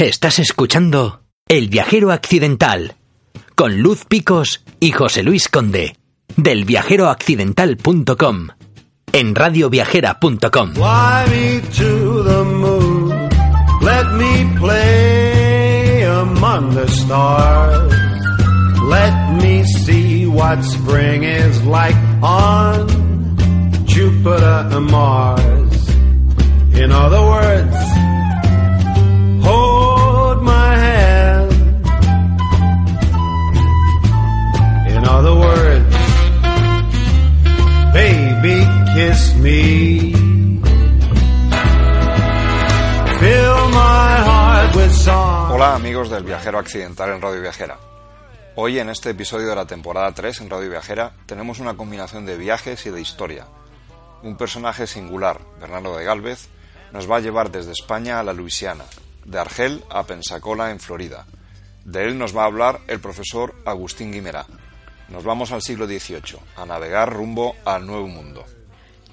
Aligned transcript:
Estás 0.00 0.38
escuchando 0.38 1.20
El 1.46 1.68
viajero 1.68 2.10
accidental 2.10 2.94
con 3.54 3.82
Luz 3.82 4.06
Picos 4.06 4.64
y 4.80 4.92
José 4.92 5.22
Luis 5.22 5.48
Conde 5.48 5.94
del 6.36 6.64
viajeroaccidental.com 6.64 8.48
en 9.12 9.34
radioviajera.com. 9.34 10.72
Let 18.88 19.32
me 19.42 19.64
see 19.64 20.26
what 20.26 20.64
spring 20.64 21.24
is 21.24 21.62
like 21.64 21.96
on 22.22 22.88
Jupiter 23.86 24.66
and 24.72 24.90
Mars. 24.90 25.90
In 26.72 26.90
other 26.90 27.20
words, 27.20 27.89
Hola 45.50 45.76
amigos 45.76 46.10
del 46.10 46.24
Viajero 46.24 46.58
Accidental 46.58 47.14
en 47.14 47.22
Radio 47.22 47.40
Viajera. 47.40 47.78
Hoy 48.56 48.78
en 48.78 48.90
este 48.90 49.10
episodio 49.10 49.48
de 49.48 49.56
la 49.56 49.64
temporada 49.64 50.12
3 50.12 50.42
en 50.42 50.50
Radio 50.50 50.68
Viajera 50.68 51.14
tenemos 51.24 51.58
una 51.58 51.74
combinación 51.74 52.26
de 52.26 52.36
viajes 52.36 52.84
y 52.84 52.90
de 52.90 53.00
historia. 53.00 53.46
Un 54.22 54.36
personaje 54.36 54.86
singular, 54.86 55.40
Bernardo 55.58 55.96
de 55.96 56.04
Galvez, 56.04 56.48
nos 56.92 57.10
va 57.10 57.16
a 57.16 57.20
llevar 57.20 57.50
desde 57.50 57.72
España 57.72 58.20
a 58.20 58.22
la 58.22 58.34
Luisiana, 58.34 58.84
de 59.24 59.38
Argel 59.38 59.82
a 59.88 60.04
Pensacola 60.04 60.70
en 60.70 60.80
Florida. 60.80 61.24
De 61.86 62.04
él 62.04 62.18
nos 62.18 62.36
va 62.36 62.42
a 62.42 62.46
hablar 62.46 62.80
el 62.88 63.00
profesor 63.00 63.54
Agustín 63.64 64.12
Guimerá. 64.12 64.44
Nos 65.08 65.24
vamos 65.24 65.50
al 65.50 65.62
siglo 65.62 65.86
XVIII, 65.86 66.38
a 66.58 66.66
navegar 66.66 67.10
rumbo 67.10 67.56
al 67.64 67.86
Nuevo 67.86 68.06
Mundo. 68.06 68.44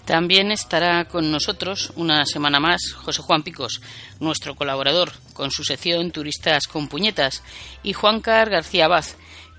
También 0.08 0.54
estará 0.54 1.04
con 1.04 1.30
nosotros 1.30 1.92
una 1.98 2.26
semana 2.26 2.62
más 2.62 2.94
José 2.94 3.22
Juan 3.22 3.44
Picos, 3.44 3.82
nuestro 4.22 4.56
colaborador, 4.56 5.12
con 5.34 5.52
su 5.52 5.66
sección 5.66 6.12
Turistas 6.12 6.66
con 6.68 6.88
Puñetas, 6.88 7.44
y 7.84 7.92
Juan 7.92 8.22
Car 8.22 8.50
García 8.50 8.86
Abad, 8.86 9.04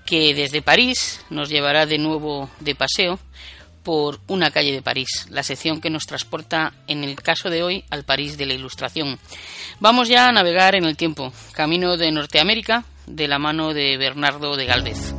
que 0.07 0.33
desde 0.33 0.63
París 0.63 1.23
nos 1.29 1.49
llevará 1.49 1.85
de 1.85 1.99
nuevo 1.99 2.49
de 2.61 2.73
paseo 2.73 3.19
por 3.83 4.21
una 4.27 4.49
calle 4.49 4.71
de 4.71 4.81
París, 4.81 5.27
la 5.29 5.43
sección 5.43 5.79
que 5.79 5.91
nos 5.91 6.07
transporta, 6.07 6.73
en 6.87 7.03
el 7.03 7.15
caso 7.21 7.51
de 7.51 7.61
hoy, 7.61 7.85
al 7.91 8.03
París 8.03 8.35
de 8.35 8.47
la 8.47 8.55
Ilustración. 8.55 9.19
Vamos 9.79 10.09
ya 10.09 10.25
a 10.25 10.31
navegar 10.31 10.73
en 10.73 10.85
el 10.85 10.97
tiempo, 10.97 11.31
camino 11.53 11.95
de 11.95 12.11
Norteamérica, 12.11 12.85
de 13.05 13.27
la 13.27 13.37
mano 13.37 13.71
de 13.71 13.97
Bernardo 13.97 14.57
de 14.57 14.65
Galvez. 14.65 15.13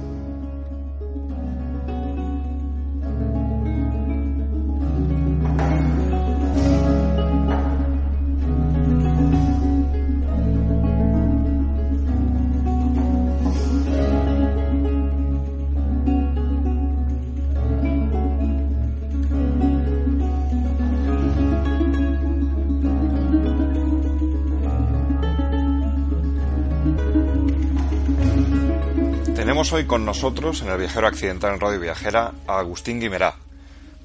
Hoy 29.72 29.86
con 29.86 30.04
nosotros 30.04 30.62
en 30.62 30.68
el 30.68 30.78
Viajero 30.78 31.06
Accidental 31.06 31.54
en 31.54 31.60
Radio 31.60 31.78
Viajera 31.78 32.32
a 32.48 32.58
Agustín 32.58 32.98
Guimerá, 32.98 33.36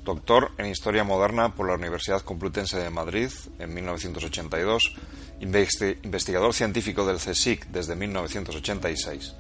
doctor 0.04 0.52
en 0.60 0.68
Historia 0.68 1.04
Moderna 1.04 1.56
por 1.56 1.68
la 1.68 1.74
Universidad 1.74 2.22
Complutense 2.22 2.78
de 2.78 2.92
Madrid 2.92 3.32
en 3.58 3.74
1982, 3.74 4.96
investi- 5.42 5.98
investigador 6.04 6.54
científico 6.54 7.08
del 7.08 7.18
CSIC 7.18 7.66
desde 7.68 7.96
1986. 7.96 9.34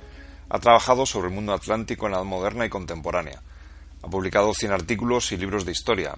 Ha 0.49 0.59
trabajado 0.59 1.05
sobre 1.05 1.27
el 1.27 1.35
mundo 1.35 1.53
atlántico 1.53 2.07
en 2.07 2.13
la 2.13 2.17
Edad 2.17 2.25
moderna 2.25 2.65
y 2.65 2.69
contemporánea. 2.69 3.41
Ha 4.01 4.07
publicado 4.07 4.51
100 4.53 4.71
artículos 4.71 5.31
y 5.31 5.37
libros 5.37 5.63
de 5.63 5.73
historia, 5.73 6.17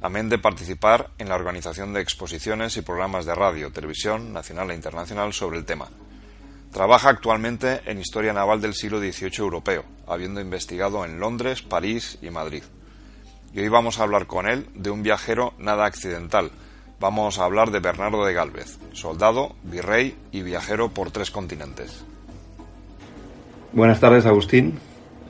amén 0.00 0.28
de 0.28 0.38
participar 0.38 1.10
en 1.18 1.28
la 1.28 1.36
organización 1.36 1.92
de 1.92 2.00
exposiciones 2.00 2.76
y 2.76 2.82
programas 2.82 3.24
de 3.24 3.36
radio, 3.36 3.70
televisión, 3.70 4.32
nacional 4.32 4.72
e 4.72 4.74
internacional 4.74 5.32
sobre 5.32 5.58
el 5.58 5.64
tema. 5.64 5.88
Trabaja 6.74 7.08
actualmente 7.08 7.82
en 7.86 8.00
historia 8.00 8.32
naval 8.32 8.60
del 8.60 8.74
siglo 8.74 8.98
XVIII 8.98 9.38
europeo, 9.38 9.84
habiendo 10.08 10.40
investigado 10.40 11.04
en 11.04 11.20
Londres, 11.20 11.62
París 11.62 12.18
y 12.20 12.30
Madrid. 12.30 12.64
Y 13.52 13.60
hoy 13.60 13.68
vamos 13.68 14.00
a 14.00 14.02
hablar 14.02 14.26
con 14.26 14.48
él 14.48 14.66
de 14.74 14.90
un 14.90 15.04
viajero 15.04 15.54
nada 15.56 15.86
accidental. 15.86 16.50
Vamos 16.98 17.38
a 17.38 17.44
hablar 17.44 17.70
de 17.70 17.78
Bernardo 17.78 18.24
de 18.24 18.34
Galvez, 18.34 18.76
soldado, 18.92 19.54
virrey 19.62 20.16
y 20.32 20.42
viajero 20.42 20.88
por 20.88 21.12
tres 21.12 21.30
continentes. 21.30 22.04
Buenas 23.72 24.00
tardes, 24.00 24.26
Agustín. 24.26 24.80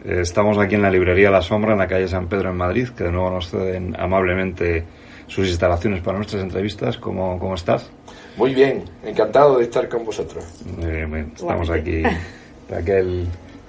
Estamos 0.02 0.56
aquí 0.56 0.76
en 0.76 0.82
la 0.82 0.90
librería 0.90 1.30
La 1.30 1.42
Sombra, 1.42 1.74
en 1.74 1.78
la 1.78 1.88
calle 1.88 2.08
San 2.08 2.26
Pedro, 2.26 2.52
en 2.52 2.56
Madrid, 2.56 2.88
que 2.88 3.04
de 3.04 3.12
nuevo 3.12 3.28
nos 3.28 3.50
ceden 3.50 3.94
amablemente 4.00 4.86
sus 5.26 5.46
instalaciones 5.46 6.00
para 6.00 6.16
nuestras 6.16 6.42
entrevistas. 6.42 6.96
¿Cómo, 6.96 7.38
cómo 7.38 7.54
estás? 7.54 7.90
Muy 8.36 8.52
bien, 8.52 8.82
encantado 9.04 9.58
de 9.58 9.64
estar 9.64 9.88
con 9.88 10.04
vosotros. 10.04 10.44
Muy 10.76 10.90
bien. 10.90 11.32
Estamos 11.36 11.70
aquí, 11.70 12.02
Raquel 12.68 13.26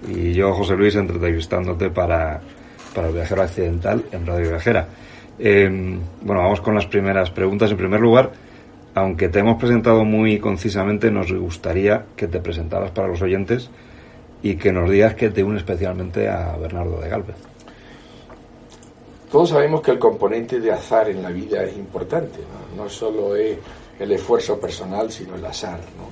y 0.07 0.33
yo, 0.33 0.53
José 0.53 0.75
Luis, 0.75 0.95
entrevistándote 0.95 1.89
para, 1.91 2.41
para 2.93 3.07
el 3.09 3.13
viajero 3.13 3.43
accidental 3.43 4.03
en 4.11 4.25
Radio 4.25 4.49
Viajera. 4.49 4.87
Eh, 5.37 5.69
bueno, 6.21 6.41
vamos 6.41 6.61
con 6.61 6.73
las 6.73 6.87
primeras 6.87 7.29
preguntas. 7.29 7.69
En 7.69 7.77
primer 7.77 7.99
lugar, 7.99 8.31
aunque 8.95 9.29
te 9.29 9.39
hemos 9.39 9.57
presentado 9.57 10.03
muy 10.03 10.39
concisamente, 10.39 11.11
nos 11.11 11.31
gustaría 11.31 12.05
que 12.15 12.27
te 12.27 12.39
presentaras 12.39 12.91
para 12.91 13.07
los 13.07 13.21
oyentes 13.21 13.69
y 14.41 14.55
que 14.55 14.71
nos 14.71 14.89
digas 14.89 15.13
que 15.13 15.29
te 15.29 15.43
une 15.43 15.57
especialmente 15.57 16.27
a 16.27 16.55
Bernardo 16.57 16.99
de 17.01 17.09
Galvez. 17.09 17.35
Todos 19.31 19.49
sabemos 19.49 19.81
que 19.81 19.91
el 19.91 19.99
componente 19.99 20.59
de 20.59 20.71
azar 20.71 21.09
en 21.09 21.21
la 21.21 21.29
vida 21.29 21.63
es 21.63 21.75
importante, 21.75 22.39
no, 22.77 22.83
no 22.83 22.89
solo 22.89 23.35
es 23.35 23.57
el 23.99 24.11
esfuerzo 24.11 24.59
personal, 24.59 25.11
sino 25.11 25.35
el 25.35 25.45
azar. 25.45 25.79
¿no? 25.97 26.09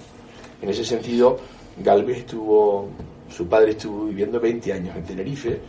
En 0.61 0.69
ese 0.69 0.85
sentido, 0.85 1.38
Galvez 1.77 2.19
estuvo, 2.19 2.89
su 3.29 3.47
padre 3.47 3.71
estuvo 3.71 4.05
viviendo 4.05 4.39
20 4.39 4.73
años 4.73 4.95
en 4.95 5.03
Tenerife. 5.03 5.59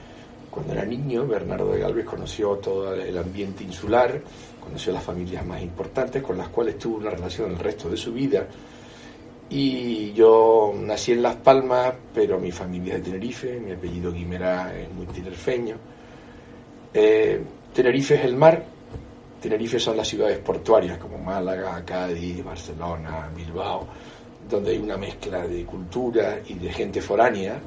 Cuando 0.50 0.72
era 0.72 0.84
niño, 0.84 1.26
Bernardo 1.26 1.72
de 1.72 1.80
Galvez 1.80 2.04
conoció 2.04 2.52
todo 2.56 2.94
el 2.94 3.18
ambiente 3.18 3.64
insular, 3.64 4.20
conoció 4.62 4.92
las 4.92 5.02
familias 5.02 5.44
más 5.44 5.60
importantes 5.60 6.22
con 6.22 6.38
las 6.38 6.48
cuales 6.48 6.78
tuvo 6.78 6.98
una 6.98 7.10
relación 7.10 7.50
el 7.50 7.58
resto 7.58 7.88
de 7.88 7.96
su 7.96 8.12
vida. 8.12 8.46
Y 9.50 10.12
yo 10.12 10.72
nací 10.76 11.12
en 11.12 11.22
Las 11.22 11.36
Palmas, 11.36 11.92
pero 12.14 12.38
mi 12.38 12.50
familia 12.50 12.94
es 12.94 13.04
de 13.04 13.10
Tenerife, 13.10 13.60
mi 13.60 13.72
apellido 13.72 14.12
Guimerá 14.12 14.74
es 14.76 14.90
muy 14.90 15.06
tinerfeño. 15.06 15.76
Eh, 16.94 17.40
Tenerife 17.74 18.14
es 18.14 18.24
el 18.24 18.36
mar, 18.36 18.64
Tenerife 19.44 19.78
son 19.78 19.98
las 19.98 20.08
ciudades 20.08 20.38
portuarias 20.38 20.96
como 20.96 21.18
Málaga, 21.18 21.84
Cádiz, 21.84 22.42
Barcelona, 22.42 23.28
Bilbao, 23.36 23.86
donde 24.48 24.70
hay 24.70 24.78
una 24.78 24.96
mezcla 24.96 25.46
de 25.46 25.66
cultura 25.66 26.40
y 26.48 26.54
de 26.54 26.72
gente 26.72 27.02
foránea. 27.02 27.60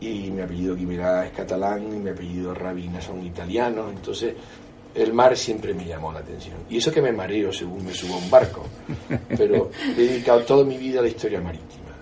Y 0.00 0.32
mi 0.32 0.42
apellido 0.42 0.74
Guimerá 0.74 1.24
es 1.24 1.30
catalán 1.30 1.84
y 1.94 1.98
mi 2.00 2.10
apellido 2.10 2.52
Rabina 2.52 3.00
son 3.00 3.24
italianos. 3.24 3.92
Entonces, 3.92 4.34
el 4.96 5.12
mar 5.12 5.36
siempre 5.36 5.72
me 5.74 5.84
llamó 5.84 6.12
la 6.12 6.18
atención. 6.18 6.56
Y 6.68 6.78
eso 6.78 6.90
que 6.90 7.00
me 7.00 7.12
mareo 7.12 7.52
según 7.52 7.84
me 7.84 7.94
subo 7.94 8.14
a 8.14 8.18
un 8.18 8.28
barco. 8.28 8.64
Pero 9.28 9.70
he 9.96 10.00
dedicado 10.00 10.40
toda 10.40 10.64
mi 10.64 10.76
vida 10.76 10.98
a 10.98 11.02
la 11.02 11.08
historia 11.08 11.40
marítima. 11.40 11.94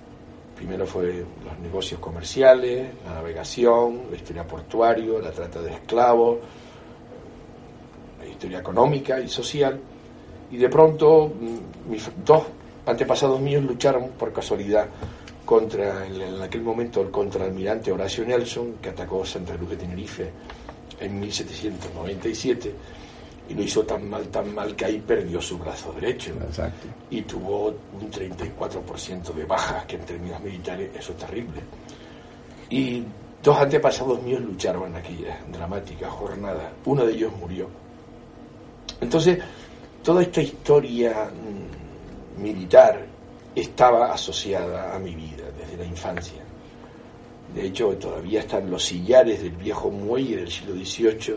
Primero 0.57 0.87
fue 0.87 1.27
los 1.45 1.59
negocios 1.63 2.01
comerciales, 2.01 2.89
la 3.05 3.17
navegación, 3.17 4.05
la 4.11 4.17
historia 4.17 4.47
portuario, 4.47 5.21
la 5.21 5.31
trata 5.31 5.61
de 5.61 5.75
esclavos, 5.75 6.39
historia 8.45 8.59
económica 8.59 9.19
y 9.21 9.29
social. 9.29 9.81
Y 10.51 10.59
de 10.59 10.69
pronto 10.69 11.29
mm, 11.29 11.91
mis 11.91 12.11
dos 12.25 12.45
antepasados 12.87 13.41
míos 13.41 13.65
lucharon 13.65 14.11
por 14.19 14.33
casualidad 14.33 14.87
contra, 15.45 16.07
en 16.07 16.41
aquel 16.43 16.63
momento, 16.63 17.01
el 17.01 17.11
contraalmirante 17.11 17.91
Horacio 17.91 18.25
Nelson, 18.25 18.75
que 18.81 18.91
atacó 18.91 19.25
Santa 19.25 19.55
Cruz 19.55 19.71
de 19.71 19.77
Tenerife 19.77 20.31
en 21.01 21.21
1797 21.21 22.75
y 23.49 23.55
lo 23.55 23.63
hizo 23.63 23.83
tan 23.83 24.09
mal, 24.09 24.29
tan 24.29 24.55
mal 24.55 24.75
que 24.75 24.87
ahí 24.87 25.03
perdió 25.07 25.41
su 25.41 25.59
brazo 25.59 25.93
derecho 25.93 26.33
Exacto. 26.47 26.89
y 27.11 27.23
tuvo 27.23 27.75
un 28.01 28.11
34% 28.11 29.35
de 29.35 29.45
bajas, 29.45 29.85
que 29.85 29.97
en 29.97 30.03
términos 30.03 30.41
militares 30.41 30.91
eso 30.99 31.13
es 31.13 31.19
terrible. 31.19 31.61
Y 32.71 33.03
dos 33.43 33.59
antepasados 33.59 34.23
míos 34.23 34.41
lucharon 34.41 34.89
en 34.89 34.97
aquella 34.97 35.39
dramática 35.53 36.11
jornada. 36.11 36.73
Uno 36.87 37.05
de 37.05 37.13
ellos 37.13 37.33
murió. 37.39 37.69
Entonces, 39.05 39.39
toda 40.03 40.23
esta 40.23 40.41
historia 40.41 41.31
mm, 41.31 42.43
militar 42.43 43.05
estaba 43.55 44.13
asociada 44.13 44.95
a 44.95 44.99
mi 44.99 45.15
vida 45.15 45.45
desde 45.59 45.77
la 45.77 45.85
infancia. 45.85 46.43
De 47.55 47.67
hecho, 47.67 47.91
todavía 47.99 48.41
están 48.41 48.71
los 48.71 48.83
sillares 48.83 49.43
del 49.43 49.53
viejo 49.53 49.91
muelle 49.91 50.37
del 50.37 50.51
siglo 50.51 50.75
XVIII, 50.75 51.37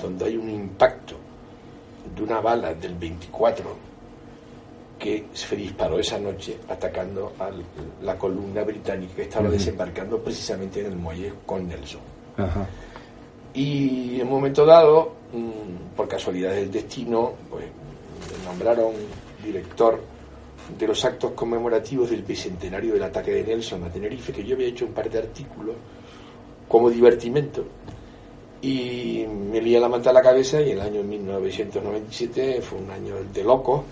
donde 0.00 0.24
hay 0.24 0.36
un 0.36 0.48
impacto 0.48 1.16
de 2.14 2.22
una 2.22 2.40
bala 2.40 2.72
del 2.74 2.94
24 2.94 3.76
que 4.96 5.26
se 5.32 5.56
disparó 5.56 5.98
esa 5.98 6.18
noche 6.20 6.58
atacando 6.68 7.32
a 7.40 7.50
la 8.04 8.16
columna 8.16 8.62
británica 8.62 9.16
que 9.16 9.22
estaba 9.22 9.50
desembarcando 9.50 10.22
precisamente 10.22 10.78
en 10.78 10.86
el 10.86 10.96
muelle 10.96 11.32
con 11.44 11.66
Nelson. 11.66 12.00
Y 13.54 14.16
en 14.20 14.26
un 14.26 14.32
momento 14.32 14.66
dado, 14.66 15.14
mm, 15.32 15.96
por 15.96 16.08
casualidad 16.08 16.52
del 16.52 16.70
destino, 16.70 17.32
pues 17.48 17.66
nombraron 18.44 18.92
director 19.42 20.00
de 20.78 20.86
los 20.86 21.04
actos 21.04 21.32
conmemorativos 21.32 22.10
del 22.10 22.22
bicentenario 22.22 22.94
del 22.94 23.02
ataque 23.02 23.30
de 23.30 23.44
Nelson 23.44 23.84
a 23.84 23.90
Tenerife, 23.90 24.32
que 24.32 24.44
yo 24.44 24.54
había 24.56 24.68
hecho 24.68 24.86
un 24.86 24.92
par 24.92 25.08
de 25.10 25.18
artículos 25.18 25.76
como 26.68 26.90
divertimento. 26.90 27.64
Y 28.62 29.26
me 29.28 29.60
lía 29.60 29.78
la 29.78 29.88
manta 29.88 30.10
a 30.10 30.12
la 30.12 30.22
cabeza 30.22 30.60
y 30.60 30.70
el 30.70 30.80
año 30.80 31.02
1997 31.02 32.62
fue 32.62 32.78
un 32.78 32.90
año 32.90 33.16
de 33.32 33.44
loco 33.44 33.84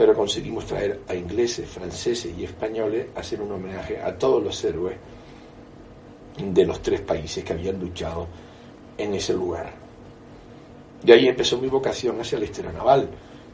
pero 0.00 0.14
conseguimos 0.14 0.64
traer 0.64 1.00
a 1.08 1.14
ingleses, 1.14 1.68
franceses 1.68 2.32
y 2.34 2.44
españoles 2.44 3.08
a 3.14 3.20
hacer 3.20 3.42
un 3.42 3.52
homenaje 3.52 4.00
a 4.00 4.16
todos 4.16 4.42
los 4.42 4.64
héroes 4.64 4.96
de 6.42 6.64
los 6.64 6.80
tres 6.80 7.02
países 7.02 7.44
que 7.44 7.52
habían 7.52 7.78
luchado 7.78 8.26
en 9.02 9.14
ese 9.14 9.32
lugar. 9.32 9.72
De 11.02 11.12
ahí 11.12 11.28
empezó 11.28 11.58
mi 11.58 11.68
vocación 11.68 12.20
hacia 12.20 12.38
la 12.38 12.44
historia 12.44 12.72
naval. 12.72 13.08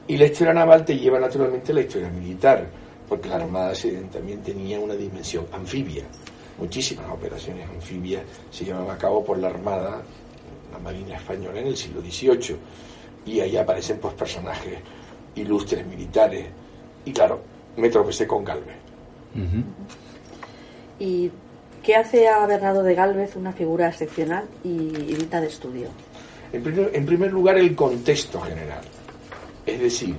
Y 0.08 0.16
la 0.16 0.26
historia 0.26 0.52
naval 0.52 0.84
te 0.84 0.98
lleva 0.98 1.18
naturalmente 1.18 1.72
a 1.72 1.74
la 1.74 1.80
historia 1.80 2.08
militar, 2.08 2.66
porque 3.08 3.28
la 3.28 3.36
Armada 3.36 3.72
también 4.12 4.42
tenía 4.42 4.78
una 4.78 4.94
dimensión 4.94 5.46
anfibia. 5.52 6.04
Muchísimas 6.58 7.10
operaciones 7.10 7.68
anfibias 7.68 8.22
se 8.50 8.64
llevaban 8.64 8.90
a 8.90 8.98
cabo 8.98 9.24
por 9.24 9.38
la 9.38 9.48
Armada, 9.48 10.02
la 10.72 10.78
Marina 10.78 11.16
Española 11.16 11.60
en 11.60 11.68
el 11.68 11.76
siglo 11.76 12.00
XVIII. 12.00 12.56
Y 13.26 13.40
ahí 13.40 13.56
aparecen 13.56 13.98
pues 13.98 14.14
personajes 14.14 14.78
ilustres 15.34 15.86
militares. 15.86 16.46
Y 17.04 17.12
claro, 17.12 17.40
me 17.76 17.88
tropecé 17.88 18.26
con 18.26 18.44
Galvez. 18.44 18.76
¿Y 20.98 21.30
qué 21.86 21.94
hace 21.94 22.26
a 22.26 22.44
Bernardo 22.46 22.82
de 22.82 22.96
Galvez 22.96 23.36
una 23.36 23.52
figura 23.52 23.86
excepcional 23.88 24.44
y 24.64 24.76
digna 24.88 25.40
de 25.40 25.46
estudio? 25.46 25.86
En 26.52 27.06
primer, 27.06 27.30
lugar, 27.30 27.56
el 27.58 27.76
contexto 27.76 28.40
general. 28.40 28.82
Es 29.64 29.78
decir, 29.78 30.16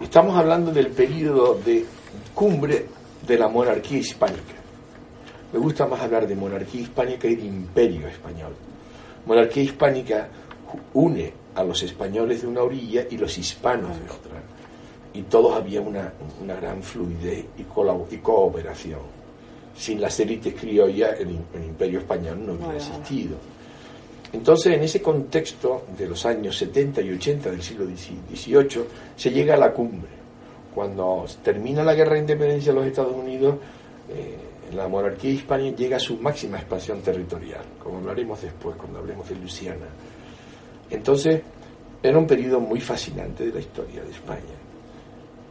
estamos 0.00 0.36
hablando 0.36 0.72
del 0.72 0.88
periodo 0.88 1.54
de 1.64 1.84
cumbre 2.34 2.86
de 3.24 3.38
la 3.38 3.46
monarquía 3.46 3.98
hispánica. 3.98 4.56
Me 5.52 5.60
gusta 5.60 5.86
más 5.86 6.00
hablar 6.00 6.26
de 6.26 6.34
monarquía 6.34 6.80
hispánica 6.80 7.28
y 7.28 7.36
de 7.36 7.44
imperio 7.44 8.08
español. 8.08 8.56
Monarquía 9.26 9.62
hispánica 9.62 10.28
une 10.92 11.32
a 11.54 11.62
los 11.62 11.84
españoles 11.84 12.42
de 12.42 12.48
una 12.48 12.62
orilla 12.62 13.06
y 13.08 13.16
los 13.16 13.38
hispanos 13.38 13.96
de 13.96 14.06
otra. 14.06 14.42
Y 15.14 15.22
todos 15.22 15.54
había 15.54 15.80
una, 15.80 16.12
gran 16.60 16.82
fluidez 16.82 17.44
y, 17.56 17.62
cooperación. 17.62 19.15
Sin 19.76 20.00
las 20.00 20.18
élites 20.20 20.54
criollas 20.54 21.20
el, 21.20 21.30
imperio 21.64 22.00
español 22.00 22.46
no 22.46 22.52
hubiera 22.54 22.76
existido. 22.76 23.36
Entonces, 24.32 24.74
en 24.74 24.82
ese 24.82 25.00
contexto 25.00 25.84
de 25.96 26.08
los 26.08 26.24
años 26.26 26.56
70 26.56 27.00
y 27.02 27.12
80 27.12 27.50
del 27.50 27.62
siglo 27.62 27.86
XVIII, 27.86 28.84
se 29.16 29.30
llega 29.30 29.54
a 29.54 29.58
la 29.58 29.72
cumbre. 29.72 30.10
Cuando 30.74 31.24
termina 31.42 31.82
la 31.82 31.94
guerra 31.94 32.14
de 32.14 32.20
independencia 32.20 32.72
de 32.72 32.78
los 32.78 32.86
Estados 32.86 33.14
Unidos, 33.14 33.56
eh, 34.10 34.36
la 34.74 34.88
monarquía 34.88 35.30
hispánica 35.30 35.76
llega 35.76 35.96
a 35.96 36.00
su 36.00 36.16
máxima 36.18 36.58
expansión 36.58 37.00
territorial, 37.00 37.62
como 37.82 37.98
hablaremos 37.98 38.42
después 38.42 38.76
cuando 38.76 38.98
hablemos 38.98 39.28
de 39.28 39.36
Luisiana 39.36 39.86
entonces, 40.90 41.42
era 42.02 42.18
un 42.18 42.26
periodo 42.26 42.60
muy 42.60 42.80
fascinante 42.80 43.46
de 43.46 43.52
la 43.52 43.60
historia 43.60 44.02
de 44.02 44.10
España. 44.10 44.40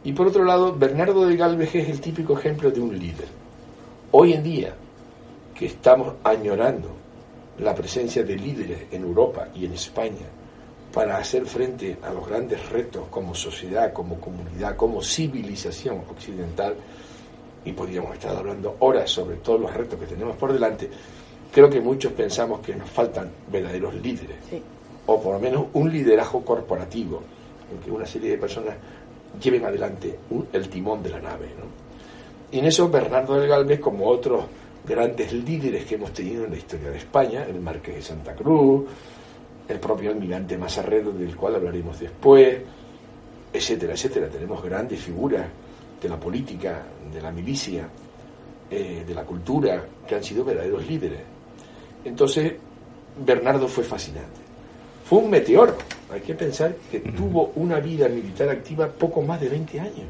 Y 0.04 0.12
por 0.12 0.28
otro 0.28 0.44
lado, 0.44 0.74
Bernardo 0.74 1.26
de 1.26 1.36
Galvez 1.36 1.74
es 1.74 1.88
el 1.88 2.00
típico 2.00 2.38
ejemplo 2.38 2.70
de 2.70 2.80
un 2.80 2.98
líder. 2.98 3.26
Hoy 4.18 4.32
en 4.32 4.42
día, 4.42 4.74
que 5.54 5.66
estamos 5.66 6.14
añorando 6.24 6.88
la 7.58 7.74
presencia 7.74 8.24
de 8.24 8.34
líderes 8.34 8.84
en 8.90 9.02
Europa 9.02 9.48
y 9.54 9.66
en 9.66 9.74
España 9.74 10.24
para 10.90 11.18
hacer 11.18 11.44
frente 11.44 11.98
a 12.02 12.14
los 12.14 12.26
grandes 12.26 12.66
retos 12.70 13.08
como 13.10 13.34
sociedad, 13.34 13.92
como 13.92 14.18
comunidad, 14.18 14.74
como 14.74 15.02
civilización 15.02 15.98
occidental, 16.10 16.76
y 17.62 17.72
podríamos 17.72 18.14
estar 18.14 18.34
hablando 18.34 18.76
horas 18.78 19.10
sobre 19.10 19.36
todos 19.36 19.60
los 19.60 19.74
retos 19.74 20.00
que 20.00 20.06
tenemos 20.06 20.34
por 20.36 20.50
delante, 20.50 20.88
creo 21.52 21.68
que 21.68 21.82
muchos 21.82 22.10
pensamos 22.12 22.60
que 22.60 22.74
nos 22.74 22.88
faltan 22.88 23.30
verdaderos 23.52 23.96
líderes 23.96 24.38
o 25.04 25.20
por 25.20 25.34
lo 25.34 25.40
menos 25.40 25.66
un 25.74 25.92
liderazgo 25.92 26.42
corporativo, 26.42 27.22
en 27.70 27.84
que 27.84 27.90
una 27.90 28.06
serie 28.06 28.30
de 28.30 28.38
personas 28.38 28.76
lleven 29.38 29.66
adelante 29.66 30.18
el 30.54 30.70
timón 30.70 31.02
de 31.02 31.10
la 31.10 31.20
nave. 31.20 31.48
Y 32.52 32.58
en 32.58 32.66
eso 32.66 32.88
Bernardo 32.88 33.38
del 33.38 33.48
Galvez, 33.48 33.80
como 33.80 34.06
otros 34.06 34.44
grandes 34.86 35.32
líderes 35.32 35.84
que 35.84 35.96
hemos 35.96 36.12
tenido 36.12 36.44
en 36.44 36.52
la 36.52 36.56
historia 36.56 36.90
de 36.90 36.98
España, 36.98 37.44
el 37.48 37.60
Marqués 37.60 37.96
de 37.96 38.02
Santa 38.02 38.34
Cruz, 38.34 38.84
el 39.68 39.80
propio 39.80 40.10
almirante 40.10 40.56
Mazarredo, 40.56 41.12
del 41.12 41.34
cual 41.36 41.56
hablaremos 41.56 41.98
después, 41.98 42.58
etcétera, 43.52 43.94
etcétera. 43.94 44.28
Tenemos 44.28 44.62
grandes 44.62 45.00
figuras 45.00 45.46
de 46.00 46.08
la 46.08 46.18
política, 46.18 46.82
de 47.12 47.20
la 47.20 47.32
milicia, 47.32 47.88
eh, 48.70 49.04
de 49.06 49.14
la 49.14 49.24
cultura, 49.24 49.84
que 50.06 50.14
han 50.14 50.22
sido 50.22 50.44
verdaderos 50.44 50.86
líderes. 50.86 51.20
Entonces, 52.04 52.52
Bernardo 53.24 53.66
fue 53.66 53.82
fascinante. 53.82 54.40
Fue 55.04 55.18
un 55.18 55.30
meteoro. 55.30 55.76
Hay 56.12 56.20
que 56.20 56.34
pensar 56.34 56.74
que 56.90 57.00
tuvo 57.00 57.52
una 57.56 57.80
vida 57.80 58.08
militar 58.08 58.48
activa 58.48 58.88
poco 58.88 59.22
más 59.22 59.40
de 59.40 59.48
20 59.48 59.80
años, 59.80 60.06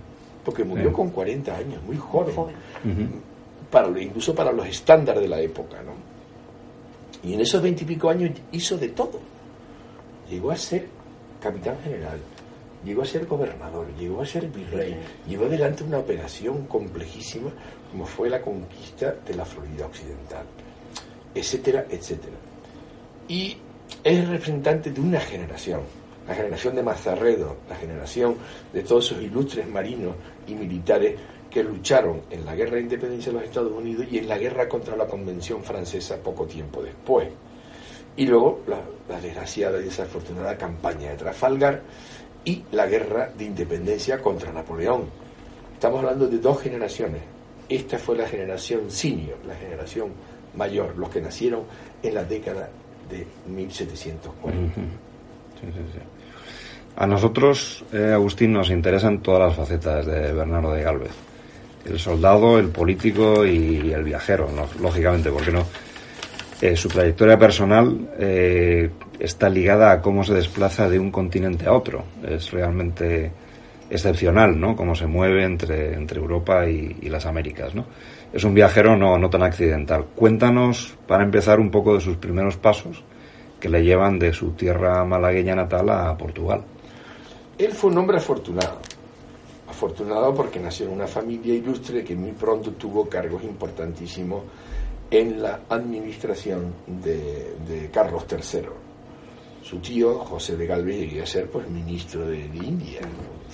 porque 0.47 0.63
murió 0.63 0.93
con 0.93 1.11
40 1.11 1.57
años, 1.57 1.83
muy 1.83 1.97
joven, 1.97 2.37
para, 3.69 4.01
incluso 4.01 4.33
para 4.33 4.53
los 4.53 4.65
estándares 4.69 5.21
de 5.21 5.29
la 5.29 5.41
época. 5.41 5.79
¿no? 5.83 5.91
Y 7.29 7.35
en 7.35 7.41
esos 7.41 7.61
20 7.61 7.83
y 7.83 7.87
pico 7.87 8.09
años 8.09 8.31
hizo 8.53 8.79
de 8.79 8.91
todo. 8.91 9.19
Llegó 10.31 10.53
a 10.53 10.57
ser 10.57 10.87
capitán 11.43 11.77
general, 11.83 12.21
llegó 12.85 13.03
a 13.03 13.07
ser 13.07 13.27
gobernador, 13.27 13.89
llegó 13.99 14.23
a 14.23 14.27
ser 14.27 14.47
virrey, 14.47 14.97
llevó 15.29 15.47
adelante 15.47 15.83
una 15.83 15.99
operación 15.99 16.67
complejísima 16.67 17.51
como 17.91 18.07
fue 18.07 18.31
la 18.31 18.41
conquista 18.41 19.17
de 19.27 19.35
la 19.35 19.45
Florida 19.45 19.87
Occidental, 19.87 20.47
etcétera, 21.35 21.87
etcétera. 21.91 22.37
Y 23.27 23.57
es 24.05 24.19
el 24.19 24.29
representante 24.29 24.93
de 24.93 25.01
una 25.01 25.19
generación, 25.19 25.81
la 26.27 26.35
generación 26.35 26.75
de 26.75 26.83
Mazarredo, 26.83 27.57
la 27.69 27.77
generación 27.77 28.37
de 28.73 28.83
todos 28.83 29.07
esos 29.07 29.23
ilustres 29.23 29.69
marinos 29.69 30.15
y 30.47 30.55
militares 30.55 31.15
que 31.51 31.63
lucharon 31.63 32.23
en 32.31 32.45
la 32.45 32.55
guerra 32.55 32.75
de 32.75 32.83
independencia 32.83 33.33
de 33.33 33.39
los 33.39 33.49
Estados 33.49 33.73
Unidos 33.73 34.07
y 34.11 34.19
en 34.19 34.29
la 34.29 34.37
guerra 34.37 34.69
contra 34.69 34.97
la 34.97 35.07
Convención 35.07 35.63
Francesa 35.63 36.17
poco 36.17 36.45
tiempo 36.47 36.83
después. 36.83 37.29
Y 38.17 38.27
luego 38.27 38.61
la, 38.67 38.81
desgraciada 39.21 39.79
y 39.81 39.85
desafortunada 39.85 40.57
campaña 40.57 41.11
de 41.11 41.17
Trafalgar 41.17 41.83
y 42.45 42.63
la 42.73 42.87
guerra 42.87 43.31
de 43.37 43.45
independencia 43.45 44.21
contra 44.21 44.53
Napoleón. 44.53 45.05
Estamos 45.75 46.01
hablando 46.01 46.27
de 46.27 46.39
dos 46.39 46.61
generaciones. 46.61 47.23
Esta 47.69 47.99
fue 47.99 48.17
la 48.17 48.27
generación 48.27 48.91
senior, 48.91 49.39
la 49.47 49.55
generación 49.55 50.11
mayor, 50.57 50.97
los 50.97 51.11
que 51.11 51.21
nacieron 51.21 51.65
en 52.03 52.15
la 52.15 52.25
década 52.25 52.69
de 53.09 53.27
1740. 53.49 54.81
A 56.97 57.07
nosotros, 57.07 57.85
eh, 57.93 58.13
Agustín, 58.13 58.53
nos 58.53 58.71
interesan 58.71 59.21
todas 59.21 59.49
las 59.49 59.57
facetas 59.57 60.07
de 60.07 60.33
Bernardo 60.33 60.73
de 60.73 60.83
Galvez. 60.83 61.13
El 61.85 61.99
soldado, 61.99 62.59
el 62.59 62.69
político 62.69 63.45
y 63.45 63.93
el 63.93 64.03
viajero, 64.03 64.49
lógicamente, 64.81 65.31
porque 65.31 65.53
no. 65.53 65.65
Eh, 66.61 66.75
su 66.75 66.89
trayectoria 66.89 67.39
personal 67.39 68.09
eh, 68.19 68.91
está 69.21 69.49
ligada 69.49 69.93
a 69.93 70.01
cómo 70.01 70.25
se 70.25 70.33
desplaza 70.33 70.89
de 70.89 70.99
un 70.99 71.11
continente 71.11 71.67
a 71.67 71.73
otro. 71.73 72.05
Es 72.27 72.51
realmente 72.51 73.31
excepcional, 73.91 74.59
¿no? 74.59 74.75
Cómo 74.75 74.95
se 74.95 75.07
mueve 75.07 75.45
entre, 75.45 75.95
entre 75.95 76.19
Europa 76.19 76.67
y, 76.69 76.97
y 77.03 77.09
las 77.09 77.27
Américas, 77.27 77.75
¿no? 77.75 77.87
es 78.37 78.45
un 78.45 78.55
viajero 78.55 78.97
no, 78.97 79.19
no 79.19 79.31
tan 79.31 79.43
accidental. 79.43 80.05
Cuéntanos, 80.15 80.95
para 81.07 81.25
empezar, 81.25 81.59
un 81.59 81.71
poco 81.71 81.95
de 81.95 82.01
sus 82.01 82.17
primeros 82.17 82.57
pasos 82.57 83.03
que 83.59 83.71
le 83.71 83.83
llevan 83.83 84.19
de 84.19 84.33
su 84.33 84.51
tierra 84.51 85.05
malagueña 85.05 85.55
natal 85.55 85.89
a 85.89 86.17
Portugal. 86.17 86.63
Él 87.59 87.73
fue 87.73 87.91
un 87.91 87.99
hombre 87.99 88.19
afortunado. 88.19 88.79
Afortunado 89.69 90.35
porque 90.35 90.61
nació 90.61 90.87
en 90.87 90.93
una 90.93 91.07
familia 91.07 91.55
ilustre 91.55 92.05
que 92.05 92.15
muy 92.15 92.33
pronto 92.33 92.73
tuvo 92.73 93.09
cargos 93.09 93.43
importantísimos 93.45 94.43
en 95.11 95.43
la 95.43 95.61
administración 95.69 96.75
de, 96.87 97.89
Carlos 97.93 98.25
III. 98.31 98.69
Su 99.63 99.79
tío, 99.79 100.19
José 100.19 100.57
de 100.57 100.67
Galvez, 100.67 100.97
llegué 100.97 101.23
a 101.23 101.27
ser 101.27 101.51
pues, 101.51 101.69
ministro 101.69 102.27
de, 102.27 102.41
India, 102.41 103.01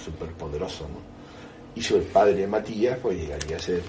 súper 0.03 0.31
poderoso. 0.33 0.85
¿no? 0.85 1.01
Y 1.75 1.83
su 1.83 2.03
padre 2.05 2.47
Matías 2.47 2.99
pues 3.01 3.19
llegaría 3.19 3.57
a 3.57 3.61
ser 3.61 3.83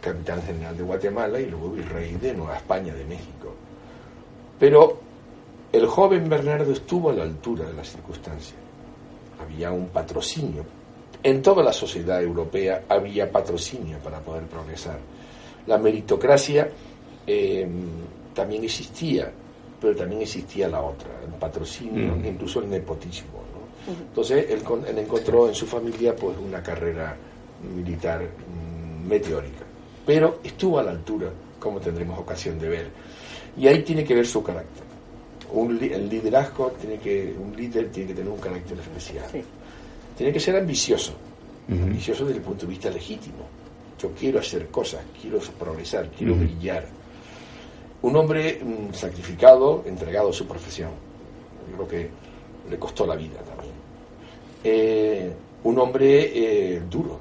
capitán 0.00 0.42
general 0.42 0.76
de 0.76 0.82
Guatemala 0.82 1.40
y 1.40 1.46
luego 1.46 1.70
virrey 1.70 2.16
de 2.16 2.34
Nueva 2.34 2.56
España, 2.56 2.92
de 2.92 3.04
México. 3.04 3.54
Pero 4.58 5.00
el 5.72 5.86
joven 5.86 6.28
Bernardo 6.28 6.72
estuvo 6.72 7.10
a 7.10 7.14
la 7.14 7.22
altura 7.22 7.66
de 7.66 7.74
las 7.74 7.90
circunstancias. 7.90 8.69
Había 9.42 9.70
un 9.72 9.88
patrocinio. 9.88 10.64
En 11.22 11.42
toda 11.42 11.62
la 11.62 11.72
sociedad 11.72 12.22
europea 12.22 12.84
había 12.88 13.30
patrocinio 13.30 13.98
para 13.98 14.20
poder 14.20 14.44
progresar. 14.44 14.98
La 15.66 15.76
meritocracia 15.78 16.70
eh, 17.26 17.68
también 18.34 18.64
existía, 18.64 19.30
pero 19.80 19.94
también 19.94 20.22
existía 20.22 20.68
la 20.68 20.80
otra, 20.82 21.08
el 21.24 21.34
patrocinio, 21.38 22.16
Mm. 22.16 22.26
incluso 22.26 22.60
el 22.60 22.70
nepotismo. 22.70 23.40
¿no? 23.86 23.92
Entonces 23.92 24.46
él 24.50 24.62
encontró 24.98 25.48
en 25.48 25.54
su 25.54 25.66
familia 25.66 26.14
pues 26.16 26.36
una 26.38 26.62
carrera 26.62 27.16
militar 27.74 28.22
mm, 28.22 29.06
meteórica, 29.08 29.64
pero 30.06 30.40
estuvo 30.42 30.78
a 30.78 30.82
la 30.82 30.90
altura, 30.92 31.28
como 31.58 31.78
tendremos 31.80 32.18
ocasión 32.18 32.58
de 32.58 32.68
ver, 32.68 32.86
y 33.56 33.66
ahí 33.66 33.82
tiene 33.82 34.02
que 34.04 34.14
ver 34.14 34.26
su 34.26 34.42
carácter. 34.42 34.84
Un, 35.52 35.82
el 35.82 36.08
liderazgo 36.08 36.72
tiene 36.80 36.98
que, 36.98 37.34
un 37.38 37.56
líder 37.56 37.90
tiene 37.90 38.08
que 38.08 38.14
tener 38.14 38.30
un 38.30 38.38
carácter 38.38 38.78
especial. 38.78 39.24
Sí. 39.32 39.42
Tiene 40.16 40.32
que 40.32 40.40
ser 40.40 40.56
ambicioso, 40.56 41.14
ambicioso 41.68 42.24
desde 42.24 42.38
el 42.38 42.44
punto 42.44 42.66
de 42.66 42.70
vista 42.70 42.90
legítimo. 42.90 43.46
Yo 43.98 44.12
quiero 44.12 44.38
hacer 44.38 44.68
cosas, 44.68 45.00
quiero 45.20 45.38
progresar, 45.58 46.10
quiero 46.10 46.34
brillar. 46.34 46.86
Un 48.02 48.16
hombre 48.16 48.60
mm, 48.62 48.94
sacrificado, 48.94 49.82
entregado 49.86 50.30
a 50.30 50.32
su 50.32 50.46
profesión. 50.46 50.90
Yo 51.70 51.76
creo 51.76 51.88
que 51.88 52.10
le 52.70 52.78
costó 52.78 53.06
la 53.06 53.16
vida 53.16 53.38
también. 53.40 53.74
Eh, 54.62 55.32
un 55.64 55.78
hombre 55.78 56.74
eh, 56.74 56.82
duro, 56.90 57.18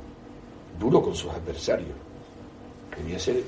duro 0.80 1.02
con 1.02 1.16
sus 1.16 1.32
adversarios. 1.32 1.96
Debía 2.98 3.20
ser 3.20 3.44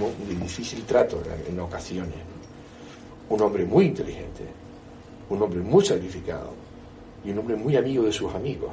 un, 0.00 0.40
difícil 0.40 0.84
trato 0.84 1.20
en, 1.46 1.52
en 1.52 1.60
ocasiones. 1.60 2.33
Un 3.28 3.40
hombre 3.40 3.64
muy 3.64 3.86
inteligente, 3.86 4.44
un 5.30 5.42
hombre 5.42 5.60
muy 5.60 5.84
sacrificado 5.84 6.52
y 7.24 7.30
un 7.30 7.38
hombre 7.38 7.56
muy 7.56 7.76
amigo 7.76 8.04
de 8.04 8.12
sus 8.12 8.34
amigos. 8.34 8.70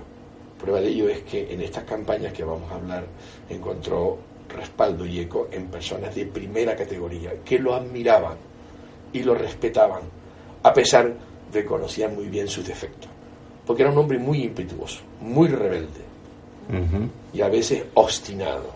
Prueba 0.60 0.80
de 0.80 0.90
ello 0.90 1.10
es 1.10 1.22
que 1.22 1.54
en 1.54 1.62
estas 1.62 1.84
campañas 1.86 2.34
que 2.34 2.44
vamos 2.44 2.72
a 2.72 2.76
hablar 2.76 3.06
encontró 3.50 4.18
respaldo 4.50 5.06
y 5.06 5.20
eco 5.20 5.48
en 5.52 5.68
personas 5.68 6.14
de 6.14 6.26
primera 6.26 6.76
categoría 6.76 7.32
que 7.44 7.58
lo 7.58 7.74
admiraban 7.74 8.38
y 9.14 9.24
lo 9.24 9.34
respetaban, 9.34 10.02
a 10.64 10.74
pesar 10.74 11.14
de 11.52 11.62
que 11.62 11.66
conocían 11.66 12.16
muy 12.16 12.28
bien 12.28 12.48
sus 12.48 12.68
defectos. 12.68 13.10
Porque 13.66 13.84
era 13.84 13.92
un 13.92 13.98
hombre 13.98 14.18
muy 14.18 14.44
impetuoso, 14.44 15.02
muy 15.22 15.48
rebelde 15.48 16.12
y 17.34 17.42
a 17.42 17.50
veces 17.50 17.84
obstinado. 17.96 18.72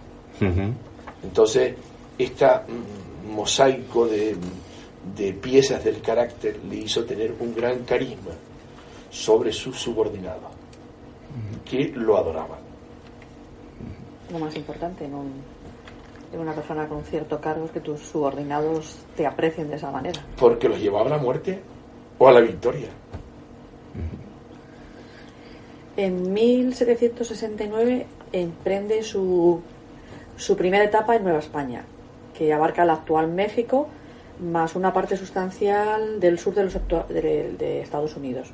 Entonces, 1.24 1.74
este 2.18 2.46
mosaico 3.30 4.08
de, 4.08 4.36
de 5.14 5.34
piezas 5.34 5.84
del 5.84 6.02
carácter 6.02 6.58
le 6.70 6.78
hizo 6.78 7.06
tener 7.06 7.34
un 7.40 7.54
gran 7.54 7.84
carisma 7.84 8.32
sobre 9.12 9.52
sus 9.52 9.78
subordinados, 9.80 10.52
que 11.70 11.90
lo 11.96 12.18
adoraban. 12.18 12.60
Lo 14.32 14.40
más 14.40 14.56
importante 14.56 15.06
en, 15.06 15.14
un, 15.14 15.32
en 16.34 16.40
una 16.40 16.54
persona 16.54 16.88
con 16.88 17.04
cierto 17.04 17.40
cargo 17.40 17.66
es 17.66 17.72
que 17.72 17.80
tus 17.80 18.02
subordinados 18.02 18.98
te 19.16 19.26
aprecien 19.26 19.70
de 19.70 19.76
esa 19.76 19.92
manera. 19.92 20.20
porque 20.38 20.68
los 20.68 20.80
llevaba 20.80 21.06
a 21.08 21.10
la 21.12 21.18
muerte 21.18 21.60
o 22.18 22.28
a 22.28 22.32
la 22.32 22.42
victoria. 22.42 22.90
En 25.98 26.34
1769 26.34 28.06
emprende 28.34 29.02
su, 29.04 29.62
su 30.36 30.58
primera 30.58 30.84
etapa 30.84 31.16
en 31.16 31.24
Nueva 31.24 31.40
España, 31.40 31.86
que 32.38 32.52
abarca 32.52 32.84
el 32.84 32.90
actual 32.90 33.30
México 33.30 33.88
más 34.40 34.76
una 34.76 34.92
parte 34.94 35.18
sustancial 35.18 36.20
del 36.20 36.38
sur 36.40 36.54
de, 36.54 36.64
los 36.66 36.74
de, 37.10 37.56
de 37.58 37.82
Estados 37.82 38.16
Unidos. 38.16 38.50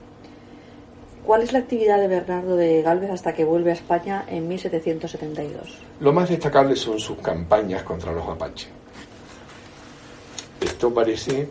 ¿Cuál 1.25 1.43
es 1.43 1.53
la 1.53 1.59
actividad 1.59 1.99
de 1.99 2.07
Bernardo 2.07 2.55
de 2.55 2.81
Galvez 2.81 3.11
hasta 3.11 3.33
que 3.33 3.43
vuelve 3.45 3.69
a 3.71 3.73
España 3.73 4.25
en 4.27 4.47
1772? 4.47 5.77
Lo 5.99 6.11
más 6.13 6.29
destacable 6.29 6.75
son 6.75 6.99
sus 6.99 7.17
campañas 7.19 7.83
contra 7.83 8.11
los 8.11 8.27
apaches. 8.27 8.69
Esto 10.59 10.93
parece 10.93 11.47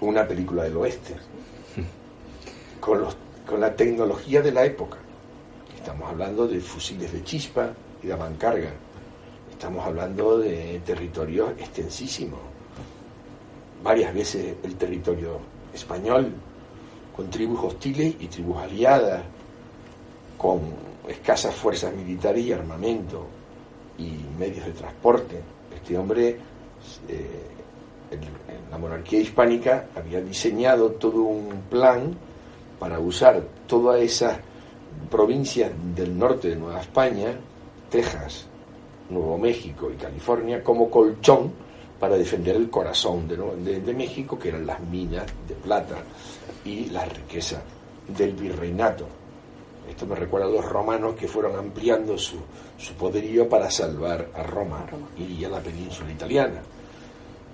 una 0.00 0.26
película 0.26 0.64
del 0.64 0.76
oeste, 0.76 1.14
con, 2.80 3.00
los- 3.00 3.16
con 3.46 3.60
la 3.60 3.74
tecnología 3.74 4.40
de 4.42 4.52
la 4.52 4.64
época. 4.64 4.98
Estamos 5.76 6.08
hablando 6.08 6.46
de 6.46 6.60
fusiles 6.60 7.12
de 7.12 7.24
chispa 7.24 7.70
y 8.02 8.06
de 8.08 8.16
mancarga. 8.16 8.70
Estamos 9.50 9.84
hablando 9.84 10.38
de 10.38 10.80
territorios 10.84 11.50
extensísimos. 11.58 12.40
Varias 13.82 14.14
veces 14.14 14.56
el 14.62 14.76
territorio 14.76 15.38
español, 15.74 16.32
con 17.16 17.28
tribus 17.28 17.64
hostiles 17.64 18.14
y 18.20 18.26
tribus 18.28 18.58
aliadas, 18.58 19.22
con 20.38 20.60
escasas 21.08 21.54
fuerzas 21.54 21.92
militares 21.94 22.44
y 22.44 22.52
armamento 22.52 23.26
y 23.98 24.12
medios 24.38 24.66
de 24.66 24.72
transporte. 24.72 25.40
Este 25.74 25.98
hombre, 25.98 26.28
eh, 27.08 27.46
en, 28.10 28.22
en 28.22 28.70
la 28.70 28.78
monarquía 28.78 29.20
hispánica, 29.20 29.86
había 29.96 30.20
diseñado 30.20 30.92
todo 30.92 31.22
un 31.22 31.62
plan 31.68 32.16
para 32.78 32.98
usar 32.98 33.42
todas 33.66 34.00
esas 34.00 34.38
provincias 35.10 35.70
del 35.94 36.18
norte 36.18 36.48
de 36.48 36.56
Nueva 36.56 36.80
España, 36.80 37.34
Texas, 37.90 38.46
Nuevo 39.10 39.38
México 39.38 39.90
y 39.90 39.96
California, 39.96 40.62
como 40.62 40.90
colchón 40.90 41.52
para 42.02 42.16
defender 42.18 42.56
el 42.56 42.68
corazón 42.68 43.28
de, 43.28 43.36
de- 43.36 43.80
de 43.80 43.94
México, 43.94 44.36
que 44.36 44.48
eran 44.48 44.66
las 44.66 44.80
minas 44.80 45.24
de 45.46 45.54
plata 45.54 45.98
y 46.64 46.86
la 46.86 47.04
riqueza 47.04 47.62
del 48.08 48.32
virreinato. 48.32 49.06
Esto 49.88 50.04
me 50.06 50.16
recuerda 50.16 50.48
a 50.48 50.50
los 50.50 50.64
romanos 50.64 51.14
que 51.14 51.28
fueron 51.28 51.54
ampliando 51.56 52.18
su, 52.18 52.38
su 52.76 52.94
poderío 52.94 53.48
para 53.48 53.70
salvar 53.70 54.30
a 54.34 54.42
Roma, 54.42 54.84
y 55.16 55.44
a 55.44 55.48
la 55.48 55.60
península 55.60 56.10
italiana. 56.10 56.60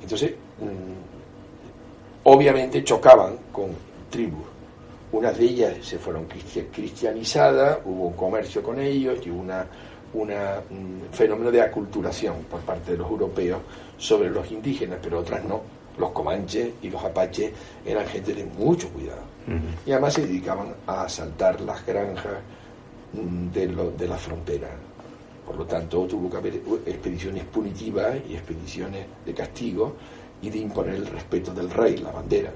Entonces, 0.01 0.31
mm, 0.61 2.25
obviamente 2.25 2.83
chocaban 2.85 3.37
con 3.53 3.71
tribus. 4.11 4.47
Unas 5.13 5.37
de 5.37 5.45
ellas 5.45 5.75
se 5.83 5.99
fueron 5.99 6.27
cristi- 6.27 6.69
cristianizadas, 6.73 7.81
hubo 7.85 8.07
un 8.09 8.13
comercio 8.15 8.63
con 8.63 8.79
ellos 8.81 9.19
y 9.27 9.31
una, 9.31 9.67
una 10.15 10.61
mm, 10.71 11.13
fenómeno 11.15 11.51
de 11.51 11.61
aculturación 11.63 12.45
por 12.51 12.61
parte 12.61 12.93
de 12.93 12.99
los 12.99 13.11
europeos 13.11 13.59
sobre 13.99 14.31
los 14.31 14.51
indígenas, 14.51 14.99
pero 15.03 15.19
otras 15.21 15.45
no. 15.45 15.61
Los 15.99 16.13
comanches 16.13 16.71
y 16.81 16.89
los 16.91 17.03
apaches 17.05 17.53
eran 17.85 18.07
gente 18.07 18.33
de 18.33 18.45
mucho 18.45 18.89
cuidado. 18.91 19.23
Y 19.85 19.91
además 19.93 20.15
se 20.15 20.27
dedicaban 20.27 20.75
a 20.87 21.03
asaltar 21.03 21.61
las 21.63 21.85
granjas 21.85 22.35
de, 23.53 23.67
lo- 23.67 23.91
de 23.91 24.07
la 24.09 24.17
frontera. 24.17 24.69
Por 25.47 25.57
lo 25.57 25.65
tanto, 25.65 26.07
tuvo 26.07 26.31
que 26.31 26.37
haber 26.37 26.61
expediciones 26.87 27.45
punitivas 27.45 28.17
y 28.29 28.35
expediciones 28.35 29.07
de 29.25 29.35
castigo 29.35 29.95
y 30.43 30.51
de 30.51 30.59
imponer 30.59 30.95
el 30.97 31.07
respeto 31.07 31.53
del 31.55 31.71
rey, 31.71 31.97
la 31.97 32.13
bandera 32.13 32.53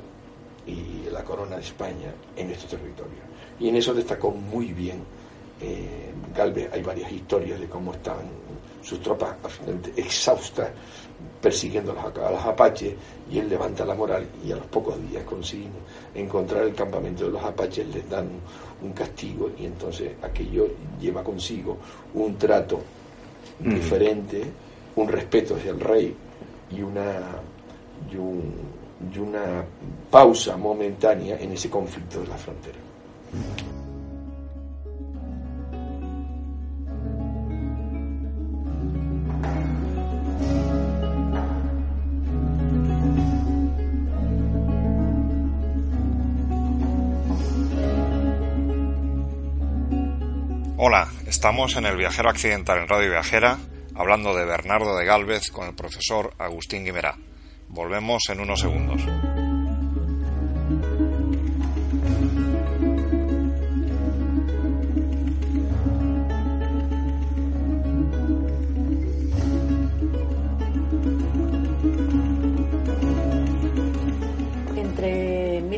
y 0.66 1.10
la 1.10 1.24
corona 1.24 1.56
de 1.56 1.62
España 1.62 2.12
en 2.36 2.50
estos 2.50 2.70
territorios. 2.70 3.24
Y 3.58 3.68
en 3.68 3.76
eso 3.76 3.94
destacó 3.94 4.30
muy 4.30 4.72
bien 4.72 4.98
eh, 5.60 6.12
Galvez. 6.36 6.70
Hay 6.72 6.82
varias 6.82 7.10
historias 7.10 7.58
de 7.58 7.66
cómo 7.68 7.92
estaban 7.92 8.26
sus 8.82 9.00
tropas 9.00 9.36
absolutamente 9.42 9.92
exhaustas 10.00 10.68
persiguiendo 11.40 11.92
a 11.92 11.94
los, 11.94 12.16
a 12.18 12.30
los 12.30 12.44
apaches 12.44 12.94
y 13.30 13.38
él 13.38 13.48
levanta 13.48 13.84
la 13.84 13.94
moral 13.94 14.26
y 14.44 14.52
a 14.52 14.56
los 14.56 14.66
pocos 14.66 14.96
días 15.08 15.22
consiguen 15.24 15.70
encontrar 16.14 16.64
el 16.64 16.74
campamento 16.74 17.24
de 17.26 17.30
los 17.32 17.42
apaches, 17.44 17.86
les 17.88 18.08
dan 18.08 18.28
un 18.82 18.92
castigo 18.92 19.50
y 19.58 19.66
entonces 19.66 20.12
aquello 20.22 20.66
lleva 21.00 21.22
consigo 21.22 21.78
un 22.14 22.36
trato 22.36 22.80
Mm. 23.60 23.74
diferente, 23.74 24.42
un 24.96 25.08
respeto 25.08 25.54
hacia 25.56 25.70
el 25.70 25.80
rey 25.80 26.14
y 26.70 26.80
una, 26.82 27.20
y, 28.10 28.16
un- 28.16 28.54
y 29.14 29.18
una 29.18 29.64
pausa 30.10 30.56
momentánea 30.56 31.38
en 31.38 31.52
ese 31.52 31.68
conflicto 31.70 32.20
de 32.22 32.26
la 32.28 32.36
frontera. 32.36 32.78
Hola, 50.84 51.06
estamos 51.28 51.76
en 51.76 51.86
el 51.86 51.96
Viajero 51.96 52.28
Accidental 52.28 52.80
en 52.80 52.88
Radio 52.88 53.08
Viajera, 53.08 53.56
hablando 53.94 54.34
de 54.34 54.44
Bernardo 54.44 54.96
de 54.96 55.04
Galvez 55.04 55.52
con 55.52 55.68
el 55.68 55.76
profesor 55.76 56.34
Agustín 56.38 56.84
Guimerá. 56.84 57.14
Volvemos 57.68 58.24
en 58.30 58.40
unos 58.40 58.58
segundos. 58.58 59.00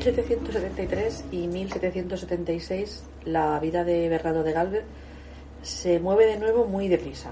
1773 0.05 1.25
y 1.33 1.47
1776 1.47 3.05
la 3.25 3.59
vida 3.59 3.85
de 3.85 4.11
Bernardo 4.11 4.43
de 4.43 4.53
Galvez 4.53 4.85
se 5.63 5.99
mueve 5.99 6.27
de 6.27 6.39
nuevo 6.39 6.67
muy 6.67 6.89
deprisa. 6.89 7.31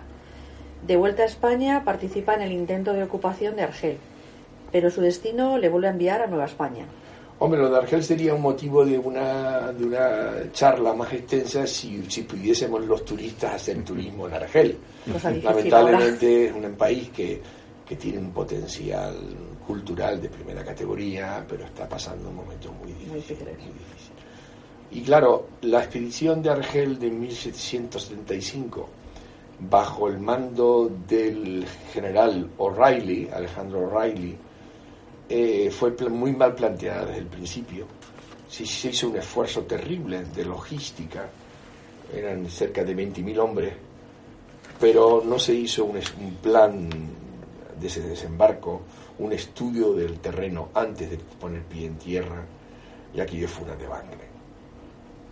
De 0.87 0.97
vuelta 0.97 1.23
a 1.23 1.27
España 1.27 1.85
participa 1.85 2.35
en 2.35 2.41
el 2.41 2.51
intento 2.51 2.95
de 2.95 3.03
ocupación 3.03 3.57
de 3.57 3.65
Argel, 3.65 3.99
pero 4.73 4.91
su 4.91 5.03
destino 5.03 5.59
le 5.59 5.69
vuelve 5.69 5.89
a 5.89 5.91
enviar 5.91 6.23
a 6.23 6.27
Nueva 6.27 6.47
España. 6.47 6.87
Hombre, 7.41 7.61
lo 7.61 7.69
de 7.69 7.77
Argel 7.77 8.03
sería 8.03 8.35
un 8.35 8.41
motivo 8.41 8.87
de 8.87 8.99
una, 8.99 9.71
de 9.73 9.85
una 9.85 10.31
charla 10.53 10.95
más 10.95 11.13
extensa 11.13 11.67
si, 11.67 12.03
si 12.09 12.23
pudiésemos 12.23 12.87
los 12.87 13.05
turistas 13.05 13.55
hacer 13.55 13.85
turismo 13.85 14.29
en 14.29 14.35
Argel. 14.35 14.79
Lamentablemente 15.43 16.47
es 16.47 16.53
un 16.53 16.73
país 16.75 17.11
que, 17.11 17.39
que 17.87 17.97
tiene 17.97 18.19
un 18.19 18.31
potencial 18.31 19.15
cultural 19.73 20.21
de 20.21 20.29
primera 20.29 20.63
categoría, 20.63 21.43
pero 21.49 21.65
está 21.65 21.89
pasando 21.89 22.29
un 22.29 22.37
momento 22.37 22.71
muy 22.75 22.93
difícil. 22.93 23.09
Muy 23.09 23.21
difíciles. 23.21 23.59
muy 23.59 23.73
difícil. 23.73 24.13
Y 24.91 25.01
claro, 25.01 25.49
la 25.63 25.79
expedición 25.79 26.43
de 26.43 26.51
Argel 26.51 26.99
de 26.99 27.11
1775, 27.11 28.89
bajo 29.61 30.09
el 30.09 30.19
mando 30.19 30.91
del 31.09 31.65
general 31.91 32.51
O'Reilly, 32.59 33.31
Alejandro 33.33 33.89
O'Reilly, 33.89 34.37
eh, 35.31 35.71
fue 35.71 35.93
muy 36.11 36.33
mal 36.33 36.55
planteada 36.55 37.07
desde 37.07 37.21
el 37.21 37.29
principio. 37.29 37.87
Se, 38.47 38.67
se 38.67 38.91
hizo 38.91 39.09
un 39.09 39.17
esfuerzo 39.17 39.63
terrible 39.63 40.25
de 40.25 40.45
logística, 40.45 41.31
eran 42.15 42.47
cerca 42.51 42.85
de 42.85 42.95
20.000 42.95 43.39
hombres, 43.39 43.73
pero 44.79 45.23
no 45.25 45.39
se 45.39 45.55
hizo 45.55 45.87
un, 45.87 45.97
un 45.97 46.35
plan 46.43 46.91
de 47.81 47.87
ese 47.87 48.01
desembarco, 48.01 48.83
un 49.23 49.33
estudio 49.33 49.93
del 49.95 50.19
terreno 50.19 50.71
antes 50.75 51.11
de 51.11 51.17
poner 51.17 51.63
pie 51.63 51.87
en 51.87 51.97
tierra, 51.97 52.45
y 53.15 53.21
aquello 53.21 53.49
fue 53.49 53.65
una 53.65 53.77
debacle. 53.77 54.33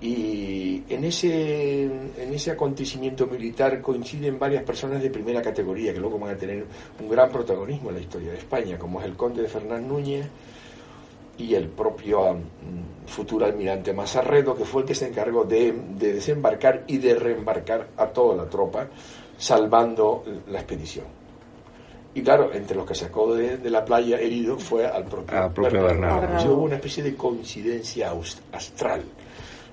Y 0.01 0.83
en 0.89 1.05
ese, 1.05 1.83
en 1.85 2.35
ese 2.35 2.53
acontecimiento 2.53 3.27
militar 3.27 3.83
coinciden 3.83 4.39
varias 4.39 4.63
personas 4.63 5.03
de 5.03 5.11
primera 5.11 5.43
categoría 5.43 5.93
que 5.93 6.01
luego 6.01 6.19
van 6.19 6.31
a 6.31 6.39
tener 6.39 6.65
un 6.99 7.09
gran 7.09 7.31
protagonismo 7.31 7.91
en 7.91 7.97
la 7.97 8.01
historia 8.01 8.33
de 8.33 8.39
España, 8.39 8.79
como 8.79 9.01
es 9.01 9.07
el 9.07 9.15
conde 9.15 9.43
de 9.43 9.49
Fernán 9.49 9.87
Núñez 9.87 10.27
y 11.37 11.55
el 11.55 11.69
propio 11.69 12.35
mm, 12.35 13.09
futuro 13.09 13.45
almirante 13.45 13.93
Mazarredo, 13.93 14.57
que 14.57 14.65
fue 14.65 14.83
el 14.83 14.89
que 14.89 14.95
se 14.95 15.09
encargó 15.09 15.45
de, 15.45 15.75
de 15.99 16.15
desembarcar 16.15 16.85
y 16.87 16.97
de 16.97 17.15
reembarcar 17.15 17.89
a 17.99 18.07
toda 18.07 18.37
la 18.37 18.49
tropa, 18.49 18.89
salvando 19.37 20.25
la 20.49 20.61
expedición. 20.61 21.20
Y 22.13 22.23
claro, 22.23 22.51
entre 22.53 22.77
los 22.77 22.87
que 22.87 22.95
sacó 22.95 23.35
de, 23.35 23.59
de 23.59 23.71
la 23.71 23.85
playa 23.85 24.19
herido 24.19 24.59
fue 24.59 24.87
al 24.87 25.05
propio, 25.05 25.39
Al 25.39 25.53
propio 25.53 25.85
Bernardo. 25.85 26.21
Bernardo. 26.21 26.55
Hubo 26.55 26.63
una 26.65 26.75
especie 26.77 27.05
de 27.05 27.15
coincidencia 27.15 28.13
astral, 28.53 29.03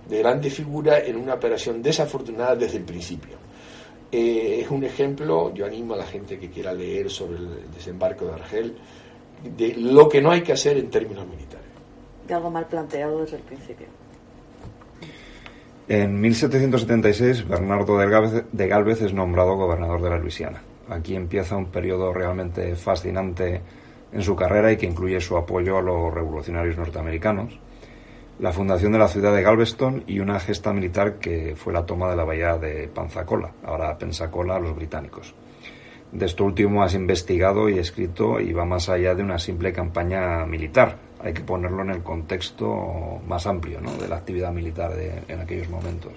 de 0.08 0.20
grande 0.20 0.50
figura 0.50 1.00
en 1.00 1.16
una 1.16 1.34
operación 1.34 1.82
desafortunada 1.82 2.56
desde 2.56 2.78
el 2.78 2.84
principio. 2.84 3.38
Eh, 4.12 4.62
es 4.62 4.70
un 4.70 4.84
ejemplo, 4.84 5.54
yo 5.54 5.66
animo 5.66 5.96
a 5.96 5.98
la 5.98 6.06
gente 6.06 6.38
que 6.38 6.50
quiera 6.50 6.74
leer 6.74 7.10
sobre 7.10 7.38
el 7.38 7.72
desembarco 7.74 8.26
de 8.26 8.34
Argel, 8.34 8.78
de 9.58 9.74
lo 9.76 10.08
que 10.08 10.22
no 10.22 10.32
hay 10.32 10.42
que 10.42 10.54
hacer 10.54 10.78
en 10.78 10.90
términos 10.90 11.28
militares. 11.28 11.66
De 12.28 12.34
algo 12.34 12.52
mal 12.52 12.68
planteado 12.68 13.22
desde 13.22 13.38
el 13.38 13.44
principio. 13.44 13.88
En 15.90 16.20
1776, 16.20 17.48
Bernardo 17.48 17.98
de 17.98 18.10
Gálvez, 18.10 18.44
de 18.52 18.68
Gálvez 18.68 19.02
es 19.02 19.14
nombrado 19.14 19.56
gobernador 19.56 20.02
de 20.02 20.10
la 20.10 20.18
Luisiana. 20.18 20.62
Aquí 20.90 21.16
empieza 21.16 21.58
un 21.58 21.68
periodo 21.68 22.14
realmente 22.14 22.76
fascinante 22.76 23.62
en 24.12 24.22
su 24.22 24.36
carrera 24.36 24.72
y 24.72 24.78
que 24.78 24.86
incluye 24.86 25.20
su 25.20 25.36
apoyo 25.38 25.78
a 25.78 25.82
los 25.82 26.14
revolucionarios 26.14 26.78
norteamericanos, 26.78 27.60
la 28.40 28.54
fundación 28.54 28.92
de 28.94 29.00
la 29.00 29.08
ciudad 29.08 29.34
de 29.36 29.42
Galveston 29.42 30.04
y 30.08 30.20
una 30.20 30.40
gesta 30.40 30.72
militar 30.72 31.16
que 31.16 31.56
fue 31.56 31.74
la 31.74 31.86
toma 31.86 32.10
de 32.10 32.16
la 32.16 32.24
bahía 32.24 32.58
de 32.58 32.88
Pensacola, 32.88 33.52
ahora 33.66 33.98
Pensacola 33.98 34.56
a 34.56 34.60
los 34.60 34.76
británicos. 34.76 35.34
De 36.12 36.26
esto 36.26 36.46
último 36.46 36.84
has 36.84 36.94
investigado 36.94 37.68
y 37.68 37.80
escrito 37.80 38.40
y 38.40 38.54
va 38.54 38.64
más 38.64 38.88
allá 38.88 39.14
de 39.14 39.24
una 39.24 39.40
simple 39.40 39.74
campaña 39.74 40.46
militar. 40.46 40.96
Hay 41.20 41.34
que 41.34 41.42
ponerlo 41.42 41.82
en 41.82 41.90
el 41.90 42.04
contexto 42.04 43.20
más 43.28 43.46
amplio 43.46 43.82
¿no? 43.82 43.92
de 43.98 44.08
la 44.08 44.18
actividad 44.18 44.54
militar 44.54 44.96
de- 44.96 45.24
en 45.28 45.42
aquellos 45.42 45.68
momentos. 45.68 46.14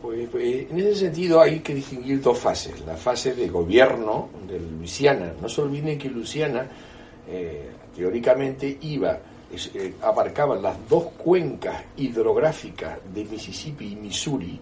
Pues, 0.00 0.28
pues, 0.30 0.70
en 0.70 0.78
ese 0.78 0.94
sentido 0.94 1.40
hay 1.40 1.60
que 1.60 1.74
distinguir 1.74 2.22
dos 2.22 2.38
fases. 2.38 2.80
La 2.86 2.96
fase 2.96 3.34
de 3.34 3.48
gobierno 3.48 4.30
de 4.48 4.58
Luisiana. 4.58 5.34
No 5.40 5.48
se 5.48 5.60
olviden 5.60 5.98
que 5.98 6.08
Luisiana 6.08 6.66
eh, 7.28 7.70
teóricamente 7.94 8.78
iba, 8.80 9.18
eh, 9.74 9.94
abarcaba 10.00 10.56
las 10.56 10.88
dos 10.88 11.04
cuencas 11.18 11.84
hidrográficas 11.98 12.98
de 13.12 13.24
Mississippi 13.24 13.92
y 13.92 13.96
Missouri 13.96 14.58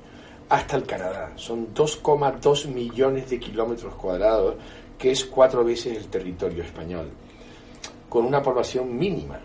hasta 0.49 0.77
el 0.77 0.85
Canadá. 0.85 1.33
Son 1.37 1.73
2,2 1.73 2.67
millones 2.67 3.31
de 3.31 3.39
kilómetros 3.39 3.95
cuadrados, 3.95 4.57
que 4.99 5.13
es 5.13 5.25
cuatro 5.25 5.63
veces 5.63 5.97
el 5.97 6.09
territorio 6.09 6.65
español, 6.65 7.11
con 8.09 8.25
una 8.25 8.43
población 8.43 8.99
mínima. 8.99 9.39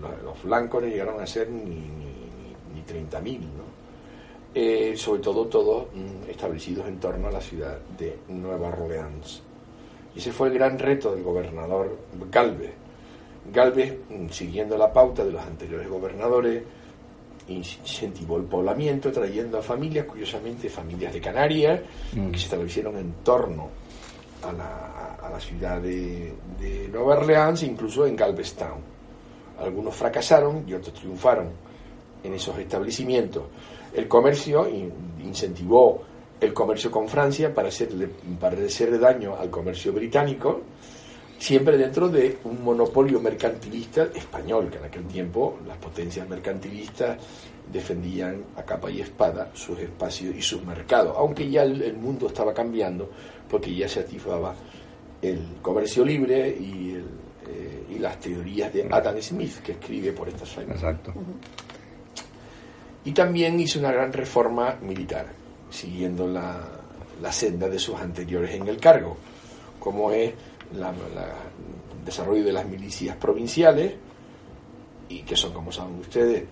Los, 0.00 0.22
los 0.22 0.42
blancos 0.42 0.82
no 0.82 0.88
llegaron 0.88 1.20
a 1.20 1.26
ser 1.26 1.50
ni, 1.50 1.74
ni, 1.74 2.74
ni 2.74 2.82
30.000, 2.82 3.40
¿no? 3.40 3.73
Eh, 4.56 4.94
sobre 4.96 5.20
todo 5.20 5.46
todos 5.46 5.86
mm, 5.92 6.30
establecidos 6.30 6.86
en 6.86 7.00
torno 7.00 7.26
a 7.26 7.32
la 7.32 7.40
ciudad 7.40 7.76
de 7.98 8.18
Nueva 8.28 8.68
Orleans. 8.68 9.42
Y 10.14 10.20
ese 10.20 10.30
fue 10.30 10.46
el 10.48 10.54
gran 10.54 10.78
reto 10.78 11.12
del 11.12 11.24
gobernador 11.24 11.98
Galvez. 12.30 12.72
Galvez, 13.52 13.98
mm, 14.08 14.28
siguiendo 14.30 14.78
la 14.78 14.92
pauta 14.92 15.24
de 15.24 15.32
los 15.32 15.42
anteriores 15.42 15.88
gobernadores, 15.88 16.62
incentivó 17.48 18.36
el 18.36 18.44
poblamiento, 18.44 19.10
trayendo 19.10 19.58
a 19.58 19.62
familias, 19.62 20.06
curiosamente 20.06 20.70
familias 20.70 21.12
de 21.12 21.20
Canarias, 21.20 21.80
Mm. 22.14 22.30
que 22.30 22.38
se 22.38 22.44
establecieron 22.44 22.96
en 22.96 23.12
torno 23.24 23.68
a 24.42 24.52
la, 24.52 25.16
a 25.20 25.30
la 25.30 25.40
ciudad 25.40 25.80
de, 25.80 26.32
de 26.60 26.88
Nueva 26.92 27.16
Orleans, 27.16 27.62
incluso 27.64 28.06
en 28.06 28.14
Galveston. 28.14 28.94
Algunos 29.58 29.94
fracasaron 29.94 30.64
y 30.66 30.74
otros 30.74 30.94
triunfaron 30.94 31.48
en 32.22 32.34
esos 32.34 32.56
establecimientos. 32.58 33.42
El 33.94 34.08
comercio 34.08 34.68
in- 34.68 34.92
incentivó 35.24 36.02
el 36.40 36.52
comercio 36.52 36.90
con 36.90 37.08
Francia 37.08 37.54
para 37.54 37.68
hacerle, 37.68 38.08
para 38.40 38.56
hacerle 38.64 38.98
daño 38.98 39.36
al 39.36 39.48
comercio 39.50 39.92
británico, 39.92 40.60
siempre 41.38 41.78
dentro 41.78 42.08
de 42.08 42.38
un 42.44 42.62
monopolio 42.62 43.20
mercantilista 43.20 44.08
español, 44.14 44.68
que 44.70 44.78
en 44.78 44.84
aquel 44.84 45.04
tiempo 45.04 45.58
las 45.66 45.76
potencias 45.78 46.28
mercantilistas 46.28 47.18
defendían 47.72 48.44
a 48.56 48.62
capa 48.62 48.90
y 48.90 49.00
espada 49.00 49.50
sus 49.54 49.78
espacios 49.78 50.34
y 50.36 50.42
sus 50.42 50.62
mercados, 50.64 51.14
aunque 51.16 51.48
ya 51.48 51.62
el, 51.62 51.80
el 51.82 51.96
mundo 51.96 52.26
estaba 52.26 52.52
cambiando, 52.52 53.08
porque 53.48 53.74
ya 53.74 53.88
se 53.88 54.00
activaba 54.00 54.54
el 55.22 55.40
comercio 55.62 56.04
libre 56.04 56.48
y, 56.48 56.90
el, 56.90 57.04
eh, 57.48 57.84
y 57.96 57.98
las 57.98 58.18
teorías 58.20 58.70
de 58.72 58.86
Adam 58.90 59.16
Smith, 59.22 59.60
que 59.62 59.72
escribe 59.72 60.12
por 60.12 60.28
estas 60.28 60.50
fechas. 60.50 60.74
Exacto. 60.74 61.14
Y 63.04 63.12
también 63.12 63.58
hizo 63.60 63.78
una 63.78 63.92
gran 63.92 64.12
reforma 64.12 64.76
militar, 64.80 65.26
siguiendo 65.70 66.26
la, 66.26 66.60
la 67.20 67.32
senda 67.32 67.68
de 67.68 67.78
sus 67.78 67.96
anteriores 67.96 68.54
en 68.54 68.66
el 68.68 68.78
cargo, 68.78 69.16
como 69.78 70.10
es 70.10 70.32
la- 70.74 70.90
el 70.90 72.04
desarrollo 72.04 72.44
de 72.44 72.52
las 72.52 72.66
milicias 72.66 73.16
provinciales, 73.16 73.94
y 75.08 75.20
que 75.22 75.36
son, 75.36 75.52
como 75.52 75.70
saben 75.70 75.98
ustedes, 76.00 76.44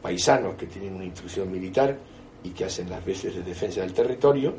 paisanos 0.00 0.54
que 0.54 0.66
tienen 0.66 0.94
una 0.94 1.04
instrucción 1.04 1.50
militar 1.50 1.96
y 2.44 2.50
que 2.50 2.66
hacen 2.66 2.88
las 2.90 3.04
veces 3.04 3.34
de 3.34 3.42
defensa 3.42 3.80
del 3.80 3.92
territorio, 3.92 4.54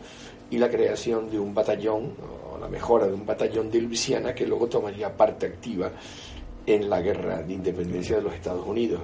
y 0.49 0.57
la 0.57 0.69
creación 0.69 1.29
de 1.31 1.39
un 1.39 1.53
batallón, 1.53 2.13
o 2.53 2.57
la 2.59 2.67
mejora 2.67 3.07
de 3.07 3.13
un 3.13 3.25
batallón 3.25 3.69
de 3.71 3.81
Luisiana, 3.81 4.33
que 4.35 4.45
luego 4.45 4.67
tomaría 4.67 5.15
parte 5.15 5.45
activa 5.47 5.91
en 6.65 6.89
la 6.89 6.99
guerra 7.01 7.41
de 7.41 7.53
independencia 7.53 8.17
de 8.17 8.21
los 8.23 8.33
Estados 8.33 8.65
Unidos. 8.67 9.01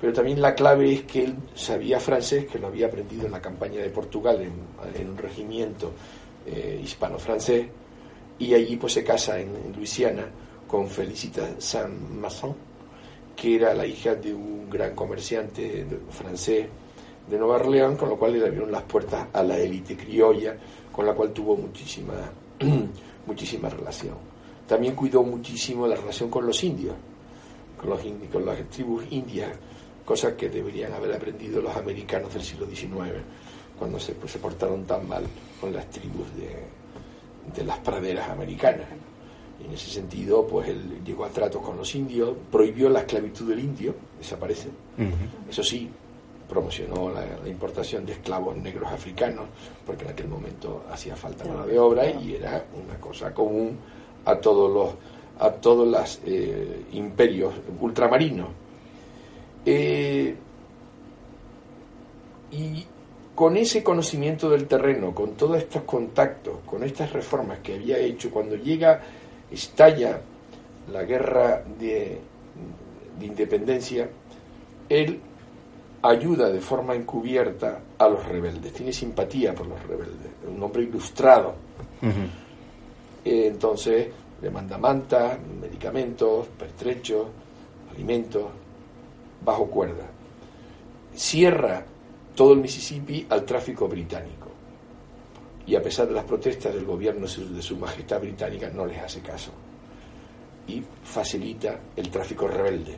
Pero 0.00 0.12
también 0.12 0.40
la 0.40 0.54
clave 0.54 0.92
es 0.92 1.02
que 1.02 1.24
él 1.24 1.34
sabía 1.54 2.00
francés, 2.00 2.46
que 2.46 2.58
lo 2.58 2.68
había 2.68 2.86
aprendido 2.86 3.26
en 3.26 3.32
la 3.32 3.40
campaña 3.40 3.82
de 3.82 3.90
Portugal, 3.90 4.40
en, 4.40 4.52
en 5.00 5.10
un 5.10 5.18
regimiento 5.18 5.92
eh, 6.46 6.80
hispano-francés, 6.82 7.66
y 8.38 8.54
allí 8.54 8.76
pues 8.76 8.94
se 8.94 9.04
casa 9.04 9.38
en, 9.38 9.54
en 9.54 9.72
Luisiana 9.76 10.26
con 10.66 10.88
Felicita 10.88 11.56
Saint-Masson, 11.58 12.54
que 13.36 13.56
era 13.56 13.74
la 13.74 13.86
hija 13.86 14.14
de 14.14 14.32
un 14.32 14.70
gran 14.70 14.94
comerciante 14.94 15.86
francés 16.10 16.66
de 17.28 17.38
Nueva 17.38 17.56
Orleans, 17.56 17.98
con 17.98 18.08
lo 18.08 18.16
cual 18.16 18.32
le 18.32 18.46
abrieron 18.46 18.72
las 18.72 18.82
puertas 18.82 19.26
a 19.32 19.42
la 19.42 19.58
élite 19.58 19.96
criolla, 19.96 20.56
con 20.90 21.06
la 21.06 21.12
cual 21.12 21.32
tuvo 21.32 21.56
muchísima, 21.56 22.14
muchísima 23.26 23.68
relación. 23.68 24.14
También 24.66 24.94
cuidó 24.94 25.22
muchísimo 25.22 25.86
la 25.86 25.96
relación 25.96 26.30
con 26.30 26.46
los 26.46 26.62
indios, 26.64 26.94
con, 27.76 27.90
los 27.90 28.00
con 28.32 28.46
las 28.46 28.58
tribus 28.70 29.04
indias, 29.10 29.50
cosas 30.10 30.32
que 30.32 30.48
deberían 30.48 30.92
haber 30.92 31.14
aprendido 31.14 31.62
los 31.62 31.76
americanos 31.76 32.34
del 32.34 32.42
siglo 32.42 32.66
XIX, 32.66 33.22
cuando 33.78 34.00
se, 34.00 34.12
pues, 34.14 34.32
se 34.32 34.40
portaron 34.40 34.82
tan 34.82 35.06
mal 35.06 35.22
con 35.60 35.72
las 35.72 35.88
tribus 35.88 36.26
de, 36.34 36.50
de 37.54 37.64
las 37.64 37.78
praderas 37.78 38.28
americanas. 38.28 38.88
Y 39.60 39.66
en 39.66 39.72
ese 39.72 39.88
sentido, 39.88 40.44
pues 40.48 40.68
él 40.68 40.98
llegó 41.04 41.24
a 41.24 41.28
tratos 41.28 41.62
con 41.62 41.76
los 41.76 41.94
indios, 41.94 42.34
prohibió 42.50 42.88
la 42.88 43.02
esclavitud 43.02 43.50
del 43.50 43.60
indio, 43.60 43.94
desaparece. 44.18 44.70
Eso 45.48 45.62
sí, 45.62 45.88
promocionó 46.48 47.08
la, 47.10 47.24
la 47.40 47.48
importación 47.48 48.04
de 48.04 48.14
esclavos 48.14 48.56
negros 48.56 48.90
africanos, 48.90 49.44
porque 49.86 50.06
en 50.06 50.10
aquel 50.10 50.26
momento 50.26 50.86
hacía 50.90 51.14
falta 51.14 51.44
mano 51.44 51.68
de 51.68 51.78
obra 51.78 52.10
y 52.10 52.34
era 52.34 52.64
una 52.84 52.98
cosa 52.98 53.32
común 53.32 53.78
a 54.24 54.34
todos 54.34 54.68
los 54.72 54.94
a 55.38 55.52
todos 55.52 55.88
los 55.88 56.20
eh, 56.26 56.84
imperios 56.92 57.54
ultramarinos. 57.80 58.48
Eh, 59.64 60.34
y 62.52 62.86
con 63.34 63.56
ese 63.56 63.82
conocimiento 63.82 64.50
del 64.50 64.66
terreno, 64.66 65.14
con 65.14 65.32
todos 65.32 65.58
estos 65.58 65.82
contactos, 65.82 66.60
con 66.66 66.82
estas 66.84 67.12
reformas 67.12 67.60
que 67.60 67.74
había 67.74 67.98
hecho, 67.98 68.30
cuando 68.30 68.56
llega, 68.56 69.00
estalla 69.50 70.20
la 70.92 71.04
guerra 71.04 71.62
de, 71.78 72.20
de 73.18 73.26
independencia, 73.26 74.08
él 74.88 75.20
ayuda 76.02 76.50
de 76.50 76.60
forma 76.60 76.94
encubierta 76.94 77.80
a 77.98 78.08
los 78.08 78.24
rebeldes, 78.26 78.72
tiene 78.72 78.92
simpatía 78.92 79.54
por 79.54 79.66
los 79.66 79.82
rebeldes, 79.82 80.26
es 80.42 80.48
un 80.48 80.62
hombre 80.62 80.82
ilustrado. 80.82 81.54
Eh, 83.24 83.46
entonces 83.46 84.08
le 84.40 84.50
manda 84.50 84.78
mantas, 84.78 85.38
medicamentos, 85.60 86.46
pertrechos, 86.58 87.26
alimentos, 87.94 88.44
bajo 89.44 89.66
cuerda. 89.66 90.06
Cierra 91.14 91.84
todo 92.34 92.52
el 92.52 92.60
Mississippi 92.60 93.26
al 93.28 93.44
tráfico 93.44 93.88
británico. 93.88 94.48
Y 95.66 95.76
a 95.76 95.82
pesar 95.82 96.08
de 96.08 96.14
las 96.14 96.24
protestas 96.24 96.74
del 96.74 96.84
gobierno 96.84 97.26
de 97.26 97.62
su 97.62 97.76
majestad 97.76 98.20
británica, 98.20 98.70
no 98.70 98.86
les 98.86 98.98
hace 98.98 99.20
caso. 99.20 99.52
Y 100.66 100.82
facilita 101.04 101.78
el 101.96 102.10
tráfico 102.10 102.48
rebelde. 102.48 102.96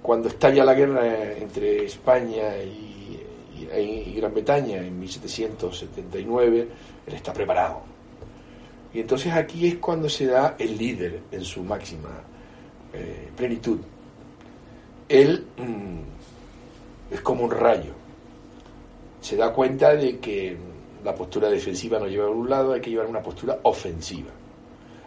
Cuando 0.00 0.28
estalla 0.28 0.64
la 0.64 0.74
guerra 0.74 1.32
entre 1.34 1.84
España 1.84 2.56
y, 2.56 2.98
Gran 4.16 4.34
Bretaña 4.34 4.78
en 4.78 4.98
1779, 4.98 6.68
él 7.06 7.14
está 7.14 7.32
preparado. 7.32 7.82
Y 8.92 9.00
entonces 9.00 9.32
aquí 9.32 9.68
es 9.68 9.76
cuando 9.76 10.08
se 10.08 10.26
da 10.26 10.56
el 10.58 10.76
líder 10.76 11.20
en 11.30 11.44
su 11.44 11.62
máxima 11.62 12.10
eh, 12.92 13.30
plenitud. 13.36 13.78
Él 15.12 15.44
mm, 15.58 17.14
es 17.14 17.20
como 17.20 17.44
un 17.44 17.50
rayo. 17.50 17.92
Se 19.20 19.36
da 19.36 19.52
cuenta 19.52 19.94
de 19.94 20.18
que 20.18 20.56
la 21.04 21.14
postura 21.14 21.48
defensiva 21.50 21.98
no 21.98 22.06
lleva 22.06 22.26
a 22.26 22.30
un 22.30 22.48
lado, 22.48 22.72
hay 22.72 22.80
que 22.80 22.90
llevar 22.90 23.06
una 23.06 23.22
postura 23.22 23.58
ofensiva. 23.62 24.30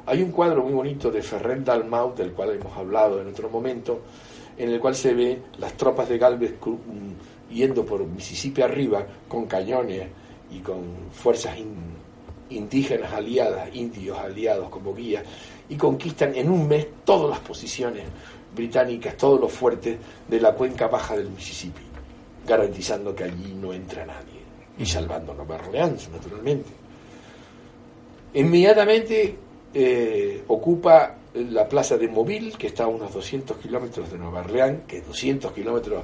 Hay 0.05 0.21
un 0.21 0.31
cuadro 0.31 0.61
muy 0.63 0.73
bonito 0.73 1.09
de 1.09 1.21
Ferrer 1.23 1.63
Dalmau, 1.63 2.13
del 2.13 2.31
cual 2.33 2.51
hemos 2.51 2.77
hablado 2.77 3.19
en 3.19 3.27
otro 3.27 3.49
momento, 3.49 4.01
en 4.57 4.69
el 4.69 4.79
cual 4.79 4.95
se 4.95 5.13
ve 5.13 5.41
las 5.57 5.73
tropas 5.73 6.07
de 6.07 6.17
Galvez 6.19 6.53
mm, 6.63 7.51
yendo 7.53 7.83
por 7.85 8.05
Mississippi 8.05 8.61
arriba 8.61 9.05
con 9.27 9.45
cañones 9.47 10.07
y 10.51 10.59
con 10.59 10.83
fuerzas 11.11 11.57
in- 11.57 11.95
indígenas 12.51 13.11
aliadas, 13.11 13.73
indios 13.73 14.17
aliados 14.19 14.69
como 14.69 14.93
guías, 14.93 15.23
y 15.67 15.75
conquistan 15.75 16.35
en 16.35 16.49
un 16.51 16.67
mes 16.67 16.85
todas 17.03 17.27
las 17.31 17.39
posiciones 17.39 18.03
británicas, 18.55 19.17
todos 19.17 19.39
los 19.39 19.51
fuertes 19.51 19.97
de 20.27 20.39
la 20.39 20.53
cuenca 20.53 20.87
baja 20.87 21.15
del 21.17 21.29
Mississippi, 21.29 21.81
garantizando 22.47 23.13
que 23.13 23.25
allí 23.25 23.53
no 23.59 23.73
entra 23.73 24.05
nadie, 24.05 24.41
y 24.77 24.85
salvando 24.85 25.33
a 25.33 25.35
Nueva 25.35 25.55
Orleans, 25.57 26.09
naturalmente. 26.09 26.69
Inmediatamente 28.33 29.35
eh, 29.73 30.43
ocupa 30.47 31.15
la 31.33 31.67
plaza 31.67 31.97
de 31.97 32.07
Mobile, 32.07 32.53
que 32.57 32.67
está 32.67 32.85
a 32.85 32.87
unos 32.87 33.13
200 33.13 33.57
kilómetros 33.57 34.11
de 34.11 34.17
Nueva 34.17 34.39
Orleans, 34.41 34.79
que 34.87 35.01
200 35.01 35.51
kilómetros 35.51 36.03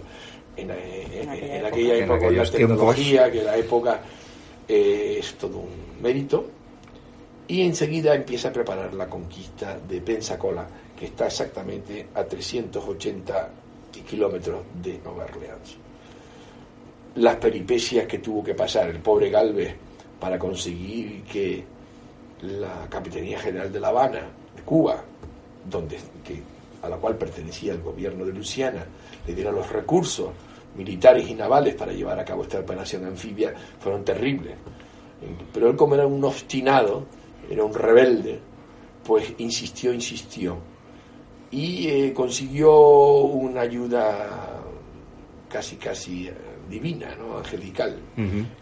en, 0.57 0.71
eh, 0.71 1.21
en- 1.21 1.29
aquella 1.29 1.45
en 1.45 1.51
época. 1.61 1.67
aquella 1.67 1.95
En 1.97 2.03
época, 2.03 2.19
con 2.19 2.37
la 2.37 2.43
tiempos. 2.43 2.51
tecnología, 2.51 3.31
que 3.31 3.43
la 3.43 3.57
época 3.57 3.99
eh, 4.67 5.17
es 5.19 5.33
todo 5.35 5.57
un 5.57 6.01
mérito. 6.01 6.45
Y 7.47 7.61
enseguida 7.63 8.15
empieza 8.15 8.47
a 8.49 8.53
preparar 8.53 8.93
la 8.93 9.07
conquista 9.09 9.77
de 9.77 9.99
Pensacola, 9.99 10.65
que 11.01 11.07
está 11.07 11.25
exactamente 11.25 12.09
a 12.13 12.23
380 12.23 13.49
kilómetros 14.07 14.61
de 14.83 14.99
Nueva 15.03 15.23
Orleans. 15.23 15.75
Las 17.15 17.37
peripecias 17.37 18.05
que 18.05 18.19
tuvo 18.19 18.43
que 18.43 18.53
pasar 18.53 18.87
el 18.87 18.99
pobre 18.99 19.31
Galvez 19.31 19.75
para 20.19 20.37
conseguir 20.37 21.23
que 21.23 21.63
la 22.41 22.87
Capitanía 22.87 23.39
General 23.39 23.73
de 23.73 23.79
La 23.79 23.87
Habana, 23.87 24.27
de 24.55 24.61
Cuba, 24.61 25.03
donde, 25.67 25.97
que, 26.23 26.39
a 26.83 26.87
la 26.87 26.97
cual 26.97 27.17
pertenecía 27.17 27.73
el 27.73 27.81
gobierno 27.81 28.23
de 28.23 28.33
Luisiana, 28.33 28.85
le 29.25 29.33
diera 29.33 29.51
los 29.51 29.71
recursos 29.71 30.29
militares 30.75 31.27
y 31.27 31.33
navales 31.33 31.73
para 31.73 31.93
llevar 31.93 32.19
a 32.19 32.25
cabo 32.25 32.43
esta 32.43 32.59
operación 32.59 33.05
anfibia, 33.05 33.55
fueron 33.79 34.05
terribles. 34.05 34.53
Pero 35.51 35.71
él 35.71 35.75
como 35.75 35.95
era 35.95 36.05
un 36.05 36.23
obstinado, 36.23 37.07
era 37.49 37.63
un 37.63 37.73
rebelde, 37.73 38.39
pues 39.03 39.33
insistió, 39.39 39.91
insistió. 39.91 40.69
Y 41.51 41.87
eh, 41.87 42.13
consiguió 42.13 42.73
una 43.23 43.61
ayuda 43.61 44.61
casi, 45.49 45.75
casi 45.75 46.27
eh, 46.27 46.33
divina, 46.69 47.13
¿no? 47.15 47.37
angelical, 47.37 47.97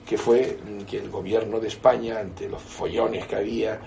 que 0.06 0.18
fue 0.18 0.58
mm, 0.58 0.82
que 0.86 0.98
el 0.98 1.10
gobierno 1.10 1.60
de 1.60 1.68
España, 1.68 2.20
ante 2.20 2.50
los 2.50 2.62
follones 2.62 3.28
que 3.28 3.36
había 3.36 3.80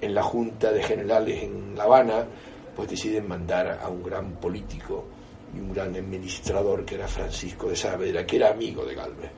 en 0.00 0.14
la 0.14 0.22
Junta 0.22 0.70
de 0.70 0.82
Generales 0.82 1.42
en 1.42 1.74
La 1.76 1.84
Habana, 1.84 2.26
pues 2.76 2.90
deciden 2.90 3.26
mandar 3.26 3.80
a 3.82 3.88
un 3.88 4.02
gran 4.02 4.32
político 4.32 5.04
y 5.54 5.60
un 5.60 5.72
gran 5.72 5.94
administrador 5.94 6.84
que 6.84 6.96
era 6.96 7.08
Francisco 7.08 7.68
de 7.68 7.76
Saavedra, 7.76 8.26
que 8.26 8.36
era 8.36 8.50
amigo 8.50 8.84
de 8.84 8.94
Galvez, 8.94 9.30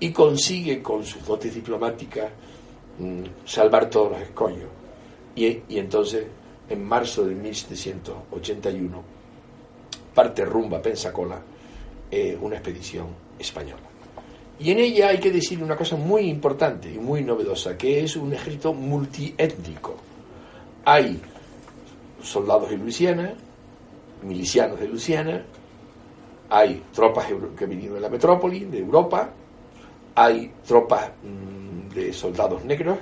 y 0.00 0.10
consigue 0.10 0.82
con 0.82 1.04
sus 1.04 1.24
dotes 1.26 1.54
diplomáticas 1.54 2.30
mm, 2.98 3.22
salvar 3.44 3.90
todos 3.90 4.12
los 4.12 4.22
escollos. 4.22 4.68
Y, 5.34 5.46
y 5.68 5.78
entonces, 5.78 6.26
en 6.68 6.84
marzo 6.84 7.24
de 7.24 7.34
1781, 7.34 9.02
parte 10.14 10.44
rumbo 10.44 10.76
a 10.76 10.82
Pensacola 10.82 11.40
eh, 12.10 12.38
una 12.40 12.56
expedición 12.56 13.08
española. 13.38 13.82
Y 14.58 14.72
en 14.72 14.78
ella 14.78 15.08
hay 15.08 15.18
que 15.18 15.30
decir 15.30 15.62
una 15.62 15.76
cosa 15.76 15.96
muy 15.96 16.22
importante 16.22 16.92
y 16.92 16.98
muy 16.98 17.22
novedosa, 17.22 17.76
que 17.76 18.02
es 18.02 18.16
un 18.16 18.32
ejército 18.32 18.74
multiétnico. 18.74 19.96
Hay 20.84 21.20
soldados 22.22 22.70
de 22.70 22.76
Luisiana, 22.76 23.34
milicianos 24.22 24.80
de 24.80 24.88
Luisiana, 24.88 25.44
hay 26.50 26.82
tropas 26.92 27.26
que 27.56 27.66
vinieron 27.66 27.96
de 27.96 28.00
la 28.00 28.08
metrópoli, 28.08 28.64
de 28.64 28.78
Europa, 28.78 29.30
hay 30.14 30.50
tropas 30.66 31.10
mm, 31.22 31.94
de 31.94 32.12
soldados 32.12 32.64
negros 32.64 32.98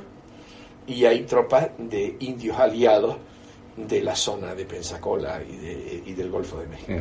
y 0.87 1.05
hay 1.05 1.22
tropas 1.22 1.70
de 1.79 2.16
indios 2.20 2.59
aliados 2.59 3.16
de 3.76 4.02
la 4.02 4.16
zona 4.16 4.54
de 4.54 4.64
Pensacola 4.64 5.40
y, 5.42 5.56
de- 5.56 6.02
y 6.06 6.12
del 6.14 6.30
Golfo 6.30 6.58
de 6.58 6.66
México. 6.66 6.92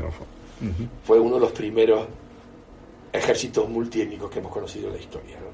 Fue 1.04 1.20
uno 1.20 1.36
de 1.36 1.42
los 1.42 1.52
primeros 1.52 2.08
ejércitos 3.12 3.70
multiétnicos 3.70 4.30
que 4.30 4.40
hemos 4.40 4.52
conocido 4.52 4.88
en 4.88 4.94
la 4.96 5.00
historia. 5.00 5.36
¿no? 5.40 5.48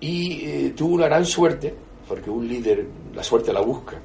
Y 0.00 0.44
eh, 0.44 0.72
tuvo 0.76 0.94
una 0.94 1.06
gran 1.06 1.24
suerte, 1.24 1.72
porque 2.08 2.30
un 2.30 2.46
líder, 2.46 2.84
la 3.14 3.22
suerte 3.22 3.52
la 3.52 3.60
busca, 3.60 3.96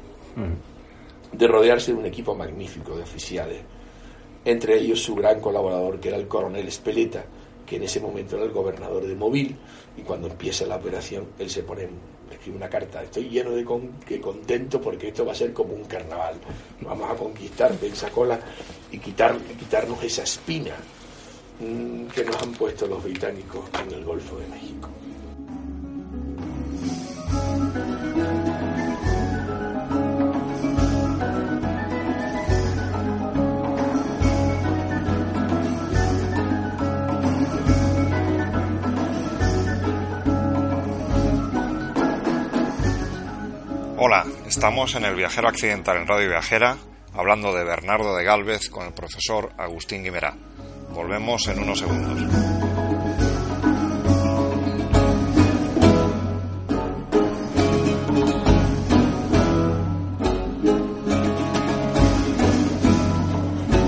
de 1.31 1.47
rodearse 1.47 1.93
de 1.93 1.99
un 1.99 2.05
equipo 2.05 2.35
magnífico 2.35 2.95
de 2.95 3.03
oficiales, 3.03 3.59
entre 4.45 4.77
ellos 4.79 5.01
su 5.01 5.15
gran 5.15 5.39
colaborador, 5.39 5.99
que 5.99 6.07
era 6.09 6.17
el 6.17 6.27
coronel 6.27 6.67
Espeleta, 6.67 7.23
que 7.65 7.75
en 7.77 7.83
ese 7.83 7.99
momento 7.99 8.35
era 8.35 8.45
el 8.45 8.51
gobernador 8.51 9.05
de 9.05 9.15
Móvil, 9.15 9.55
y 9.97 10.01
cuando 10.01 10.27
empieza 10.27 10.65
la 10.65 10.75
operación, 10.77 11.25
él 11.39 11.49
se 11.49 11.63
pone, 11.63 11.87
escribe 12.35 12.57
una 12.57 12.69
carta, 12.69 13.03
estoy 13.03 13.29
lleno 13.29 13.51
de 13.51 13.63
con- 13.65 13.99
que 14.05 14.19
contento 14.21 14.79
porque 14.81 15.09
esto 15.09 15.25
va 15.25 15.31
a 15.31 15.35
ser 15.35 15.53
como 15.53 15.73
un 15.73 15.85
carnaval, 15.85 16.35
vamos 16.81 17.09
a 17.09 17.15
conquistar 17.15 17.73
Pensacola 17.75 18.39
y 18.91 18.97
quitar, 18.99 19.37
y 19.51 19.55
quitarnos 19.55 20.03
esa 20.03 20.23
espina 20.23 20.75
mm, 21.59 22.07
que 22.07 22.23
nos 22.25 22.41
han 22.41 22.51
puesto 22.53 22.87
los 22.87 23.03
británicos 23.03 23.65
en 23.85 23.93
el 23.93 24.03
Golfo 24.03 24.37
de 24.37 24.47
México. 24.47 24.89
Hola, 44.13 44.25
estamos 44.45 44.93
en 44.95 45.05
el 45.05 45.15
Viajero 45.15 45.47
Accidental 45.47 45.95
en 45.95 46.05
Radio 46.05 46.27
Viajera, 46.27 46.75
hablando 47.13 47.55
de 47.55 47.63
Bernardo 47.63 48.13
de 48.13 48.25
Galvez 48.25 48.69
con 48.69 48.85
el 48.85 48.91
profesor 48.91 49.53
Agustín 49.57 50.03
Guimerá. 50.03 50.35
Volvemos 50.93 51.47
en 51.47 51.59
unos 51.59 51.79
segundos. 51.79 52.19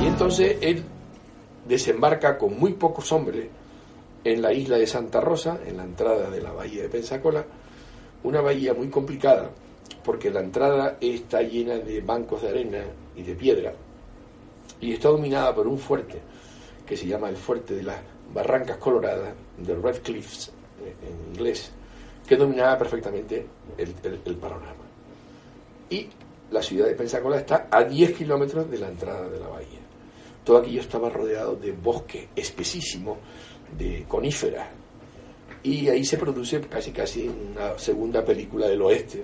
Y 0.02 0.06
entonces 0.06 0.58
él 0.62 0.86
desembarca 1.68 2.38
con 2.38 2.58
muy 2.58 2.72
pocos 2.72 3.12
hombres 3.12 3.50
en 4.24 4.42
la 4.42 4.54
isla 4.54 4.78
de 4.78 4.88
Santa 4.88 5.20
Rosa, 5.20 5.60
en 5.66 5.76
la 5.76 5.84
entrada 5.84 6.30
de 6.30 6.42
la 6.42 6.54
bahía 6.54 6.84
de 6.84 6.88
Pensacola, 6.88 7.44
una 8.24 8.40
bahía 8.40 8.74
muy 8.74 8.88
complicada 8.88 9.50
porque 10.03 10.32
la 10.32 10.41
entrada 10.41 10.97
está 11.01 11.41
llena 11.41 11.77
de 11.77 12.01
bancos 12.01 12.41
de 12.41 12.49
arena 12.49 12.84
y 13.15 13.23
de 13.23 13.36
piedra, 13.36 13.73
y 14.79 14.93
está 14.93 15.10
dominada 15.10 15.53
por 15.53 15.67
un 15.67 15.77
fuerte 15.77 16.19
que 16.86 16.97
se 16.97 17.08
llama 17.08 17.29
el 17.29 17.38
fuerte 17.38 17.75
de 17.75 17.84
las 17.84 17.97
Barrancas 18.34 18.77
Coloradas, 18.77 19.34
de 19.58 19.75
Red 19.75 20.01
Cliffs 20.01 20.51
eh, 20.84 20.93
en 21.08 21.34
inglés, 21.34 21.71
que 22.27 22.36
dominaba 22.36 22.77
perfectamente 22.77 23.45
el, 23.77 24.36
panorama. 24.36 24.84
Y 25.89 26.08
la 26.51 26.62
ciudad 26.62 26.88
de 26.88 26.95
Pensacola 26.95 27.38
está 27.38 27.67
a 27.69 27.84
10 27.84 28.13
kilómetros 28.13 28.69
de 28.69 28.79
la 28.79 28.89
entrada 28.89 29.29
de 29.29 29.39
la 29.39 29.47
bahía. 29.47 29.79
Todo 30.43 30.58
aquello 30.58 30.82
estaba 30.82 31.10
rodeado 31.10 31.56
de 31.56 31.71
bosque 31.71 32.29
espesísimo, 32.36 33.17
de 33.77 34.06
coníferas. 34.08 34.67
Y 35.63 35.88
ahí 35.88 36.03
se 36.03 36.17
produce 36.17 36.60
casi 36.62 36.91
casi 36.91 37.27
una 37.27 37.77
segunda 37.77 38.25
película 38.25 38.67
del 38.67 38.82
oeste, 38.82 39.23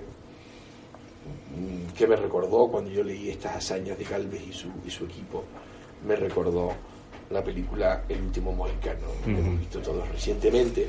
que 1.92 2.06
me 2.06 2.16
recordó 2.16 2.68
cuando 2.68 2.90
yo 2.90 3.02
leí 3.02 3.30
estas 3.30 3.56
hazañas 3.56 3.98
de 3.98 4.04
Galvez 4.04 4.42
y 4.48 4.52
su, 4.52 4.68
y 4.86 4.90
su 4.90 5.04
equipo, 5.04 5.44
me 6.06 6.16
recordó 6.16 6.72
la 7.30 7.44
película 7.44 8.04
El 8.08 8.22
último 8.22 8.52
mohicano, 8.52 9.06
que 9.24 9.30
hemos 9.30 9.58
visto 9.58 9.80
todos 9.80 10.08
recientemente, 10.08 10.88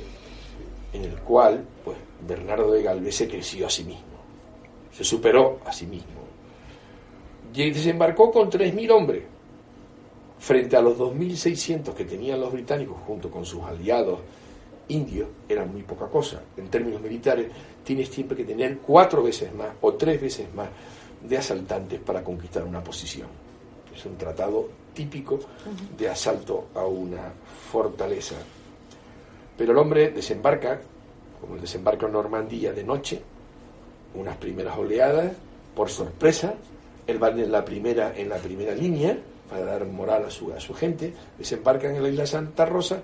en 0.93 1.05
el 1.05 1.15
cual 1.19 1.63
pues 1.83 1.97
Bernardo 2.27 2.71
de 2.71 2.83
Galvez 2.83 3.15
se 3.15 3.27
creció 3.27 3.67
a 3.67 3.69
sí 3.69 3.83
mismo, 3.83 4.17
se 4.91 5.03
superó 5.03 5.59
a 5.65 5.71
sí 5.71 5.85
mismo. 5.85 6.21
Y 7.53 7.69
desembarcó 7.69 8.31
con 8.31 8.49
3.000 8.49 8.91
hombres, 8.91 9.23
frente 10.39 10.75
a 10.75 10.81
los 10.81 10.97
2.600 10.97 11.93
que 11.93 12.05
tenían 12.05 12.39
los 12.39 12.51
británicos 12.51 12.97
junto 13.05 13.29
con 13.29 13.45
sus 13.45 13.61
aliados 13.63 14.19
indios, 14.87 15.29
eran 15.47 15.71
muy 15.71 15.83
poca 15.83 16.07
cosa. 16.07 16.41
En 16.57 16.67
términos 16.69 17.01
militares, 17.01 17.47
tienes 17.83 18.09
siempre 18.09 18.37
que 18.37 18.45
tener 18.45 18.77
cuatro 18.79 19.23
veces 19.23 19.53
más 19.53 19.69
o 19.81 19.93
tres 19.93 20.21
veces 20.21 20.53
más 20.53 20.69
de 21.21 21.37
asaltantes 21.37 21.99
para 21.99 22.23
conquistar 22.23 22.63
una 22.63 22.83
posición. 22.83 23.27
Es 23.95 24.05
un 24.05 24.17
tratado 24.17 24.69
típico 24.93 25.39
de 25.97 26.09
asalto 26.09 26.67
a 26.75 26.85
una 26.85 27.31
fortaleza. 27.71 28.35
Pero 29.57 29.71
el 29.71 29.77
hombre 29.77 30.11
desembarca, 30.11 30.81
como 31.39 31.55
el 31.55 31.61
desembarco 31.61 32.07
en 32.07 32.13
Normandía 32.13 32.73
de 32.73 32.83
noche, 32.83 33.21
unas 34.15 34.37
primeras 34.37 34.77
oleadas, 34.77 35.31
por 35.75 35.89
sorpresa, 35.89 36.55
él 37.07 37.21
va 37.21 37.29
en 37.29 37.51
la 37.51 37.63
primera, 37.63 38.13
en 38.15 38.29
la 38.29 38.37
primera 38.37 38.73
línea 38.73 39.17
para 39.49 39.65
dar 39.65 39.85
moral 39.85 40.25
a 40.25 40.29
su, 40.29 40.51
a 40.53 40.59
su 40.59 40.73
gente, 40.73 41.13
desembarcan 41.37 41.95
en 41.95 42.03
la 42.03 42.09
isla 42.09 42.25
Santa 42.25 42.65
Rosa, 42.65 43.01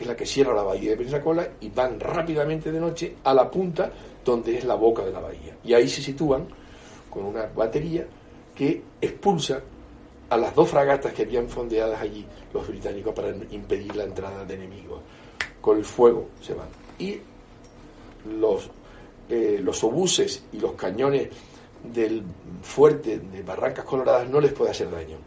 que 0.00 0.04
es 0.04 0.08
la 0.08 0.16
que 0.16 0.24
cierra 0.24 0.54
la 0.54 0.62
bahía 0.62 0.92
de 0.92 0.96
Pensacola, 0.96 1.46
y 1.60 1.68
van 1.68 2.00
rápidamente 2.00 2.72
de 2.72 2.80
noche 2.80 3.16
a 3.22 3.34
la 3.34 3.50
punta 3.50 3.92
donde 4.24 4.56
es 4.56 4.64
la 4.64 4.74
boca 4.74 5.04
de 5.04 5.12
la 5.12 5.20
bahía. 5.20 5.58
Y 5.62 5.74
ahí 5.74 5.86
se 5.90 6.00
sitúan 6.00 6.48
con 7.10 7.26
una 7.26 7.44
batería 7.54 8.06
que 8.54 8.82
expulsa 8.98 9.60
a 10.30 10.36
las 10.38 10.54
dos 10.54 10.70
fragatas 10.70 11.12
que 11.12 11.24
habían 11.24 11.50
fondeadas 11.50 12.00
allí 12.00 12.24
los 12.54 12.66
británicos 12.66 13.12
para 13.12 13.28
impedir 13.50 13.94
la 13.94 14.04
entrada 14.04 14.42
de 14.46 14.54
enemigos. 14.54 15.02
Con 15.60 15.76
el 15.76 15.84
fuego 15.84 16.28
se 16.40 16.54
van. 16.54 16.68
Y 16.98 17.18
los, 18.40 18.70
eh, 19.28 19.60
los 19.62 19.84
obuses 19.84 20.44
y 20.50 20.60
los 20.60 20.72
cañones 20.72 21.28
del 21.84 22.22
fuerte 22.62 23.18
de 23.18 23.42
Barrancas 23.42 23.84
Coloradas 23.84 24.26
no 24.30 24.40
les 24.40 24.54
puede 24.54 24.70
hacer 24.70 24.90
daño, 24.90 25.18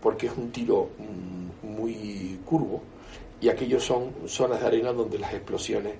porque 0.00 0.28
es 0.28 0.32
un 0.38 0.50
tiro 0.50 0.88
mm, 0.96 1.76
muy 1.76 2.40
curvo 2.46 2.82
y 3.40 3.48
aquellos 3.48 3.84
son 3.84 4.12
zonas 4.26 4.60
de 4.60 4.66
arena 4.66 4.92
donde 4.92 5.18
las 5.18 5.32
explosiones 5.32 5.94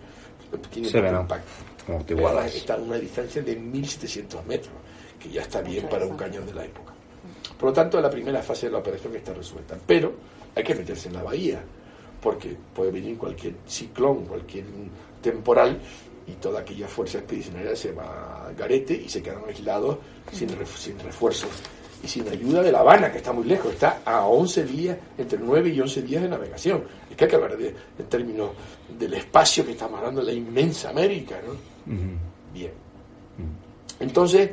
tienen 0.70 0.90
Se 0.90 1.00
ven, 1.00 1.12
impacto. 1.22 1.50
Además, 2.28 2.54
están 2.58 2.80
a 2.80 2.82
una 2.84 2.96
distancia 2.98 3.42
de 3.42 3.56
1700 3.56 4.46
metros, 4.46 4.72
que 5.18 5.28
ya 5.30 5.42
está 5.42 5.60
bien 5.62 5.88
para 5.88 6.06
un 6.06 6.16
cañón 6.16 6.46
de 6.46 6.54
la 6.54 6.64
época. 6.64 6.92
Por 7.58 7.68
lo 7.70 7.72
tanto, 7.72 8.00
la 8.00 8.10
primera 8.10 8.42
fase 8.42 8.66
de 8.66 8.72
la 8.72 8.78
operación 8.78 9.14
está 9.16 9.32
resuelta. 9.34 9.76
Pero 9.86 10.12
hay 10.54 10.64
que 10.64 10.74
meterse 10.74 11.08
en 11.08 11.14
la 11.14 11.22
bahía, 11.22 11.62
porque 12.20 12.56
puede 12.74 12.90
venir 12.90 13.16
cualquier 13.18 13.54
ciclón, 13.66 14.24
cualquier 14.26 14.64
temporal, 15.22 15.78
y 16.26 16.32
toda 16.32 16.60
aquella 16.60 16.86
fuerza 16.86 17.18
expedicionaria 17.18 17.74
se 17.74 17.92
va 17.92 18.46
al 18.46 18.54
garete 18.54 18.94
y 18.94 19.08
se 19.08 19.22
quedan 19.22 19.42
aislados 19.48 19.98
sin, 20.32 20.48
ref- 20.50 20.76
sin 20.76 20.98
refuerzos 21.00 21.50
y 22.02 22.08
sin 22.08 22.28
ayuda 22.28 22.62
de 22.62 22.72
La 22.72 22.80
Habana, 22.80 23.10
que 23.12 23.18
está 23.18 23.32
muy 23.32 23.44
lejos, 23.44 23.72
está 23.72 24.00
a 24.04 24.26
11 24.26 24.64
días, 24.64 24.96
entre 25.18 25.38
9 25.38 25.70
y 25.70 25.80
11 25.80 26.02
días 26.02 26.22
de 26.22 26.28
navegación. 26.28 26.84
Es 27.10 27.16
que 27.16 27.24
hay 27.24 27.30
que 27.30 27.36
hablar 27.36 27.56
de, 27.56 27.74
en 27.98 28.06
términos 28.08 28.50
del 28.98 29.14
espacio 29.14 29.64
que 29.64 29.72
estamos 29.72 29.98
hablando, 29.98 30.20
de 30.20 30.26
la 30.28 30.32
inmensa 30.32 30.90
América, 30.90 31.40
¿no? 31.46 31.54
Bien. 32.54 32.72
Entonces, 33.98 34.50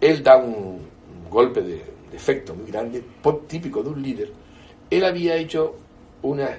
él 0.00 0.22
da 0.22 0.36
un, 0.36 0.54
un 0.54 1.30
golpe 1.30 1.62
de, 1.62 1.82
de 2.10 2.16
efecto 2.16 2.54
muy 2.54 2.70
grande, 2.70 3.02
típico 3.46 3.82
de 3.82 3.90
un 3.90 4.02
líder. 4.02 4.32
Él 4.88 5.04
había 5.04 5.36
hecho 5.36 5.74
unas 6.22 6.50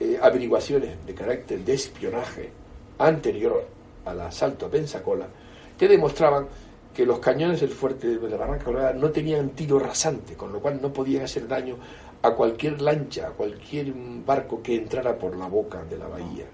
eh, 0.00 0.18
averiguaciones 0.20 1.06
de 1.06 1.14
carácter 1.14 1.60
de 1.60 1.74
espionaje 1.74 2.50
anterior 2.98 3.66
al 4.04 4.20
asalto 4.20 4.66
a 4.66 4.70
Pensacola 4.70 5.28
que 5.78 5.88
demostraban 5.88 6.46
que 6.94 7.04
los 7.04 7.18
cañones 7.18 7.60
del 7.60 7.70
fuerte 7.70 8.18
de 8.18 8.28
la 8.30 8.36
Barranca 8.36 8.64
Colorada 8.64 8.92
no 8.92 9.10
tenían 9.10 9.50
tiro 9.50 9.78
rasante, 9.78 10.34
con 10.34 10.52
lo 10.52 10.60
cual 10.60 10.80
no 10.80 10.92
podían 10.92 11.24
hacer 11.24 11.48
daño 11.48 11.76
a 12.22 12.30
cualquier 12.30 12.80
lancha, 12.80 13.26
a 13.26 13.30
cualquier 13.30 13.92
barco 14.24 14.62
que 14.62 14.76
entrara 14.76 15.18
por 15.18 15.36
la 15.36 15.48
boca 15.48 15.84
de 15.84 15.98
la 15.98 16.06
bahía. 16.06 16.46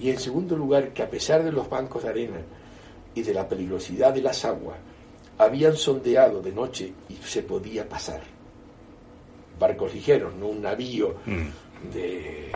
Y 0.00 0.10
en 0.10 0.18
segundo 0.18 0.56
lugar, 0.56 0.90
que 0.90 1.02
a 1.02 1.10
pesar 1.10 1.42
de 1.42 1.50
los 1.50 1.68
bancos 1.68 2.04
de 2.04 2.08
arena 2.08 2.38
y 3.14 3.22
de 3.22 3.34
la 3.34 3.48
peligrosidad 3.48 4.14
de 4.14 4.22
las 4.22 4.44
aguas, 4.44 4.78
habían 5.38 5.76
sondeado 5.76 6.40
de 6.40 6.52
noche 6.52 6.92
y 7.08 7.14
se 7.16 7.42
podía 7.42 7.88
pasar. 7.88 8.22
Barcos 9.58 9.92
ligeros, 9.92 10.34
no 10.34 10.48
un 10.48 10.62
navío 10.62 11.16
de, 11.92 12.52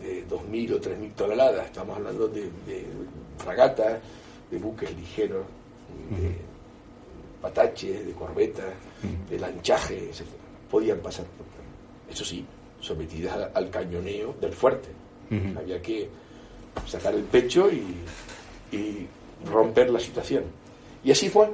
de 0.00 0.26
2.000 0.28 0.74
o 0.74 0.80
3.000 0.80 1.14
toneladas, 1.14 1.66
estamos 1.66 1.96
hablando 1.96 2.28
de, 2.28 2.42
de 2.42 2.84
fragatas, 3.38 3.98
de 4.54 4.60
buques 4.60 4.96
ligeros, 4.96 5.44
de 6.10 6.36
pataches, 7.42 8.06
de 8.06 8.12
corbetas, 8.12 8.72
de 9.28 9.38
lanchaje, 9.38 10.08
etc. 10.10 10.22
Podían 10.70 10.98
pasar 11.00 11.26
por 11.26 11.46
Eso 12.12 12.24
sí, 12.24 12.44
sometidas 12.80 13.50
al- 13.54 13.70
cañoneo 13.70 14.34
del 14.40 14.52
fuerte. 14.52 14.88
Había 15.56 15.82
que 15.82 16.08
sacar 16.86 17.14
el 17.14 17.24
pecho 17.24 17.68
y, 17.70 17.84
y 18.76 19.06
romper 19.50 19.90
la 19.90 19.98
situación. 19.98 20.44
Y 21.02 21.10
así 21.10 21.28
fue. 21.28 21.50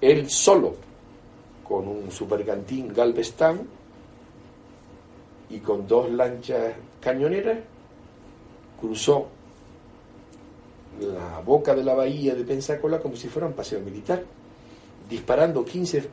Él 0.00 0.28
solo, 0.28 0.74
con 1.64 1.88
un 1.88 2.10
supergantín 2.10 2.92
Galveston 2.92 3.66
y 5.50 5.58
con 5.60 5.86
dos 5.86 6.10
lanchas 6.10 6.74
cañoneras, 7.00 7.58
cruzó 8.80 9.28
la 11.00 11.40
boca 11.40 11.74
de 11.74 11.82
la 11.84 11.94
bahía 11.94 12.34
de 12.34 12.44
Pensacola 12.44 12.98
como 13.00 13.16
si 13.16 13.28
fuera 13.28 13.46
un 13.48 13.54
paseo 13.54 13.80
militar, 13.80 14.22
disparando 15.08 15.64
15, 15.64 16.08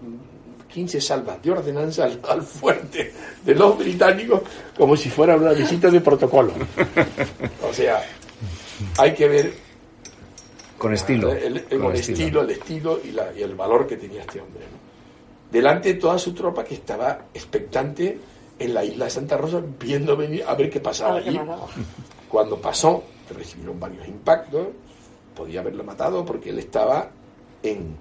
15 0.73 1.01
salvas 1.01 1.41
de 1.41 1.51
ordenanza 1.51 2.05
al, 2.05 2.19
al 2.27 2.41
fuerte 2.41 3.13
de 3.43 3.55
los 3.55 3.77
británicos 3.77 4.41
como 4.77 4.95
si 4.95 5.09
fuera 5.09 5.35
una 5.35 5.51
visita 5.51 5.89
de 5.89 6.01
protocolo. 6.01 6.53
O 7.69 7.73
sea, 7.73 8.01
hay 8.97 9.13
que 9.13 9.27
ver 9.27 9.53
Con 10.77 10.93
estilo. 10.93 11.31
el, 11.33 11.57
el- 11.69 11.79
con 11.79 11.91
el 11.91 11.99
estilo, 11.99 12.41
el 12.41 12.49
estilo 12.51 12.99
y, 13.03 13.11
la- 13.11 13.33
y 13.37 13.41
el 13.43 13.55
valor 13.55 13.85
que 13.87 13.97
tenía 13.97 14.21
este 14.21 14.39
hombre. 14.41 14.61
¿no? 14.71 14.79
Delante 15.51 15.93
de 15.93 15.99
toda 15.99 16.17
su 16.19 16.33
tropa 16.33 16.63
que 16.63 16.75
estaba 16.75 17.25
expectante 17.33 18.17
en 18.59 18.73
la 18.73 18.83
isla 18.83 19.05
de 19.05 19.11
Santa 19.11 19.37
Rosa 19.37 19.61
viendo 19.79 20.15
venir 20.17 20.43
a 20.47 20.53
ver 20.53 20.69
qué 20.69 20.79
pasaba 20.79 21.17
allí. 21.17 21.39
Cuando 22.27 22.57
pasó, 22.61 23.03
recibieron 23.33 23.79
varios 23.79 24.07
impactos, 24.07 24.67
podía 25.35 25.61
haberlo 25.61 25.83
matado 25.83 26.25
porque 26.25 26.49
él 26.49 26.59
estaba 26.59 27.09
en, 27.63 27.95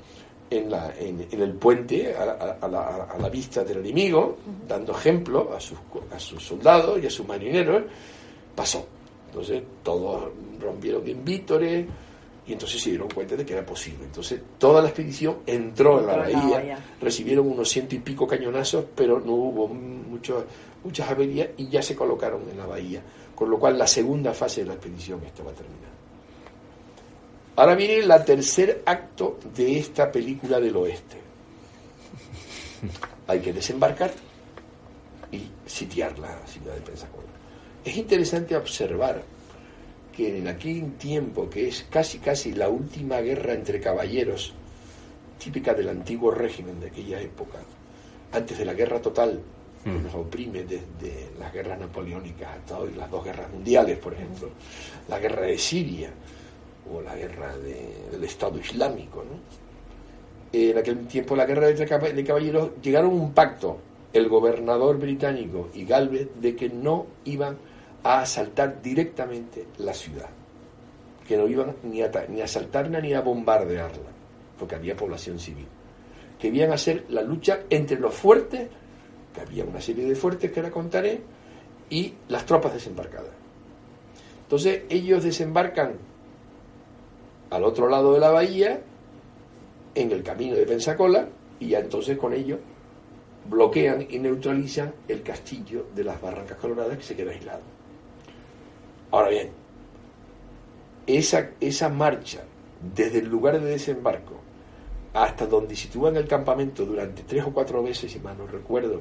en, 0.51 0.71
la- 0.71 0.93
en- 0.99 1.27
el 1.31 1.53
puente 1.55 2.14
a 2.17 2.25
la, 2.69 3.07
a 3.11 3.19
la 3.19 3.29
vista 3.29 3.62
del 3.64 3.79
enemigo, 3.79 4.37
dando 4.67 4.93
ejemplo 4.93 5.53
a 5.57 5.61
sus, 5.61 5.79
a 6.14 6.19
sus 6.19 6.43
soldados 6.45 7.03
y 7.03 7.07
a 7.07 7.11
sus 7.11 7.27
marineros. 7.27 7.83
Pasó. 8.55 8.87
Entonces 9.29 9.62
todos 9.83 10.31
rompieron 10.61 11.07
en 11.07 11.25
vítores 11.25 11.87
y 12.48 12.52
entonces 12.54 12.80
se 12.82 12.90
dieron 12.90 13.08
cuenta 13.11 13.37
de 13.37 13.44
que 13.44 13.52
era 13.52 13.64
posible. 13.66 14.04
Entonces 14.06 14.40
toda 14.58 14.80
la 14.82 14.88
expedición 14.88 15.38
entró 15.46 16.00
en 16.00 16.06
la 16.06 16.14
Entró 16.14 16.28
en 16.28 16.32
la 16.32 16.40
bahía, 16.40 16.56
bahía. 16.56 16.78
recibieron 17.00 17.46
unos 17.46 17.68
ciento 17.68 17.94
y 17.94 17.98
pico 17.98 18.26
cañonazos, 18.26 18.87
pero 18.96 19.20
no 19.20 19.32
hubo 19.32 19.68
mucho- 19.68 20.46
muchas 20.82 21.11
averías 21.11 21.48
y 21.58 21.68
ya 21.68 21.82
se 21.82 21.94
colocaron 21.94 22.42
en 22.50 22.56
la 22.58 22.66
bahía. 22.66 23.02
Con 23.34 23.50
lo 23.50 23.58
cual 23.58 23.78
la 23.78 23.87
segunda 23.87 24.32
fase 24.34 24.62
de 24.62 24.68
la 24.68 24.72
expedición 24.74 25.22
estaba 25.24 25.52
terminada. 25.52 25.92
Ahora 27.56 27.74
viene 27.74 27.98
el 27.98 28.24
tercer 28.24 28.82
acto 28.87 29.38
de 29.54 29.78
esta 29.78 30.11
película 30.11 30.58
del 30.58 30.74
oeste. 30.76 31.18
hay 33.26 33.40
que 33.40 33.52
desembarcar 33.52 34.11
y 35.32 35.42
sitiar 35.66 36.18
la 36.18 36.38
ciudad 36.46 36.74
de 36.74 36.80
Pensacola. 36.80 37.24
Es 37.84 37.96
interesante 37.96 38.56
observar 38.56 39.22
que 40.18 40.37
en 40.37 40.48
aquel 40.48 40.94
tiempo, 40.94 41.48
que 41.48 41.68
es 41.68 41.87
casi 41.88 42.18
casi 42.18 42.50
la 42.52 42.68
última 42.68 43.20
guerra 43.20 43.52
entre 43.54 43.78
caballeros, 43.81 44.52
típica 45.38 45.72
del 45.74 45.88
antiguo 45.90 46.33
régimen 46.33 46.81
de 46.81 46.88
aquella 46.88 47.20
época, 47.20 47.59
antes 48.33 48.59
de 48.59 48.64
la 48.64 48.74
guerra 48.74 49.00
total 49.00 49.40
que 49.85 49.90
Mm. 49.90 50.02
nos 50.02 50.14
oprime 50.16 50.64
desde 50.64 51.28
las 51.38 51.52
guerras 51.52 51.78
napoleónicas 51.78 52.48
hasta 52.59 52.81
hoy, 52.81 52.90
las 52.96 53.09
dos 53.09 53.24
guerras 53.24 53.48
mundiales, 53.52 53.96
por 53.98 54.12
ejemplo, 54.12 54.50
la 55.09 55.20
guerra 55.20 55.42
de 55.42 55.57
Siria 55.57 56.11
o 56.92 57.00
la 57.00 57.14
guerra 57.14 57.57
de- 57.57 58.09
del 58.11 58.24
Estado 58.24 58.59
Islámico. 58.59 59.22
¿no? 59.22 59.38
En 60.52 60.78
aquel 60.78 61.07
tiempo, 61.07 61.37
la 61.37 61.46
guerra 61.46 61.68
de 61.68 62.24
caballeros, 62.24 62.70
llegaron 62.83 63.12
a 63.12 63.14
un 63.14 63.33
pacto 63.33 63.78
el 64.12 64.28
gobernador 64.28 64.98
británico 64.98 65.68
y 65.74 65.85
Galvez 65.85 66.28
de 66.40 66.57
que 66.57 66.68
no 66.70 67.07
iban 67.24 67.57
a 68.02 68.20
asaltar 68.20 68.80
directamente 68.82 69.66
la 69.78 69.92
ciudad, 69.92 70.28
que 71.26 71.37
no 71.37 71.46
iban 71.48 71.76
ni 71.82 72.02
a, 72.02 72.11
ni 72.28 72.40
asaltarla 72.40 73.00
ni 73.00 73.14
a 73.14 73.20
bombardearla, 73.20 74.11
porque 74.58 74.74
había 74.74 74.96
población 74.96 75.38
civil 75.38 75.66
que 76.38 76.48
iban 76.48 76.70
a 76.70 76.74
hacer 76.74 77.04
la 77.08 77.22
lucha 77.22 77.61
entre 77.68 77.98
los 77.98 78.14
fuertes, 78.14 78.68
que 79.34 79.40
había 79.40 79.64
una 79.64 79.80
serie 79.80 80.04
de 80.04 80.14
fuertes 80.14 80.52
que 80.52 80.61
ahora 80.61 80.72
contaré, 80.72 81.20
y 81.90 82.14
las 82.28 82.46
tropas 82.46 82.74
desembarcadas. 82.74 83.32
Entonces 84.42 84.82
ellos 84.88 85.24
desembarcan 85.24 85.94
al 87.50 87.64
otro 87.64 87.88
lado 87.88 88.14
de 88.14 88.20
la 88.20 88.30
bahía, 88.30 88.80
en 89.94 90.12
el 90.12 90.22
camino 90.22 90.54
de 90.54 90.66
Pensacola, 90.66 91.28
y 91.58 91.68
ya 91.68 91.80
entonces 91.80 92.16
con 92.16 92.32
ello 92.32 92.58
bloquean 93.48 94.06
y 94.08 94.18
neutralizan 94.18 94.94
el 95.08 95.22
castillo 95.22 95.87
de 95.94 96.04
las 96.04 96.20
Barrancas 96.20 96.58
Coloradas 96.58 96.98
que 96.98 97.02
se 97.02 97.16
queda 97.16 97.32
aislado. 97.32 97.78
Ahora 99.11 99.29
bien, 99.31 99.51
esa, 101.07 101.51
esa 101.61 101.88
marcha 101.88 102.42
desde 102.94 103.18
el 103.21 103.29
lugar 103.29 103.61
de 103.61 103.71
desembarco 103.71 104.35
hasta 105.14 105.47
donde 105.47 105.75
sitúan 105.75 106.16
el 106.16 106.29
campamento 106.29 106.85
durante 106.85 107.23
tres 107.23 107.44
o 107.44 107.53
cuatro 107.53 107.83
veces, 107.83 108.12
si 108.12 108.18
mal 108.18 108.37
no 108.37 108.47
recuerdo, 108.47 109.01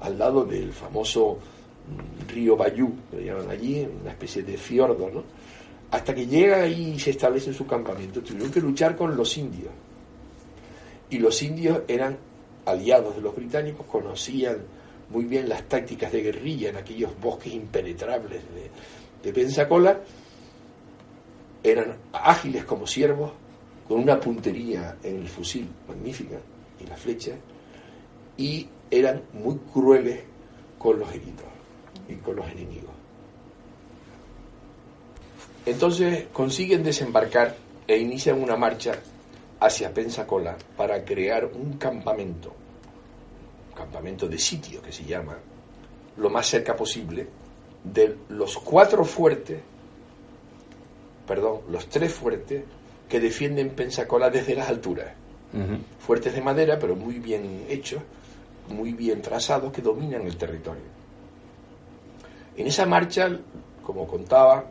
al 0.00 0.18
lado 0.18 0.44
del 0.44 0.72
famoso 0.72 1.36
mm, 1.36 2.32
río 2.32 2.56
Bayú, 2.56 2.92
que 3.10 3.16
lo 3.16 3.22
llaman 3.22 3.50
allí, 3.50 3.86
una 4.00 4.12
especie 4.12 4.42
de 4.42 4.56
fiordo, 4.56 5.10
¿no? 5.12 5.24
Hasta 5.90 6.14
que 6.14 6.26
llegan 6.26 6.62
ahí 6.62 6.92
y 6.94 6.98
se 6.98 7.10
establecen 7.10 7.54
su 7.54 7.66
campamento, 7.66 8.20
tuvieron 8.20 8.50
que 8.50 8.60
luchar 8.60 8.96
con 8.96 9.16
los 9.16 9.36
indios. 9.36 9.70
Y 11.10 11.18
los 11.18 11.42
indios 11.42 11.80
eran 11.88 12.16
aliados 12.66 13.16
de 13.16 13.22
los 13.22 13.34
británicos, 13.34 13.86
conocían 13.86 14.58
muy 15.10 15.24
bien 15.24 15.48
las 15.48 15.62
tácticas 15.62 16.12
de 16.12 16.22
guerrilla 16.22 16.68
en 16.68 16.76
aquellos 16.76 17.18
bosques 17.18 17.54
impenetrables 17.54 18.42
de, 18.54 18.70
de 19.22 19.32
Pensacola, 19.32 20.00
eran 21.62 21.96
ágiles 22.12 22.64
como 22.64 22.86
ciervos, 22.86 23.32
con 23.86 24.00
una 24.00 24.20
puntería 24.20 24.96
en 25.02 25.16
el 25.16 25.28
fusil 25.28 25.68
magnífica 25.88 26.36
y 26.80 26.86
la 26.86 26.96
flecha, 26.96 27.32
y 28.36 28.68
eran 28.90 29.22
muy 29.32 29.56
crueles 29.72 30.20
con 30.78 30.98
los 30.98 31.08
heridos 31.10 31.46
y 32.08 32.14
con 32.16 32.36
los 32.36 32.46
enemigos. 32.48 32.90
Entonces 35.66 36.26
consiguen 36.32 36.82
desembarcar 36.82 37.56
e 37.86 37.98
inician 37.98 38.42
una 38.42 38.56
marcha 38.56 38.94
hacia 39.60 39.92
Pensacola 39.92 40.56
para 40.76 41.04
crear 41.04 41.46
un 41.46 41.74
campamento, 41.74 42.54
un 43.70 43.74
campamento 43.74 44.28
de 44.28 44.38
sitio 44.38 44.80
que 44.80 44.92
se 44.92 45.04
llama, 45.04 45.36
lo 46.16 46.30
más 46.30 46.46
cerca 46.46 46.76
posible 46.76 47.26
de 47.92 48.16
los 48.28 48.58
cuatro 48.58 49.04
fuertes, 49.04 49.60
perdón, 51.26 51.60
los 51.70 51.88
tres 51.88 52.12
fuertes 52.12 52.64
que 53.08 53.20
defienden 53.20 53.70
Pensacola 53.70 54.30
desde 54.30 54.54
las 54.54 54.68
alturas. 54.68 55.08
Fuertes 56.00 56.34
de 56.34 56.42
madera, 56.42 56.78
pero 56.78 56.94
muy 56.94 57.18
bien 57.18 57.64
hechos, 57.68 58.02
muy 58.68 58.92
bien 58.92 59.22
trazados, 59.22 59.72
que 59.72 59.80
dominan 59.80 60.22
el 60.22 60.36
territorio. 60.36 60.82
En 62.56 62.66
esa 62.66 62.84
marcha, 62.84 63.30
como 63.82 64.06
contaba, 64.06 64.64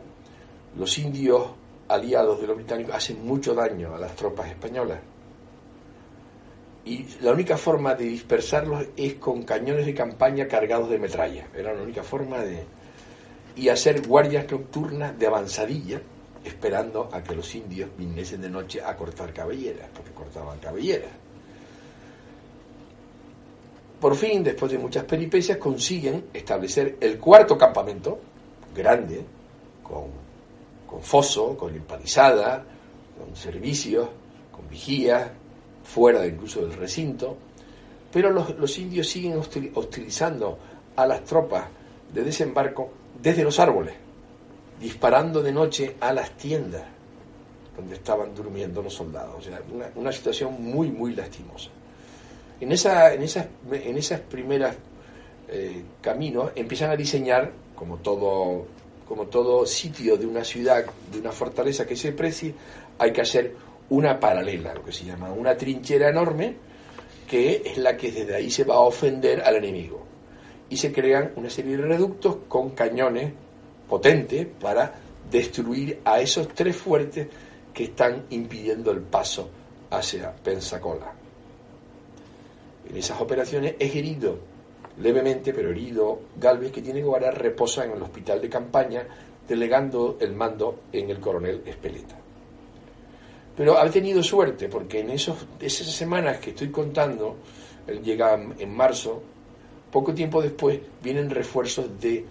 los 0.76 0.98
indios 0.98 1.48
aliados 1.88 2.40
de 2.40 2.46
los 2.46 2.56
británicos 2.56 2.94
hacen 2.94 3.24
mucho 3.26 3.54
daño 3.54 3.94
a 3.94 3.98
las 3.98 4.14
tropas 4.14 4.48
españolas. 4.48 5.00
Y 6.84 7.04
la 7.20 7.32
única 7.32 7.56
forma 7.56 7.94
de 7.94 8.04
dispersarlos 8.04 8.86
es 8.96 9.14
con 9.14 9.42
cañones 9.42 9.84
de 9.84 9.94
campaña 9.94 10.46
cargados 10.46 10.88
de 10.88 10.98
metralla. 10.98 11.48
Era 11.54 11.74
la 11.74 11.82
única 11.82 12.02
forma 12.02 12.38
de... 12.38 12.64
Y 13.58 13.68
hacer 13.68 14.06
guardias 14.06 14.50
nocturnas 14.50 15.18
de 15.18 15.26
avanzadilla, 15.26 16.00
esperando 16.44 17.08
a 17.12 17.22
que 17.22 17.34
los 17.34 17.52
indios 17.54 17.90
viniesen 17.98 18.40
de 18.40 18.48
noche 18.48 18.80
a 18.80 18.96
cortar 18.96 19.32
cabelleras, 19.32 19.88
porque 19.92 20.12
cortaban 20.12 20.58
cabelleras. 20.60 21.10
Por 24.00 24.14
fin, 24.14 24.44
después 24.44 24.70
de 24.70 24.78
muchas 24.78 25.02
peripecias, 25.04 25.58
consiguen 25.58 26.26
establecer 26.32 26.98
el 27.00 27.18
cuarto 27.18 27.58
campamento, 27.58 28.20
grande, 28.72 29.24
con, 29.82 30.04
con 30.86 31.02
foso, 31.02 31.56
con 31.56 31.74
empalizada, 31.74 32.64
con 33.18 33.34
servicios, 33.34 34.08
con 34.52 34.68
vigías, 34.68 35.28
fuera 35.82 36.24
incluso 36.24 36.60
del 36.60 36.74
recinto, 36.74 37.36
pero 38.12 38.30
los, 38.30 38.56
los 38.56 38.78
indios 38.78 39.08
siguen 39.08 39.34
hostil- 39.40 39.72
hostilizando 39.74 40.56
a 40.94 41.04
las 41.04 41.24
tropas 41.24 41.64
de 42.14 42.22
desembarco 42.22 42.90
desde 43.20 43.42
los 43.44 43.58
árboles, 43.58 43.94
disparando 44.80 45.42
de 45.42 45.52
noche 45.52 45.96
a 46.00 46.12
las 46.12 46.30
tiendas 46.36 46.84
donde 47.76 47.94
estaban 47.94 48.34
durmiendo 48.34 48.82
los 48.82 48.94
soldados. 48.94 49.36
O 49.38 49.42
sea, 49.42 49.60
una, 49.94 50.12
situación 50.12 50.60
muy, 50.60 50.90
muy 50.90 51.14
lastimosa. 51.14 51.70
En, 52.60 52.72
esa, 52.72 53.14
en, 53.14 53.22
esas, 53.22 53.46
en 53.70 53.96
esas 53.96 54.20
primeras 54.20 54.76
eh, 55.48 55.84
caminos 56.00 56.50
empiezan 56.56 56.90
a 56.90 56.96
diseñar, 56.96 57.52
como 57.76 57.98
todo, 57.98 58.66
como 59.06 59.26
todo 59.26 59.64
sitio 59.64 60.16
de 60.16 60.26
una 60.26 60.42
ciudad, 60.42 60.84
de 61.12 61.20
una 61.20 61.30
fortaleza 61.30 61.86
que 61.86 61.94
se 61.94 62.10
precie, 62.12 62.52
hay 62.98 63.12
que 63.12 63.20
hacer 63.20 63.54
una 63.90 64.18
paralela, 64.18 64.74
lo 64.74 64.84
que 64.84 64.92
se 64.92 65.04
llama 65.04 65.32
una 65.32 65.56
trinchera 65.56 66.08
enorme, 66.08 66.56
que 67.28 67.62
es 67.64 67.78
la 67.78 67.96
que 67.96 68.10
desde 68.10 68.34
ahí 68.34 68.50
se 68.50 68.64
va 68.64 68.74
a 68.74 68.80
ofender 68.80 69.40
al 69.42 69.54
enemigo. 69.54 70.07
Y 70.70 70.76
se 70.76 70.92
crean 70.92 71.32
una 71.36 71.50
serie 71.50 71.76
de 71.76 71.84
reductos 71.84 72.36
con 72.48 72.70
cañones 72.70 73.32
potentes 73.88 74.46
para 74.60 74.94
destruir 75.30 76.00
a 76.04 76.20
esos 76.20 76.48
tres 76.48 76.76
fuertes 76.76 77.26
que 77.72 77.84
están 77.84 78.24
impidiendo 78.30 78.90
el 78.90 79.00
paso 79.00 79.48
hacia 79.90 80.32
Pensacola. 80.32 81.12
En 82.88 82.96
esas 82.96 83.20
operaciones 83.20 83.74
es 83.78 83.94
herido 83.94 84.38
levemente, 85.00 85.52
pero 85.52 85.70
herido 85.70 86.20
Galvez, 86.36 86.72
que 86.72 86.82
tiene 86.82 87.00
que 87.00 87.06
guardar 87.06 87.40
reposo 87.40 87.82
en 87.82 87.92
el 87.92 88.02
hospital 88.02 88.40
de 88.40 88.48
campaña, 88.48 89.06
delegando 89.46 90.18
el 90.20 90.34
mando 90.34 90.80
en 90.92 91.10
el 91.10 91.20
coronel 91.20 91.62
Espeleta. 91.64 92.16
Pero 93.56 93.78
ha 93.78 93.90
tenido 93.90 94.22
suerte, 94.22 94.68
porque 94.68 95.00
en 95.00 95.10
esos, 95.10 95.46
esas 95.60 95.88
semanas 95.88 96.38
que 96.38 96.50
estoy 96.50 96.70
contando, 96.70 97.36
él 97.86 98.02
llega 98.02 98.34
en 98.34 98.74
marzo, 98.74 99.22
poco 99.90 100.14
tiempo 100.14 100.42
después 100.42 100.80
vienen 101.02 101.30
refuerzos 101.30 102.00
de 102.00 102.24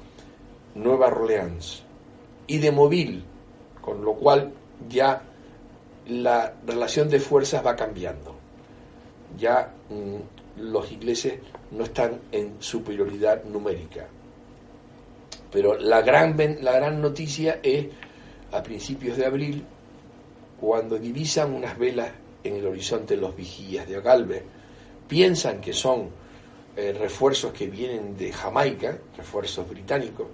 Nueva 0.75 1.07
Orleans 1.07 1.83
y 2.45 2.59
de 2.59 2.71
Mobile, 2.71 3.21
con 3.81 4.03
lo 4.03 4.13
cual 4.13 4.51
ya 4.89 5.21
la 6.07 6.53
relación 6.65 7.09
de 7.09 7.19
fuerzas 7.19 7.65
va 7.65 7.75
cambiando. 7.75 8.35
Ya 9.37 9.73
mm, 9.89 10.61
los 10.61 10.91
ingleses 10.91 11.39
no 11.71 11.83
están 11.83 12.19
en 12.31 12.55
superioridad 12.59 13.43
numérica. 13.43 14.07
Pero 15.51 15.77
la 15.77 16.01
gran, 16.01 16.35
la 16.61 16.73
gran 16.73 17.01
noticia 17.01 17.59
es 17.63 17.87
a 18.51 18.63
principios 18.63 19.17
de 19.17 19.25
abril, 19.25 19.63
cuando 20.59 20.97
divisan 20.97 21.53
unas 21.53 21.77
velas 21.77 22.09
en 22.43 22.55
el 22.55 22.67
horizonte 22.67 23.17
los 23.17 23.35
vigías 23.35 23.87
de 23.87 24.01
Galvez, 24.01 24.43
piensan 25.07 25.61
que 25.61 25.73
son 25.73 26.09
eh, 26.77 26.93
refuerzos 26.93 27.51
que 27.53 27.65
vienen 27.65 28.15
de 28.15 28.31
Jamaica, 28.31 28.95
refuerzos 29.17 29.67
británicos, 29.67 30.27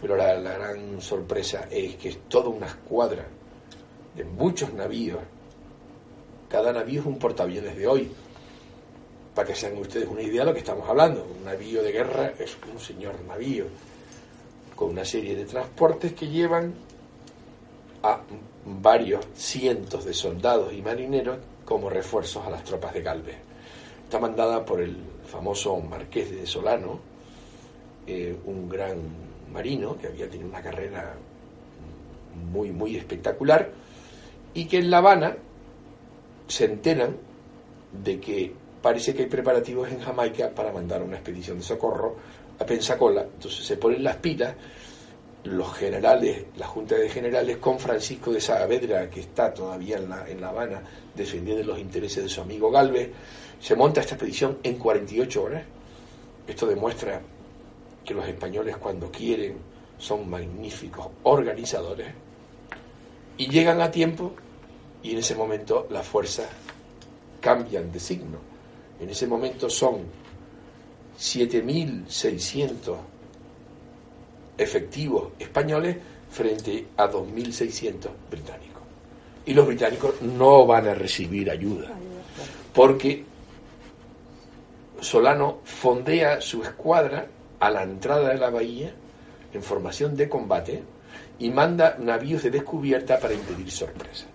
pero 0.00 0.16
la, 0.16 0.34
gran 0.34 1.00
sorpresa 1.00 1.68
es 1.70 1.94
que 1.94 2.08
es 2.08 2.18
toda 2.28 2.48
una 2.48 2.66
escuadra 2.66 3.24
de 4.16 4.24
muchos 4.24 4.74
navíos. 4.74 5.20
Cada 6.48 6.72
navío 6.72 7.00
es 7.00 7.06
un 7.06 7.16
portaaviones 7.16 7.76
de 7.76 7.86
hoy. 7.86 8.10
Para 9.36 9.46
que 9.46 9.54
se 9.54 9.66
hagan 9.66 9.78
ustedes 9.78 10.08
una 10.08 10.22
idea 10.22 10.40
de 10.40 10.46
lo 10.46 10.52
que 10.52 10.58
estamos 10.58 10.88
hablando. 10.88 11.24
Un 11.38 11.44
navío 11.44 11.80
de 11.80 11.92
guerra 11.92 12.32
es 12.40 12.56
un 12.72 12.80
señor 12.80 13.14
navío 13.28 13.66
con 14.74 14.90
una 14.90 15.04
serie 15.04 15.36
de 15.36 15.44
transportes 15.44 16.12
que 16.14 16.26
llevan 16.26 16.74
a 18.02 18.18
varios 18.66 19.24
cientos 19.36 20.04
de 20.04 20.12
soldados 20.12 20.72
y 20.72 20.82
marineros 20.82 21.38
como 21.64 21.88
refuerzos 21.88 22.44
a 22.44 22.50
las 22.50 22.64
tropas 22.64 22.94
de 22.94 23.02
Galvez. 23.02 23.36
está 24.04 24.18
mandada 24.18 24.64
por 24.64 24.80
el 24.80 25.13
famoso 25.24 25.78
Marqués 25.80 26.30
de 26.30 26.46
Solano, 26.46 27.00
eh, 28.06 28.36
un 28.44 28.68
gran 28.68 28.98
marino 29.52 29.96
que 29.96 30.08
había 30.08 30.28
tenido 30.28 30.48
una 30.48 30.62
carrera 30.62 31.14
muy, 32.50 32.70
muy 32.70 32.96
espectacular, 32.96 33.70
y 34.52 34.66
que 34.66 34.78
en 34.78 34.90
La 34.90 34.98
Habana 34.98 35.36
se 36.48 36.64
enteran 36.64 37.16
de 37.92 38.20
que 38.20 38.52
parece 38.82 39.14
que 39.14 39.22
hay 39.22 39.28
preparativos 39.28 39.90
en 39.90 40.00
Jamaica 40.00 40.50
para 40.50 40.72
mandar 40.72 41.02
una 41.02 41.16
expedición 41.16 41.58
de 41.58 41.64
socorro 41.64 42.16
a 42.58 42.66
Pensacola. 42.66 43.22
Entonces 43.22 43.64
se 43.64 43.76
ponen 43.76 44.04
las 44.04 44.16
pilas 44.16 44.54
los 45.44 45.74
generales, 45.74 46.46
la 46.56 46.66
Junta 46.66 46.96
de 46.96 47.08
Generales, 47.08 47.58
con 47.58 47.78
Francisco 47.78 48.32
de 48.32 48.40
Saavedra, 48.40 49.10
que 49.10 49.20
está 49.20 49.52
todavía 49.52 49.98
en 49.98 50.08
La, 50.08 50.28
en 50.28 50.40
la 50.40 50.48
Habana 50.48 50.82
defendiendo 51.14 51.62
los 51.64 51.78
intereses 51.78 52.24
de 52.24 52.28
su 52.30 52.40
amigo 52.40 52.70
Galvez, 52.70 53.10
se 53.64 53.74
monta 53.76 54.02
esta 54.02 54.14
expedición 54.14 54.58
en 54.62 54.76
48 54.76 55.42
horas. 55.42 55.62
Esto 56.46 56.66
demuestra 56.66 57.22
que 58.04 58.12
los 58.12 58.28
españoles 58.28 58.76
cuando 58.76 59.10
quieren 59.10 59.56
son 59.96 60.28
magníficos 60.28 61.08
organizadores 61.22 62.08
y 63.38 63.48
llegan 63.48 63.80
a 63.80 63.90
tiempo 63.90 64.34
y 65.02 65.12
en 65.12 65.18
ese 65.18 65.34
momento 65.34 65.86
las 65.88 66.06
fuerzas 66.06 66.46
cambian 67.40 67.90
de 67.90 68.00
signo. 68.00 68.36
En 69.00 69.08
ese 69.08 69.26
momento 69.26 69.70
son 69.70 70.02
7.600 71.18 72.96
efectivos 74.58 75.32
españoles 75.38 75.96
frente 76.28 76.88
a 76.98 77.10
2.600 77.10 78.10
británicos. 78.30 78.82
Y 79.46 79.54
los 79.54 79.66
británicos 79.66 80.20
no 80.20 80.66
van 80.66 80.86
a 80.86 80.94
recibir 80.94 81.50
ayuda, 81.50 81.88
porque 82.74 83.32
Solano 85.04 85.60
fondea 85.64 86.40
su 86.40 86.62
escuadra 86.62 87.26
a 87.60 87.70
la 87.70 87.82
entrada 87.82 88.30
de 88.30 88.38
la 88.38 88.48
bahía 88.48 88.90
en 89.52 89.62
formación 89.62 90.16
de 90.16 90.28
combate 90.28 90.82
y 91.38 91.50
manda 91.50 91.96
navíos 91.98 92.42
de 92.42 92.50
descubierta 92.50 93.18
para 93.18 93.34
impedir 93.34 93.70
sorpresas. 93.70 94.26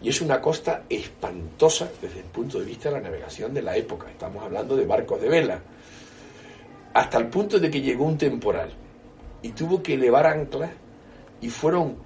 Y 0.00 0.08
es 0.08 0.20
una 0.20 0.40
costa 0.40 0.84
espantosa 0.88 1.90
desde 2.00 2.20
el 2.20 2.26
punto 2.26 2.60
de 2.60 2.64
vista 2.64 2.88
de 2.88 2.96
la 2.96 3.02
navegación 3.02 3.52
de 3.52 3.62
la 3.62 3.76
época. 3.76 4.08
Estamos 4.10 4.44
hablando 4.44 4.76
de 4.76 4.86
barcos 4.86 5.20
de 5.20 5.28
vela. 5.28 5.60
Hasta 6.94 7.18
el 7.18 7.26
punto 7.26 7.58
de 7.58 7.70
que 7.70 7.80
llegó 7.80 8.04
un 8.04 8.16
temporal 8.16 8.70
y 9.42 9.50
tuvo 9.50 9.82
que 9.82 9.94
elevar 9.94 10.26
anclas 10.26 10.70
y 11.40 11.48
fueron 11.48 11.96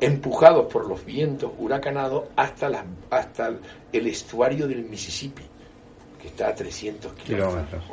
empujados 0.00 0.72
por 0.72 0.86
los 0.86 1.04
vientos 1.04 1.52
huracanados 1.58 2.24
hasta, 2.36 2.84
hasta 3.10 3.52
el 3.92 4.06
estuario 4.06 4.66
del 4.66 4.84
Mississippi, 4.84 5.42
que 6.20 6.28
está 6.28 6.48
a 6.48 6.54
300 6.54 7.12
kilómetros. 7.14 7.84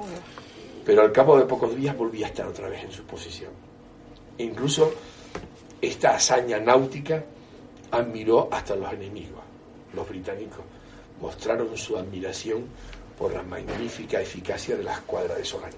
Pero 0.85 1.01
al 1.01 1.11
cabo 1.11 1.37
de 1.37 1.45
pocos 1.45 1.75
días 1.75 1.97
volvía 1.97 2.27
a 2.27 2.29
estar 2.29 2.47
otra 2.47 2.69
vez 2.69 2.83
en 2.83 2.91
su 2.91 3.03
posición. 3.03 3.51
E 4.37 4.43
incluso 4.43 4.93
esta 5.81 6.15
hazaña 6.15 6.59
náutica 6.59 7.23
admiró 7.91 8.49
hasta 8.51 8.75
los 8.75 8.91
enemigos. 8.93 9.41
Los 9.93 10.07
británicos 10.07 10.63
mostraron 11.21 11.75
su 11.77 11.97
admiración 11.97 12.65
por 13.17 13.33
la 13.33 13.43
magnífica 13.43 14.21
eficacia 14.21 14.75
de 14.75 14.83
la 14.83 14.93
escuadra 14.93 15.35
de 15.35 15.43
Solano. 15.43 15.75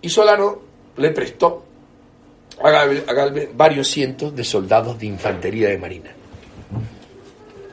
Y 0.00 0.08
Solano 0.08 0.60
le 0.96 1.10
prestó 1.10 1.64
a 2.62 2.70
Galvez, 2.70 3.50
varios 3.54 3.88
cientos 3.88 4.34
de 4.34 4.44
soldados 4.44 4.98
de 4.98 5.06
infantería 5.06 5.68
de 5.68 5.78
marina, 5.78 6.10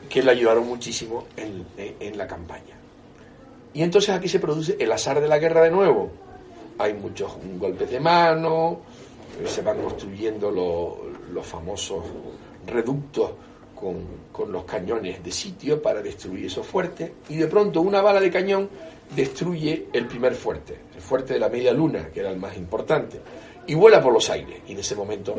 que 0.08 0.22
le 0.22 0.30
ayudaron 0.30 0.66
muchísimo 0.66 1.26
en, 1.36 1.64
en 1.76 2.18
la 2.18 2.26
campaña. 2.26 2.76
Y 3.76 3.82
entonces 3.82 4.08
aquí 4.08 4.26
se 4.26 4.40
produce 4.40 4.74
el 4.80 4.90
azar 4.90 5.20
de 5.20 5.28
la 5.28 5.38
guerra 5.38 5.60
de 5.60 5.70
nuevo. 5.70 6.10
Hay 6.78 6.94
muchos 6.94 7.36
golpes 7.58 7.90
de 7.90 8.00
mano, 8.00 8.80
se 9.44 9.60
van 9.60 9.82
construyendo 9.82 10.50
los, 10.50 11.30
los 11.30 11.46
famosos 11.46 12.02
reductos 12.66 13.32
con, 13.78 13.96
con, 14.32 14.50
los 14.50 14.64
cañones 14.64 15.22
de 15.22 15.30
sitio 15.30 15.82
para 15.82 16.00
destruir 16.00 16.46
esos 16.46 16.66
fuertes 16.66 17.10
y 17.28 17.36
de 17.36 17.46
pronto 17.48 17.82
una 17.82 18.00
bala 18.00 18.18
de 18.18 18.30
cañón 18.30 18.70
destruye 19.14 19.88
el 19.92 20.06
primer 20.06 20.34
fuerte, 20.34 20.78
el 20.94 21.02
fuerte 21.02 21.34
de 21.34 21.40
la 21.40 21.50
media 21.50 21.74
luna, 21.74 22.08
que 22.08 22.20
era 22.20 22.30
el 22.30 22.38
más 22.38 22.56
importante, 22.56 23.20
y 23.66 23.74
vuela 23.74 24.00
por 24.00 24.14
los 24.14 24.30
aires. 24.30 24.62
Y 24.66 24.72
en 24.72 24.78
ese 24.78 24.96
momento 24.96 25.34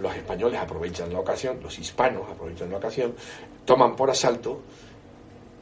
los 0.00 0.14
españoles 0.14 0.60
aprovechan 0.60 1.12
la 1.12 1.18
ocasión, 1.18 1.58
los 1.60 1.76
hispanos 1.76 2.22
aprovechan 2.30 2.70
la 2.70 2.76
ocasión, 2.76 3.16
toman 3.64 3.96
por 3.96 4.10
asalto 4.10 4.60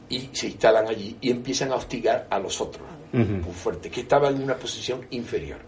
y 0.09 0.29
se 0.33 0.47
instalan 0.47 0.87
allí 0.87 1.15
y 1.21 1.29
empiezan 1.29 1.71
a 1.71 1.75
hostigar 1.75 2.27
a 2.29 2.39
los 2.39 2.59
otros, 2.59 2.87
un 3.13 3.53
fuerte, 3.53 3.89
que 3.89 4.01
estaban 4.01 4.35
en 4.35 4.43
una 4.43 4.55
posición 4.55 5.05
inferior. 5.11 5.59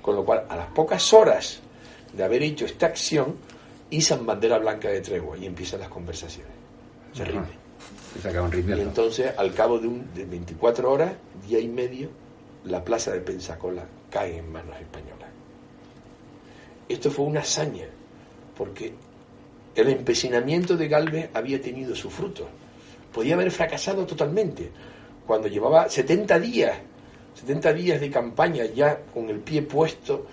Con 0.00 0.16
lo 0.16 0.24
cual, 0.24 0.44
a 0.48 0.56
las 0.56 0.68
pocas 0.68 1.12
horas 1.12 1.60
de 2.12 2.24
haber 2.24 2.42
hecho 2.42 2.64
esta 2.64 2.86
acción, 2.86 3.36
izan 3.90 4.24
bandera 4.24 4.58
blanca 4.58 4.88
de 4.88 5.00
tregua 5.00 5.36
y 5.36 5.46
empiezan 5.46 5.80
las 5.80 5.88
conversaciones. 5.88 6.52
Se 7.12 7.24
rinden. 7.24 7.60
Y 8.78 8.80
entonces, 8.80 9.32
al 9.36 9.54
cabo 9.54 9.78
de, 9.78 9.88
un, 9.88 10.12
de 10.14 10.24
24 10.24 10.90
horas, 10.90 11.12
día 11.46 11.60
y 11.60 11.68
medio, 11.68 12.08
la 12.64 12.84
plaza 12.84 13.12
de 13.12 13.20
Pensacola 13.20 13.84
cae 14.10 14.38
en 14.38 14.50
manos 14.50 14.76
españolas. 14.80 15.28
Esto 16.88 17.10
fue 17.10 17.26
una 17.26 17.40
hazaña, 17.40 17.86
porque 18.56 18.92
el 19.74 19.88
empecinamiento 19.88 20.76
de 20.76 20.88
Galvez 20.88 21.30
había 21.34 21.60
tenido 21.62 21.94
su 21.94 22.10
fruto. 22.10 22.48
Podía 23.12 23.34
haber 23.34 23.50
fracasado 23.50 24.06
totalmente. 24.06 24.70
Cuando 25.26 25.48
llevaba 25.48 25.88
70 25.88 26.38
días, 26.38 26.78
70 27.34 27.72
días 27.72 28.00
de 28.00 28.10
campaña 28.10 28.64
ya 28.66 29.00
con 29.12 29.28
el 29.28 29.40
pie 29.40 29.62
puesto 29.62 30.26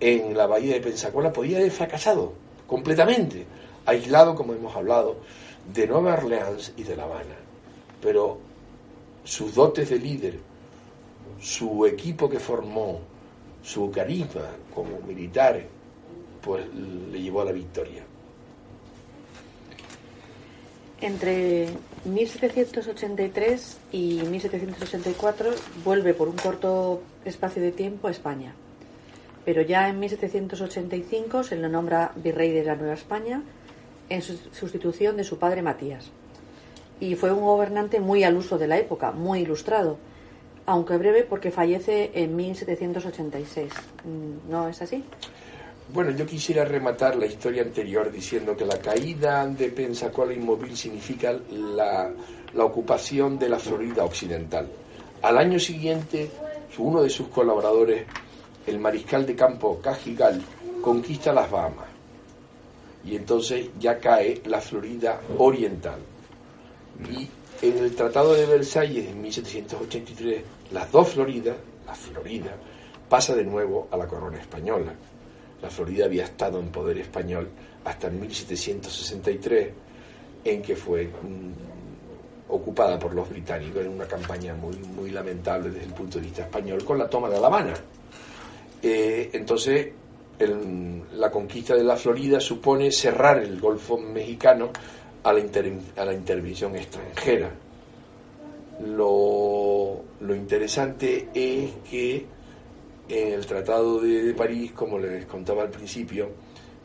en 0.00 0.36
la 0.36 0.46
bahía 0.46 0.74
de 0.74 0.80
Pensacola, 0.80 1.32
podía 1.32 1.58
haber 1.58 1.70
fracasado 1.70 2.32
completamente, 2.66 3.44
aislado, 3.86 4.34
como 4.34 4.52
hemos 4.54 4.74
hablado, 4.76 5.16
de 5.72 5.86
Nueva 5.86 6.14
Orleans 6.14 6.72
y 6.76 6.82
de 6.82 6.96
La 6.96 7.04
Habana. 7.04 7.36
Pero 8.00 8.38
sus 9.24 9.54
dotes 9.54 9.90
de 9.90 9.98
líder, 9.98 10.38
su 11.40 11.86
equipo 11.86 12.28
que 12.28 12.38
formó, 12.38 13.00
su 13.62 13.90
carisma 13.90 14.42
como 14.74 15.00
militar, 15.00 15.62
pues 16.40 16.64
le 16.74 17.20
llevó 17.20 17.42
a 17.42 17.46
la 17.46 17.52
victoria. 17.52 18.04
Entre 21.00 21.68
1783 22.04 23.78
y 23.92 24.20
1784 24.28 25.50
vuelve 25.84 26.12
por 26.12 26.28
un 26.28 26.36
corto 26.36 27.02
espacio 27.24 27.62
de 27.62 27.70
tiempo 27.70 28.08
a 28.08 28.10
España. 28.10 28.52
Pero 29.44 29.62
ya 29.62 29.88
en 29.88 30.00
1785 30.00 31.44
se 31.44 31.56
le 31.56 31.68
nombra 31.68 32.12
virrey 32.16 32.50
de 32.52 32.64
la 32.64 32.74
Nueva 32.74 32.94
España 32.94 33.42
en 34.08 34.22
sustitución 34.22 35.16
de 35.16 35.24
su 35.24 35.38
padre 35.38 35.62
Matías. 35.62 36.10
Y 36.98 37.14
fue 37.14 37.32
un 37.32 37.44
gobernante 37.44 38.00
muy 38.00 38.24
al 38.24 38.36
uso 38.36 38.58
de 38.58 38.66
la 38.66 38.78
época, 38.78 39.12
muy 39.12 39.40
ilustrado, 39.40 39.98
aunque 40.66 40.96
breve 40.96 41.22
porque 41.22 41.52
fallece 41.52 42.10
en 42.14 42.34
1786. 42.34 43.72
¿No 44.50 44.68
es 44.68 44.82
así? 44.82 45.04
Bueno, 45.90 46.10
yo 46.10 46.26
quisiera 46.26 46.66
rematar 46.66 47.16
la 47.16 47.24
historia 47.24 47.62
anterior 47.62 48.12
diciendo 48.12 48.54
que 48.54 48.66
la 48.66 48.78
caída 48.78 49.46
de 49.46 49.70
Pensacola 49.70 50.34
Inmóvil 50.34 50.76
significa 50.76 51.32
la, 51.50 52.12
ocupación 52.58 53.38
de 53.38 53.48
la 53.48 53.58
Florida 53.58 54.04
Occidental. 54.04 54.68
Al 55.22 55.38
año 55.38 55.58
siguiente, 55.58 56.30
uno 56.76 57.02
de 57.02 57.08
sus 57.08 57.28
colaboradores, 57.28 58.04
el 58.66 58.78
mariscal 58.78 59.24
de 59.24 59.34
campo 59.34 59.80
Cajigal, 59.80 60.42
conquista 60.82 61.32
las 61.32 61.50
Bahamas 61.50 61.88
y 63.02 63.16
entonces 63.16 63.70
ya 63.78 63.98
cae 63.98 64.42
la 64.44 64.60
Florida 64.60 65.20
Oriental. 65.38 66.00
Y 67.10 67.28
en 67.66 67.78
el 67.78 67.94
Tratado 67.94 68.34
de 68.34 68.44
Versalles 68.44 69.08
en 69.08 69.22
1783, 69.22 70.42
las 70.70 70.92
dos 70.92 71.08
Floridas, 71.08 71.56
la 71.86 71.94
Florida, 71.94 72.54
pasa 73.08 73.34
de 73.34 73.44
nuevo 73.44 73.88
a 73.90 73.96
la 73.96 74.06
corona 74.06 74.38
española. 74.38 74.92
La 75.62 75.70
Florida 75.70 76.04
había 76.04 76.24
estado 76.24 76.60
en 76.60 76.68
poder 76.68 76.98
español 76.98 77.48
hasta 77.84 78.10
1763, 78.10 79.68
en 80.44 80.62
que 80.62 80.76
fue 80.76 81.06
mm, 81.06 82.52
ocupada 82.52 82.98
por 82.98 83.14
los 83.14 83.28
británicos 83.28 83.82
en 83.82 83.90
una 83.90 84.06
campaña 84.06 84.54
muy, 84.54 85.10
lamentable 85.10 85.70
desde 85.70 85.86
el 85.86 85.92
punto 85.94 86.18
de 86.18 86.24
vista 86.24 86.42
español 86.42 86.84
con 86.84 86.98
la 86.98 87.08
toma 87.08 87.28
de 87.28 87.40
La 87.40 87.46
Habana. 87.46 87.74
Eh, 88.82 89.30
entonces, 89.32 89.88
la 91.14 91.30
conquista 91.30 91.74
de 91.74 91.82
la 91.82 91.96
Florida 91.96 92.40
supone 92.40 92.92
cerrar 92.92 93.38
el 93.38 93.60
Golfo 93.60 93.98
mexicano 93.98 94.70
a 95.24 95.32
la, 95.32 95.40
intervención 96.12 96.76
extranjera. 96.76 97.50
Lo, 98.86 100.04
interesante 100.20 101.28
es 101.34 101.70
que 101.90 102.24
el 103.08 103.46
Tratado 103.46 104.00
de, 104.00 104.34
París, 104.34 104.72
como 104.72 104.98
les 104.98 105.24
contaba 105.26 105.62
al 105.62 105.70
principio, 105.70 106.28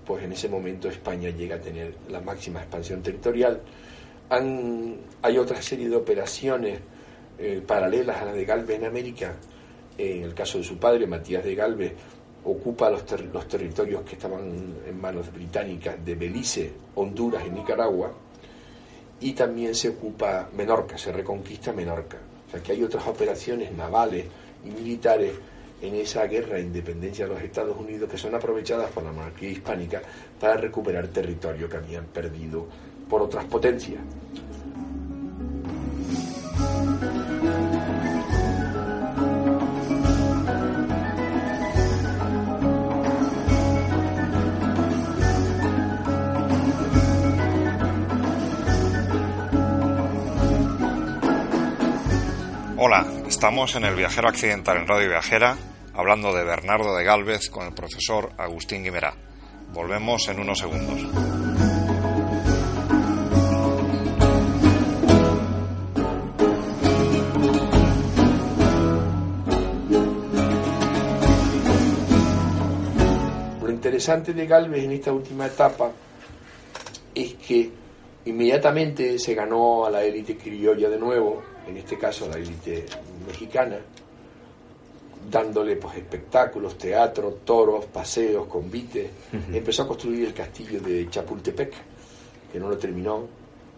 pues 0.05 0.23
en 0.23 0.31
ese 0.33 0.47
momento 0.49 0.87
España 0.89 1.29
llega 1.29 1.55
a 1.55 1.59
tener 1.59 1.95
la 2.09 2.21
máxima 2.21 2.59
expansión 2.61 3.01
territorial. 3.01 3.61
Hay 4.29 5.37
otra 5.37 5.61
serie 5.61 5.89
de 5.89 5.95
operaciones 5.95 6.79
eh, 7.37 7.61
paralelas 7.65 8.21
a 8.21 8.25
las 8.25 8.35
de 8.35 8.45
Galvez 8.45 8.79
en 8.79 8.85
América. 8.85 9.35
En 9.97 10.23
el 10.23 10.33
caso 10.33 10.57
de 10.57 10.63
su 10.63 10.77
padre, 10.77 11.05
Matías 11.07 11.43
de 11.43 11.55
Galvez, 11.55 11.93
ocupa 12.45 12.89
los, 12.89 13.05
ter- 13.05 13.25
los 13.25 13.47
territorios 13.47 14.01
que 14.03 14.15
estaban 14.15 14.41
en 14.87 14.99
manos 14.99 15.31
británicas 15.31 16.03
de 16.03 16.15
Belice, 16.15 16.71
Honduras 16.95 17.43
y 17.45 17.49
Nicaragua, 17.51 18.11
y 19.21 19.33
también 19.33 19.73
se 19.75 19.89
ocupa 19.89 20.49
Menorca, 20.55 20.97
se 20.97 21.11
reconquista 21.11 21.71
Menorca. 21.71 22.17
O 22.47 22.51
sea 22.51 22.61
que 22.61 22.71
hay 22.73 22.83
otras 22.83 23.05
operaciones 23.07 23.71
navales 23.71 24.25
y 24.65 24.69
militares 24.69 25.31
en 25.83 25.95
esa 25.95 26.25
guerra 26.27 26.55
de 26.55 26.61
independencia 26.61 27.27
de 27.27 27.33
los 27.33 27.43
Estados 27.43 27.77
Unidos 27.77 28.09
que 28.09 28.17
son 28.17 28.33
aprovechadas 28.33 28.89
por 28.91 29.03
la 29.03 29.11
monarquía 29.11 29.49
hispánica 29.49 30.01
para 30.39 30.55
recuperar 30.55 31.07
territorio 31.07 31.67
que 31.67 31.75
habían 31.75 32.05
perdido 32.05 32.65
por 33.09 33.21
otras 33.21 33.43
potencias. 33.45 34.01
Hola, 52.77 53.05
estamos 53.27 53.75
en 53.75 53.83
el 53.83 53.95
Viajero 53.95 54.29
Accidental 54.29 54.77
en 54.77 54.87
Radio 54.87 55.09
Viajera, 55.09 55.57
hablando 55.93 56.33
de 56.33 56.43
Bernardo 56.43 56.95
de 56.95 57.03
Galvez 57.03 57.49
con 57.49 57.67
el 57.67 57.73
profesor 57.73 58.31
Agustín 58.37 58.83
Guimerá. 58.83 59.13
Volvemos 59.71 60.27
en 60.27 60.39
unos 60.39 60.59
segundos. 60.59 61.01
Lo 73.61 73.69
interesante 73.69 74.33
de 74.33 74.47
Galvez 74.47 74.83
en 74.83 74.91
esta 74.91 75.11
última 75.11 75.47
etapa 75.47 75.91
es 77.13 77.35
que 77.35 77.69
inmediatamente 78.25 79.19
se 79.19 79.33
ganó 79.35 79.85
a 79.85 79.91
la 79.91 80.03
élite 80.03 80.37
criolla 80.37 80.89
de 80.89 80.97
nuevo, 80.97 81.43
en 81.67 81.77
este 81.77 81.97
caso 81.97 82.27
la 82.27 82.37
élite 82.37 82.85
mexicana, 83.27 83.77
dándole 85.29 85.75
pues 85.75 85.97
espectáculos, 85.97 86.77
teatro, 86.77 87.39
toros, 87.43 87.85
paseos, 87.85 88.47
convites. 88.47 89.09
Empezó 89.51 89.83
a 89.83 89.87
construir 89.87 90.27
el 90.27 90.33
castillo 90.33 90.79
de 90.79 91.09
Chapultepec, 91.09 91.73
que 92.51 92.59
no 92.59 92.69
lo 92.69 92.77
terminó, 92.77 93.27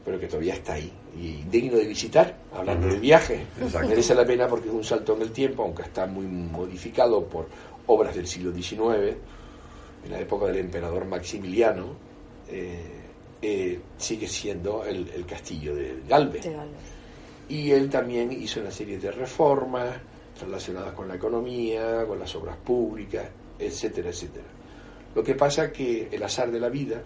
pero 0.03 0.19
que 0.19 0.27
todavía 0.27 0.53
está 0.53 0.73
ahí. 0.73 0.91
Y 1.17 1.43
digno 1.49 1.77
de 1.77 1.85
visitar, 1.85 2.35
hablando 2.53 2.87
de 2.87 2.99
viajes. 2.99 3.41
Exacto. 3.59 3.87
Merece 3.87 4.15
la 4.15 4.25
pena 4.25 4.47
porque 4.47 4.67
es 4.67 4.73
un 4.73 4.83
salto 4.83 5.15
en 5.15 5.21
el 5.21 5.31
tiempo, 5.31 5.63
aunque 5.63 5.83
está 5.83 6.05
muy 6.05 6.25
modificado 6.25 7.23
por 7.25 7.47
obras 7.87 8.15
del 8.15 8.27
siglo 8.27 8.53
XIX, 8.53 9.15
en 10.05 10.11
la 10.11 10.19
época 10.19 10.47
del 10.47 10.57
emperador 10.57 11.05
Maximiliano, 11.05 11.95
eh, 12.49 12.83
eh, 13.41 13.79
sigue 13.97 14.27
siendo 14.27 14.83
el, 14.85 15.09
el 15.15 15.25
castillo 15.25 15.75
de 15.75 16.01
Galvez. 16.07 16.43
De 16.43 16.53
Galvez. 16.53 16.77
Y 17.47 17.71
él 17.71 17.89
también 17.89 18.31
hizo 18.31 18.59
una 18.59 18.71
serie 18.71 18.97
de 18.97 19.11
reformas 19.11 19.95
relacionadas 20.41 20.93
con 20.93 21.07
la 21.07 21.15
economía, 21.15 22.05
con 22.07 22.19
las 22.19 22.33
obras 22.35 22.57
públicas, 22.57 23.25
etcétera, 23.59 24.09
etcétera. 24.09 24.45
Lo 25.15 25.23
que 25.23 25.35
pasa 25.35 25.71
que 25.71 26.09
el 26.11 26.21
azar 26.23 26.51
de 26.51 26.59
la 26.59 26.69
vida 26.69 27.01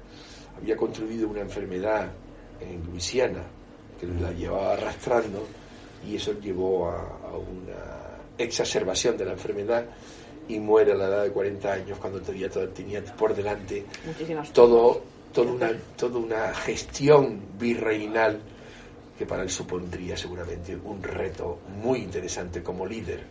había 0.60 0.76
construido 0.76 1.28
una 1.30 1.42
enfermedad 1.42 2.10
en 2.60 2.84
Luisiana 2.86 3.44
que 4.00 4.08
la 4.08 4.32
llevaba 4.32 4.74
arrastrando 4.74 5.46
y 6.08 6.16
eso 6.16 6.34
llevó 6.40 6.90
a, 6.90 7.02
a 7.02 7.38
una 7.38 8.18
exacerbación 8.38 9.18
de 9.18 9.26
la 9.26 9.34
enfermedad 9.34 9.86
y 10.48 10.58
muere 10.60 10.94
a 10.94 10.96
la 10.96 11.06
edad 11.08 11.24
de 11.24 11.32
40 11.32 11.72
años 11.72 12.00
cuando 12.00 12.20
todavía 12.22 12.50
to- 12.50 12.70
tenía 12.70 13.04
por 13.16 13.36
delante 13.36 13.86
Muchísimas 14.06 14.52
todo, 14.54 15.04
una, 15.36 15.72
toda 15.96 16.18
una 16.18 16.54
gestión 16.56 17.42
virreinal 17.60 18.40
que 19.20 19.26
para 19.26 19.44
él 19.44 19.50
supondría 19.50 20.16
seguramente 20.16 20.78
un 20.82 21.04
reto 21.04 21.60
muy 21.84 22.00
interesante 22.00 22.64
como 22.64 22.86
líder. 22.86 23.22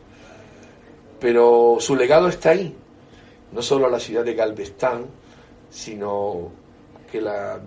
Pero 1.18 1.78
su 1.80 1.97
legado 1.97 2.28
está 2.28 2.51
ahí, 2.51 2.76
no 3.53 3.62
solo 3.62 3.89
la 3.89 3.99
ciudad 3.99 4.22
de 4.22 4.34
Galvestán, 4.34 5.07
sino 5.70 6.53
que 7.11 7.22
la, 7.22 7.59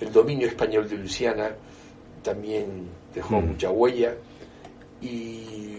el 0.00 0.10
dominio 0.10 0.48
español 0.48 0.88
de 0.88 0.96
Luisiana 0.96 1.50
también 2.22 2.88
dejó 3.14 3.38
Mm. 3.42 3.48
mucha 3.48 3.70
huella 3.70 4.14
y, 5.02 5.76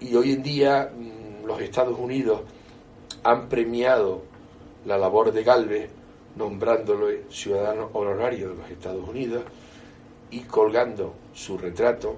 y 0.00 0.14
hoy 0.16 0.32
en 0.32 0.42
día 0.42 0.90
mm, 0.90 1.44
los 1.44 1.60
Estados 1.60 1.98
Unidos 1.98 2.40
han 3.24 3.46
premiado 3.50 4.22
la 4.86 4.96
labor 4.96 5.32
de 5.32 5.44
Galvez 5.44 5.90
nombrándolo 6.34 7.08
ciudadano 7.30 7.90
honorario 7.92 8.48
de 8.50 8.54
los 8.54 8.70
Estados 8.70 9.06
Unidos 9.06 9.42
y 10.30 10.40
colgando 10.40 11.14
su 11.34 11.56
retrato 11.58 12.16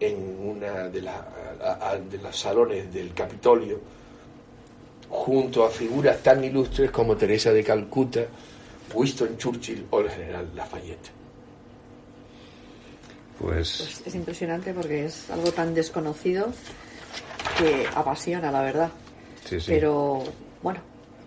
en 0.00 0.16
una 0.40 0.88
de, 0.88 1.02
la- 1.02 1.26
a- 1.62 1.90
a- 1.90 1.96
de 1.98 2.18
los 2.18 2.36
salones 2.38 2.92
del 2.92 3.14
Capitolio 3.14 3.80
junto 5.08 5.64
a 5.64 5.70
figuras 5.70 6.18
tan 6.22 6.42
ilustres 6.44 6.90
como 6.90 7.16
Teresa 7.16 7.52
de 7.52 7.62
Calcuta, 7.62 8.22
Winston 8.92 9.36
Churchill 9.38 9.86
o 9.90 10.00
el 10.00 10.10
general 10.10 10.50
Lafayette. 10.54 11.10
Pues 13.38 13.76
Pues 13.78 14.02
es 14.06 14.14
impresionante 14.14 14.72
porque 14.72 15.04
es 15.06 15.30
algo 15.30 15.52
tan 15.52 15.74
desconocido 15.74 16.48
que 17.58 17.86
apasiona, 17.94 18.50
la 18.50 18.62
verdad. 18.62 18.90
sí, 19.44 19.60
sí. 19.60 19.66
Pero 19.68 20.22
bueno, 20.62 20.80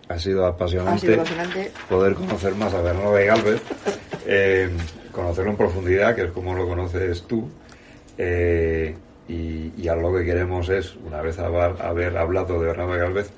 ha 0.09 0.17
sido 0.19 0.45
apasionante, 0.45 0.95
ha 0.95 0.99
sido 0.99 1.13
apasionante. 1.21 1.71
poder 1.87 2.15
conocer 2.15 2.55
más 2.55 2.73
a 2.73 2.81
Bernardo 2.81 3.13
de 3.13 3.25
Galvez, 3.25 3.61
eh, 4.25 4.69
conocerlo 5.11 5.51
en 5.51 5.57
profundidad, 5.57 6.15
que 6.15 6.23
es 6.23 6.31
como 6.31 6.53
lo 6.53 6.67
conoces 6.67 7.23
tú. 7.23 7.49
eh, 8.17 8.95
y, 9.29 9.71
y 9.77 9.83
lo 9.83 10.11
que 10.11 10.25
queremos 10.25 10.69
es, 10.69 10.95
una 10.95 11.21
vez 11.21 11.37
haber, 11.37 11.79
haber 11.81 12.17
hablado 12.17 12.59
de 12.59 12.67
Bernardo 12.67 12.93
Galvez, 12.93 13.29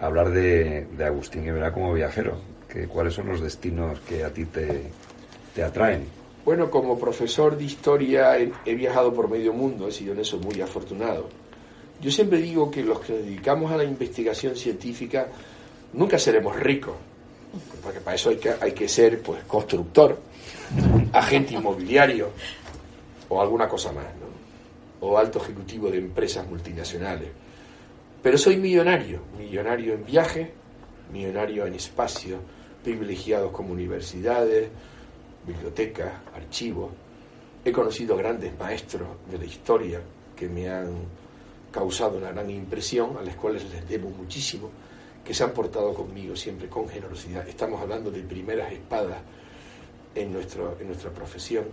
hablar 0.00 0.30
de, 0.30 0.86
de 0.86 1.04
Agustín 1.04 1.44
Guevara 1.44 1.72
como 1.72 1.92
viajero. 1.94 2.38
Que, 2.68 2.88
¿Cuáles 2.88 3.14
son 3.14 3.28
los 3.28 3.40
destinos 3.40 4.00
que 4.00 4.24
a 4.24 4.32
ti 4.32 4.44
te, 4.46 4.82
te 5.54 5.62
atraen? 5.62 6.04
Bueno, 6.44 6.70
como 6.70 6.98
profesor 6.98 7.56
de 7.56 7.64
historia 7.64 8.36
he, 8.38 8.74
viajado 8.74 9.12
por 9.12 9.28
medio 9.28 9.52
mundo, 9.52 9.88
he 9.88 9.92
sido 9.92 10.12
en 10.12 10.20
eso 10.20 10.38
muy 10.38 10.60
afortunado. 10.60 11.28
Yo 12.00 12.10
siempre 12.10 12.38
digo 12.38 12.70
que 12.70 12.82
los 12.82 13.00
que 13.00 13.14
dedicamos 13.14 13.72
a 13.72 13.76
la 13.76 13.84
investigación 13.84 14.54
científica 14.56 15.28
nunca 15.92 16.18
seremos 16.18 16.56
ricos, 16.56 16.94
porque 17.82 18.00
para 18.00 18.16
eso 18.16 18.30
hay 18.30 18.36
que, 18.36 18.52
hay 18.60 18.72
que 18.72 18.88
ser 18.88 19.20
pues 19.22 19.42
constructor, 19.44 20.18
agente 21.12 21.54
inmobiliario 21.54 22.30
o 23.28 23.40
alguna 23.40 23.68
cosa 23.68 23.92
más, 23.92 24.06
o 25.00 25.18
alto 25.18 25.38
ejecutivo 25.42 25.90
de 25.90 25.98
empresas 25.98 26.46
multinacionales. 26.46 27.28
Pero 28.22 28.38
soy 28.38 28.56
millonario, 28.56 29.20
millonario 29.38 29.94
en 29.94 30.04
viajes, 30.04 30.48
millonario 31.12 31.66
en 31.66 31.74
espacios 31.74 32.40
privilegiados 32.82 33.52
como 33.52 33.72
universidades, 33.72 34.68
bibliotecas, 35.46 36.12
archivos. 36.34 36.90
He 37.64 37.72
conocido 37.72 38.16
grandes 38.16 38.56
maestros 38.58 39.08
de 39.30 39.38
la 39.38 39.44
historia 39.44 40.00
que 40.34 40.48
me 40.48 40.68
han 40.68 40.94
causado 41.70 42.18
una 42.18 42.30
gran 42.30 42.48
impresión, 42.50 43.16
a 43.18 43.22
las 43.22 43.36
cuales 43.36 43.68
les 43.70 43.88
debo 43.88 44.08
muchísimo, 44.10 44.70
que 45.24 45.34
se 45.34 45.44
han 45.44 45.50
portado 45.50 45.92
conmigo 45.92 46.36
siempre 46.36 46.68
con 46.68 46.88
generosidad. 46.88 47.46
Estamos 47.48 47.80
hablando 47.80 48.10
de 48.10 48.20
primeras 48.22 48.72
espadas 48.72 49.18
en, 50.16 50.32
nuestro, 50.32 50.76
en 50.80 50.88
nuestra 50.88 51.10
profesión. 51.10 51.64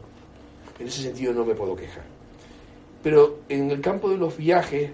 En 0.79 0.87
ese 0.87 1.01
sentido 1.01 1.33
no 1.33 1.43
me 1.45 1.55
puedo 1.55 1.75
quejar. 1.75 2.03
Pero 3.01 3.39
en 3.49 3.71
el 3.71 3.81
campo 3.81 4.09
de 4.09 4.17
los 4.17 4.37
viajes, 4.37 4.91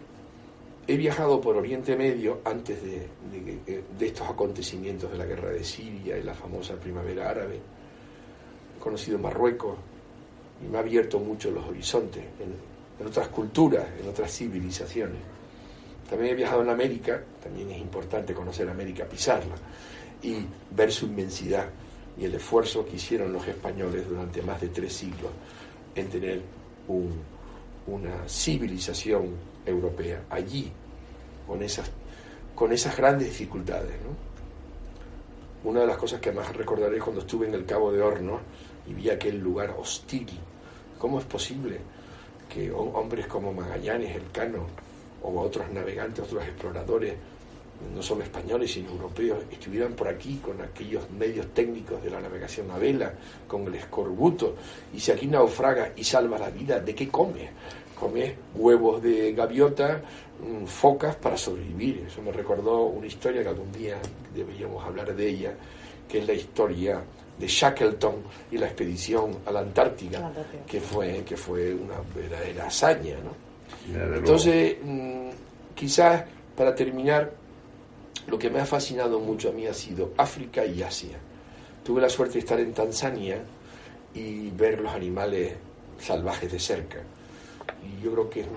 he 0.87 0.97
viajado 0.97 1.39
por 1.41 1.55
Oriente 1.57 1.95
Medio 1.95 2.39
antes 2.45 2.81
de, 2.81 3.07
de- 3.99 4.05
estos 4.07 4.27
acontecimientos 4.27 5.11
de 5.11 5.17
la 5.17 5.25
guerra 5.25 5.49
de 5.49 5.63
Siria 5.63 6.17
y 6.17 6.23
la 6.23 6.33
famosa 6.33 6.75
primavera 6.75 7.29
árabe. 7.29 7.59
He 8.77 8.79
conocido 8.81 9.19
Marruecos 9.19 9.77
y 10.63 10.67
me 10.67 10.77
ha 10.77 10.81
abierto 10.81 11.19
mucho 11.19 11.51
los 11.51 11.65
horizontes 11.67 12.23
en, 12.39 12.53
en 12.99 13.07
otras 13.07 13.27
culturas, 13.27 13.85
en 14.01 14.09
otras 14.09 14.31
civilizaciones. 14.31 15.19
También 16.09 16.31
he 16.33 16.35
viajado 16.35 16.63
en 16.63 16.69
América, 16.69 17.21
también 17.43 17.69
es 17.69 17.77
importante 17.79 18.33
conocer 18.33 18.67
América, 18.67 19.05
pisarla 19.05 19.55
y 20.23 20.37
ver 20.71 20.91
su 20.91 21.05
inmensidad 21.05 21.67
y 22.19 22.25
el 22.25 22.35
esfuerzo 22.35 22.85
que 22.85 22.95
hicieron 22.97 23.31
los 23.31 23.47
españoles 23.47 24.07
durante 24.07 24.41
más 24.41 24.59
de 24.61 24.69
tres 24.69 24.93
siglos 24.93 25.31
en 25.95 26.07
tener 26.09 26.41
un- 26.87 27.13
una 27.87 28.27
civilización 28.27 29.29
europea 29.65 30.23
allí, 30.29 30.71
con 31.47 31.63
esas, 31.63 31.89
con 32.55 32.71
esas 32.71 32.95
grandes 32.97 33.29
dificultades. 33.29 33.93
Una 35.63 35.81
de 35.81 35.87
las 35.87 35.97
cosas 35.97 36.21
que 36.21 36.31
más 36.31 36.55
recordaré 36.55 36.97
es 36.97 37.03
cuando 37.03 37.21
estuve 37.21 37.47
en 37.47 37.53
el 37.53 37.65
Cabo 37.65 37.91
de 37.91 38.01
Hornos 38.01 38.41
y 38.87 38.93
vi 38.93 39.09
aquel 39.09 39.39
lugar 39.39 39.75
hostil. 39.77 40.27
¿Cómo 40.97 41.19
es 41.19 41.25
posible 41.25 41.79
que 42.47 42.71
hombres 42.71 43.27
como 43.27 43.53
Magallanes, 43.53 44.15
Elcano 44.15 44.65
o 45.21 45.39
otros 45.41 45.69
navegantes, 45.71 46.23
otros 46.25 46.43
exploradores, 46.43 47.13
no 47.95 48.01
solo 48.01 48.23
españoles 48.23 48.71
sino 48.71 48.91
europeos, 48.91 49.39
estuvieran 49.51 49.93
por 49.93 50.07
aquí 50.07 50.37
con 50.37 50.61
aquellos 50.61 51.09
medios 51.11 51.47
técnicos 51.53 52.03
de 52.03 52.09
la 52.09 52.19
navegación 52.19 52.69
a 52.71 52.77
vela, 52.77 53.13
con 53.47 53.65
el 53.67 53.75
escorbuto, 53.75 54.55
y 54.93 54.99
si 54.99 55.11
aquí 55.11 55.27
naufraga 55.27 55.93
y 55.95 56.03
salva 56.03 56.37
la 56.37 56.49
vida, 56.49 56.79
¿de 56.79 56.93
qué 56.93 57.07
come? 57.09 57.49
Come 57.99 58.35
huevos 58.55 59.01
de 59.01 59.33
gaviota, 59.33 60.01
mm, 60.41 60.65
focas 60.65 61.15
para 61.17 61.37
sobrevivir. 61.37 62.05
Eso 62.07 62.21
me 62.21 62.31
recordó 62.31 62.83
una 62.85 63.07
historia 63.07 63.43
que 63.43 63.49
algún 63.49 63.71
día 63.71 63.97
deberíamos 64.33 64.83
hablar 64.85 65.13
de 65.15 65.27
ella, 65.27 65.53
que 66.07 66.19
es 66.19 66.27
la 66.27 66.33
historia 66.33 67.03
de 67.37 67.47
Shackleton 67.47 68.15
y 68.51 68.57
la 68.57 68.67
expedición 68.67 69.37
a 69.45 69.51
la 69.51 69.61
Antártica, 69.61 70.31
que 70.67 70.81
fue, 70.81 71.23
que 71.23 71.37
fue 71.37 71.73
una 71.73 71.95
verdadera 72.13 72.67
hazaña. 72.67 73.15
¿no? 73.23 73.49
Entonces, 74.15 74.77
mm, 74.83 75.29
quizás 75.75 76.23
para 76.55 76.75
terminar, 76.75 77.31
lo 78.27 78.37
que 78.37 78.49
me 78.49 78.59
ha 78.59 78.65
fascinado 78.65 79.19
mucho 79.19 79.49
a 79.49 79.51
mí 79.51 79.67
ha 79.67 79.73
sido 79.73 80.13
África 80.17 80.65
y 80.65 80.81
Asia. 80.81 81.17
Tuve 81.83 82.01
la 82.01 82.09
suerte 82.09 82.33
de 82.33 82.39
estar 82.39 82.59
en 82.59 82.73
Tanzania 82.73 83.41
y 84.13 84.49
ver 84.51 84.79
los 84.79 84.93
animales 84.93 85.53
salvajes 85.99 86.51
de 86.51 86.59
cerca. 86.59 86.99
Y 87.83 88.03
yo 88.03 88.11
creo 88.11 88.29
que 88.29 88.41
es, 88.41 88.47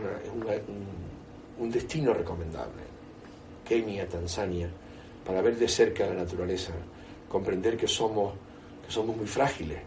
un, 1.59 1.71
destino 1.71 2.13
recomendable. 2.13 2.83
Kenia, 3.65 4.09
Tanzania, 4.09 4.69
para 5.25 5.41
ver 5.41 5.57
de 5.57 5.69
cerca 5.69 6.07
la 6.07 6.15
naturaleza, 6.15 6.73
comprender 7.29 7.77
que 7.77 7.87
somos, 7.87 8.35
que 8.85 8.93
somos 8.93 9.17
muy 9.17 9.27
frágiles, 9.27 9.79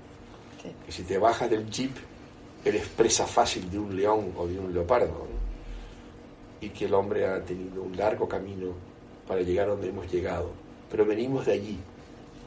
que 0.86 0.92
si 0.92 1.04
te 1.04 1.18
bajas 1.18 1.50
del 1.50 1.70
jeep 1.70 1.92
eres 2.64 2.88
presa 2.88 3.28
fácil 3.28 3.70
de 3.70 3.78
un 3.78 3.96
león 3.96 4.34
o 4.38 4.48
de 4.48 4.58
un 4.58 4.74
leopardo, 4.74 5.28
y 6.62 6.70
que 6.70 6.86
el 6.86 6.94
hombre 6.94 7.28
ha 7.28 7.44
tenido 7.44 7.84
un 7.84 7.96
largo 7.96 8.28
camino 8.28 8.74
para 9.28 9.42
llegar 9.42 9.68
a 9.68 9.72
donde 9.72 9.90
hemos 9.90 10.12
llegado, 10.12 10.52
pero 10.90 11.06
venimos 11.06 11.46
de 11.46 11.54
allí 11.54 11.80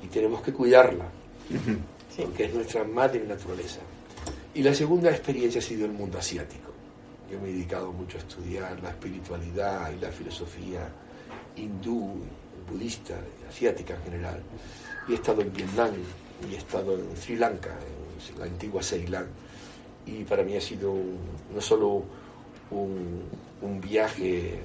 y 0.03 0.07
tenemos 0.07 0.43
que 0.43 0.53
cuidarla, 0.53 1.07
porque 2.17 2.45
es 2.45 2.55
nuestra 2.55 2.85
madre 2.85 3.25
naturaleza. 3.25 3.81
Y 4.55 4.63
la 4.63 4.75
segunda 4.75 5.11
experiencia 5.11 5.61
ha 5.61 5.63
sido 5.63 5.87
el 5.87 5.93
mundo 5.93 6.19
asiático. 6.19 6.73
Yo 7.31 7.39
me 7.41 7.49
he 7.49 7.53
dedicado 7.53 7.93
mucho 7.93 8.17
a 8.17 8.21
estudiar 8.21 8.81
la 8.83 8.91
espiritualidad 8.91 9.93
y 9.93 10.01
la 10.01 10.11
filosofía 10.11 10.89
hindú, 11.57 12.15
budista, 12.71 13.15
asiática 13.49 13.95
en 13.95 14.03
general. 14.05 14.43
Y 15.07 15.13
he 15.13 15.15
estado 15.17 15.43
en 15.43 15.53
Vietnam 15.53 15.93
y 16.49 16.55
he 16.55 16.59
estado 16.59 16.95
en 16.95 17.17
Sri 17.17 17.37
Lanka, 17.37 17.77
en 18.33 18.39
la 18.39 18.47
antigua 18.47 18.83
Ceilán. 18.83 19.27
Y 20.07 20.25
para 20.25 20.43
mí 20.43 20.57
ha 20.57 20.61
sido 20.61 20.95
no 21.55 21.61
solo 21.61 22.05
un, 22.71 23.23
un 23.61 23.81
viaje 23.81 24.59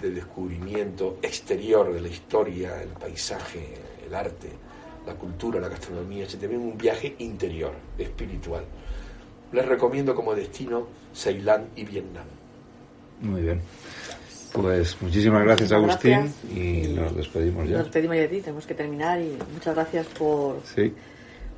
de 0.00 0.10
descubrimiento 0.10 1.18
exterior 1.22 1.92
de 1.92 2.00
la 2.00 2.08
historia, 2.08 2.82
el 2.82 2.90
paisaje, 2.90 3.74
el 4.06 4.14
arte, 4.14 4.48
la 5.06 5.14
cultura, 5.14 5.60
la 5.60 5.68
gastronomía, 5.68 6.24
es 6.24 6.38
también 6.38 6.60
un 6.60 6.76
viaje 6.76 7.14
interior, 7.18 7.72
espiritual. 7.96 8.64
Les 9.52 9.64
recomiendo 9.64 10.14
como 10.14 10.34
destino 10.34 10.86
Ceilán 11.14 11.68
y 11.76 11.84
Vietnam. 11.84 12.26
Muy 13.20 13.42
bien. 13.42 13.60
Pues 14.52 15.00
muchísimas 15.02 15.44
gracias, 15.44 15.72
Agustín, 15.72 16.32
y, 16.54 16.88
nos 16.88 17.14
despedimos 17.14 17.68
ya. 17.68 17.76
Nos 17.76 17.84
despedimos 17.84 18.16
de 18.16 18.28
ti, 18.28 18.40
tenemos 18.40 18.66
que 18.66 18.74
terminar 18.74 19.20
y 19.20 19.36
muchas 19.52 19.74
gracias 19.74 20.06
por, 20.06 20.56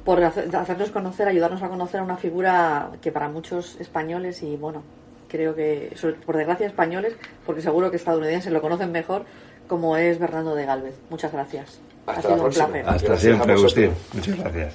por 0.05 0.23
hacernos 0.23 0.91
conocer, 0.91 1.29
ayudarnos 1.29 1.63
a 1.63 1.69
conocer 1.69 2.01
a 2.01 2.03
una 2.03 2.17
figura 2.17 2.91
que 3.01 3.13
para 3.13 3.29
muchos 3.29 3.79
españoles 3.81 4.43
y 4.43 4.57
bueno, 4.57 4.83
creo 5.31 5.55
que, 5.55 5.95
por 6.27 6.37
desgracia, 6.37 6.67
españoles, 6.67 7.15
porque 7.47 7.63
seguro 7.63 7.91
que 7.91 7.97
estadounidenses 7.97 8.53
lo 8.53 8.61
conocen 8.61 8.93
mejor, 8.93 9.25
como 9.69 9.97
es 9.97 10.19
Bernardo 10.19 10.55
de 10.55 10.67
Galvez. 10.67 10.95
Muchas 11.11 11.33
gracias. 11.33 11.81
Hasta 12.07 12.21
ha 12.21 12.23
sido 12.35 12.45
un 12.45 12.53
placer. 12.53 12.85
Hasta 12.89 13.17
siempre, 13.17 13.53
Agustín. 13.53 13.93
Muchas 14.13 14.37
gracias. 14.39 14.75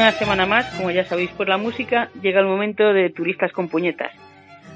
Una 0.00 0.12
semana 0.12 0.46
más, 0.46 0.64
como 0.76 0.90
ya 0.90 1.04
sabéis 1.04 1.28
por 1.32 1.46
la 1.46 1.58
música, 1.58 2.08
llega 2.22 2.40
el 2.40 2.46
momento 2.46 2.94
de 2.94 3.10
turistas 3.10 3.52
con 3.52 3.68
puñetas. 3.68 4.10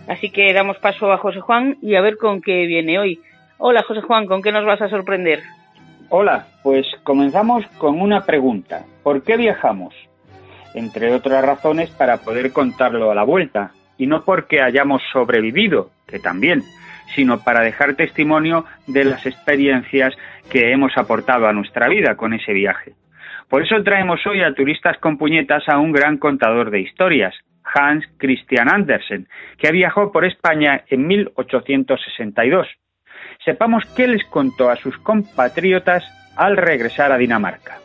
Así 0.07 0.29
que 0.29 0.53
damos 0.53 0.77
paso 0.77 1.11
a 1.11 1.17
José 1.17 1.41
Juan 1.41 1.79
y 1.81 1.95
a 1.95 2.03
ver 2.03 2.19
con 2.19 2.43
qué 2.43 2.67
viene 2.67 2.99
hoy. 2.99 3.23
Hola 3.57 3.83
José 3.89 4.03
Juan, 4.03 4.27
¿con 4.27 4.43
qué 4.43 4.53
nos 4.53 4.67
vas 4.67 4.83
a 4.83 4.91
sorprender? 4.91 5.43
Hola, 6.11 6.49
pues 6.63 6.87
comenzamos 7.05 7.65
con 7.79 8.03
una 8.03 8.27
pregunta. 8.27 8.85
¿Por 9.03 9.23
qué 9.23 9.39
viajamos? 9.39 9.95
Entre 10.75 11.11
otras 11.15 11.43
razones 11.43 11.89
para 11.89 12.19
poder 12.19 12.53
contarlo 12.53 13.11
a 13.11 13.15
la 13.15 13.25
vuelta, 13.25 13.71
y 13.97 14.07
no 14.07 14.25
porque 14.25 14.61
hayamos 14.61 15.01
sobrevivido, 15.11 15.89
que 16.07 16.19
también, 16.19 16.63
sino 17.15 17.41
para 17.41 17.63
dejar 17.63 17.95
testimonio 17.95 18.67
de 18.87 19.07
las 19.07 19.25
experiencias 19.25 20.15
que 20.51 20.71
hemos 20.71 20.99
aportado 20.99 21.47
a 21.47 21.55
nuestra 21.55 21.89
vida 21.89 22.15
con 22.15 22.35
ese 22.35 22.53
viaje. 22.53 22.93
Por 23.49 23.63
eso 23.63 23.83
traemos 23.83 24.27
hoy 24.27 24.43
a 24.43 24.55
Turistas 24.55 24.99
con 24.99 25.19
Puñetas 25.19 25.69
a 25.69 25.79
un 25.79 25.93
gran 25.93 26.19
contador 26.19 26.71
de 26.71 26.81
historias, 26.81 27.35
Hans 27.75 28.05
Christian 28.19 28.69
Andersen, 28.69 29.29
que 29.59 29.73
viajó 29.73 30.13
por 30.13 30.25
España 30.25 30.83
en 30.89 31.07
1862. 31.07 32.69
Sepamos 33.45 33.85
qué 33.97 34.09
les 34.09 34.25
contó 34.25 34.71
a 34.71 34.77
sus 34.77 34.97
compatriotas 34.99 36.05
al 36.37 36.57
regresar 36.57 37.13
a 37.13 37.19
Dinamarca. 37.19 37.79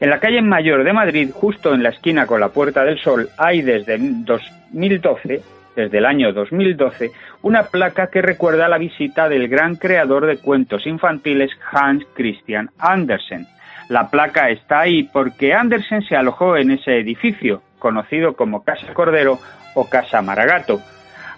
En 0.00 0.10
la 0.10 0.20
calle 0.20 0.42
Mayor 0.42 0.84
de 0.84 0.92
Madrid, 0.92 1.30
justo 1.32 1.72
en 1.72 1.82
la 1.82 1.90
esquina 1.90 2.26
con 2.26 2.40
la 2.40 2.50
Puerta 2.50 2.84
del 2.84 2.98
Sol, 2.98 3.28
hay 3.38 3.62
desde 3.62 3.96
2012, 3.98 5.40
desde 5.76 5.98
el 5.98 6.04
año 6.04 6.32
2012, 6.32 7.10
una 7.42 7.64
placa 7.64 8.08
que 8.08 8.20
recuerda 8.20 8.68
la 8.68 8.78
visita 8.78 9.28
del 9.28 9.48
gran 9.48 9.76
creador 9.76 10.26
de 10.26 10.38
cuentos 10.38 10.86
infantiles 10.86 11.50
Hans 11.72 12.04
Christian 12.14 12.70
Andersen, 12.78 13.46
la 13.88 14.08
placa 14.08 14.50
está 14.50 14.80
ahí 14.80 15.04
porque 15.04 15.52
Andersen 15.52 16.02
se 16.02 16.16
alojó 16.16 16.56
en 16.56 16.70
ese 16.70 16.98
edificio, 16.98 17.62
conocido 17.78 18.34
como 18.34 18.64
Casa 18.64 18.92
Cordero 18.94 19.38
o 19.74 19.88
Casa 19.88 20.22
Maragato. 20.22 20.80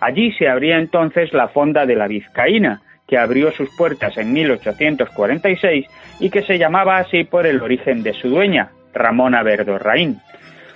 Allí 0.00 0.32
se 0.32 0.48
abría 0.48 0.78
entonces 0.78 1.32
la 1.32 1.48
fonda 1.48 1.86
de 1.86 1.96
la 1.96 2.06
Vizcaína, 2.06 2.82
que 3.08 3.18
abrió 3.18 3.52
sus 3.52 3.68
puertas 3.76 4.16
en 4.18 4.32
1846 4.32 5.86
y 6.20 6.30
que 6.30 6.42
se 6.42 6.58
llamaba 6.58 6.98
así 6.98 7.24
por 7.24 7.46
el 7.46 7.62
origen 7.62 8.02
de 8.02 8.12
su 8.12 8.28
dueña, 8.28 8.70
Ramona 8.92 9.42
Verdorraín. 9.42 10.20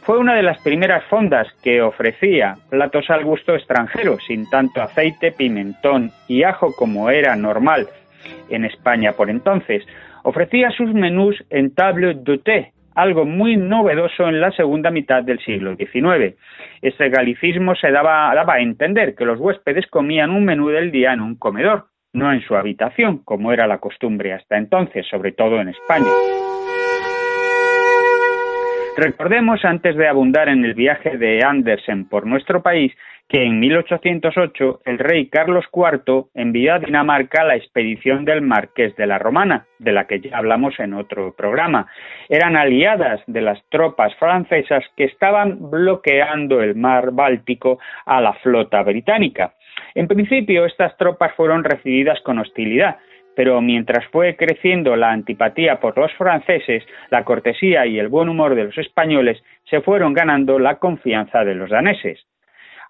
Fue 0.02 0.18
una 0.18 0.34
de 0.34 0.42
las 0.42 0.60
primeras 0.62 1.04
fondas 1.04 1.46
que 1.62 1.82
ofrecía 1.82 2.56
platos 2.68 3.10
al 3.10 3.24
gusto 3.24 3.54
extranjero, 3.54 4.18
sin 4.26 4.48
tanto 4.48 4.82
aceite, 4.82 5.32
pimentón 5.32 6.10
y 6.26 6.42
ajo 6.42 6.74
como 6.74 7.10
era 7.10 7.36
normal 7.36 7.88
en 8.48 8.64
España 8.64 9.12
por 9.12 9.30
entonces, 9.30 9.84
ofrecía 10.24 10.70
sus 10.70 10.92
menús 10.92 11.36
en 11.50 11.74
table 11.74 12.14
d'hôte, 12.14 12.72
algo 12.94 13.24
muy 13.24 13.56
novedoso 13.56 14.28
en 14.28 14.40
la 14.40 14.50
segunda 14.52 14.90
mitad 14.90 15.22
del 15.22 15.38
siglo 15.40 15.76
XIX. 15.76 16.36
Este 16.82 17.08
galicismo 17.08 17.74
se 17.74 17.90
daba, 17.90 18.34
daba 18.34 18.54
a 18.54 18.60
entender 18.60 19.14
que 19.14 19.24
los 19.24 19.38
huéspedes 19.38 19.86
comían 19.86 20.30
un 20.30 20.44
menú 20.44 20.68
del 20.68 20.90
día 20.90 21.12
en 21.12 21.20
un 21.20 21.36
comedor, 21.36 21.86
no 22.12 22.32
en 22.32 22.42
su 22.42 22.56
habitación, 22.56 23.18
como 23.18 23.52
era 23.52 23.66
la 23.66 23.78
costumbre 23.78 24.32
hasta 24.32 24.58
entonces, 24.58 25.06
sobre 25.08 25.32
todo 25.32 25.60
en 25.60 25.68
España. 25.68 26.10
Recordemos, 28.96 29.64
antes 29.64 29.96
de 29.96 30.08
abundar 30.08 30.48
en 30.48 30.64
el 30.64 30.74
viaje 30.74 31.16
de 31.16 31.44
Andersen 31.44 32.08
por 32.08 32.26
nuestro 32.26 32.62
país, 32.62 32.92
que 33.28 33.44
en 33.44 33.60
1808 33.60 34.80
el 34.84 34.98
rey 34.98 35.28
Carlos 35.28 35.64
IV 35.72 36.26
envió 36.34 36.74
a 36.74 36.78
Dinamarca 36.80 37.44
la 37.44 37.54
expedición 37.54 38.24
del 38.24 38.42
Marqués 38.42 38.96
de 38.96 39.06
la 39.06 39.18
Romana, 39.18 39.66
de 39.78 39.92
la 39.92 40.06
que 40.08 40.20
ya 40.20 40.36
hablamos 40.36 40.78
en 40.80 40.94
otro 40.94 41.32
programa. 41.36 41.86
Eran 42.28 42.56
aliadas 42.56 43.20
de 43.28 43.40
las 43.40 43.62
tropas 43.70 44.12
francesas 44.16 44.84
que 44.96 45.04
estaban 45.04 45.70
bloqueando 45.70 46.60
el 46.60 46.74
mar 46.74 47.12
Báltico 47.12 47.78
a 48.04 48.20
la 48.20 48.32
flota 48.34 48.82
británica. 48.82 49.54
En 49.94 50.08
principio, 50.08 50.66
estas 50.66 50.96
tropas 50.96 51.32
fueron 51.36 51.62
recibidas 51.62 52.20
con 52.22 52.40
hostilidad, 52.40 52.98
pero 53.40 53.62
mientras 53.62 54.04
fue 54.08 54.36
creciendo 54.36 54.96
la 54.96 55.12
antipatía 55.12 55.80
por 55.80 55.96
los 55.96 56.12
franceses, 56.12 56.84
la 57.08 57.24
cortesía 57.24 57.86
y 57.86 57.98
el 57.98 58.08
buen 58.08 58.28
humor 58.28 58.54
de 58.54 58.64
los 58.64 58.76
españoles 58.76 59.42
se 59.64 59.80
fueron 59.80 60.12
ganando 60.12 60.58
la 60.58 60.74
confianza 60.74 61.42
de 61.42 61.54
los 61.54 61.70
daneses. 61.70 62.26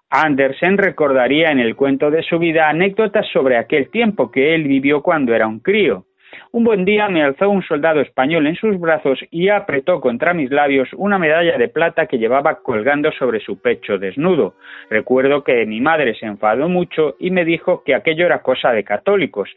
Andersen 0.09 0.77
recordaría 0.77 1.51
en 1.51 1.59
el 1.59 1.77
cuento 1.77 2.11
de 2.11 2.21
su 2.23 2.37
vida 2.37 2.67
anécdotas 2.67 3.27
sobre 3.31 3.55
aquel 3.55 3.89
tiempo 3.91 4.29
que 4.29 4.53
él 4.53 4.63
vivió 4.63 5.01
cuando 5.01 5.33
era 5.33 5.47
un 5.47 5.61
crío. 5.61 6.03
Un 6.51 6.63
buen 6.63 6.85
día 6.85 7.07
me 7.07 7.23
alzó 7.23 7.49
un 7.49 7.63
soldado 7.63 8.01
español 8.01 8.47
en 8.47 8.55
sus 8.55 8.79
brazos 8.79 9.19
y 9.31 9.49
apretó 9.49 10.01
contra 10.01 10.33
mis 10.33 10.51
labios 10.51 10.89
una 10.93 11.17
medalla 11.17 11.57
de 11.57 11.69
plata 11.69 12.07
que 12.07 12.17
llevaba 12.17 12.55
colgando 12.61 13.11
sobre 13.13 13.39
su 13.39 13.61
pecho 13.61 13.97
desnudo. 13.97 14.55
Recuerdo 14.89 15.43
que 15.43 15.65
mi 15.65 15.79
madre 15.81 16.13
se 16.15 16.25
enfadó 16.25 16.67
mucho 16.67 17.15
y 17.19 17.31
me 17.31 17.45
dijo 17.45 17.83
que 17.85 17.95
aquello 17.95 18.25
era 18.25 18.41
cosa 18.41 18.71
de 18.71 18.83
católicos. 18.83 19.49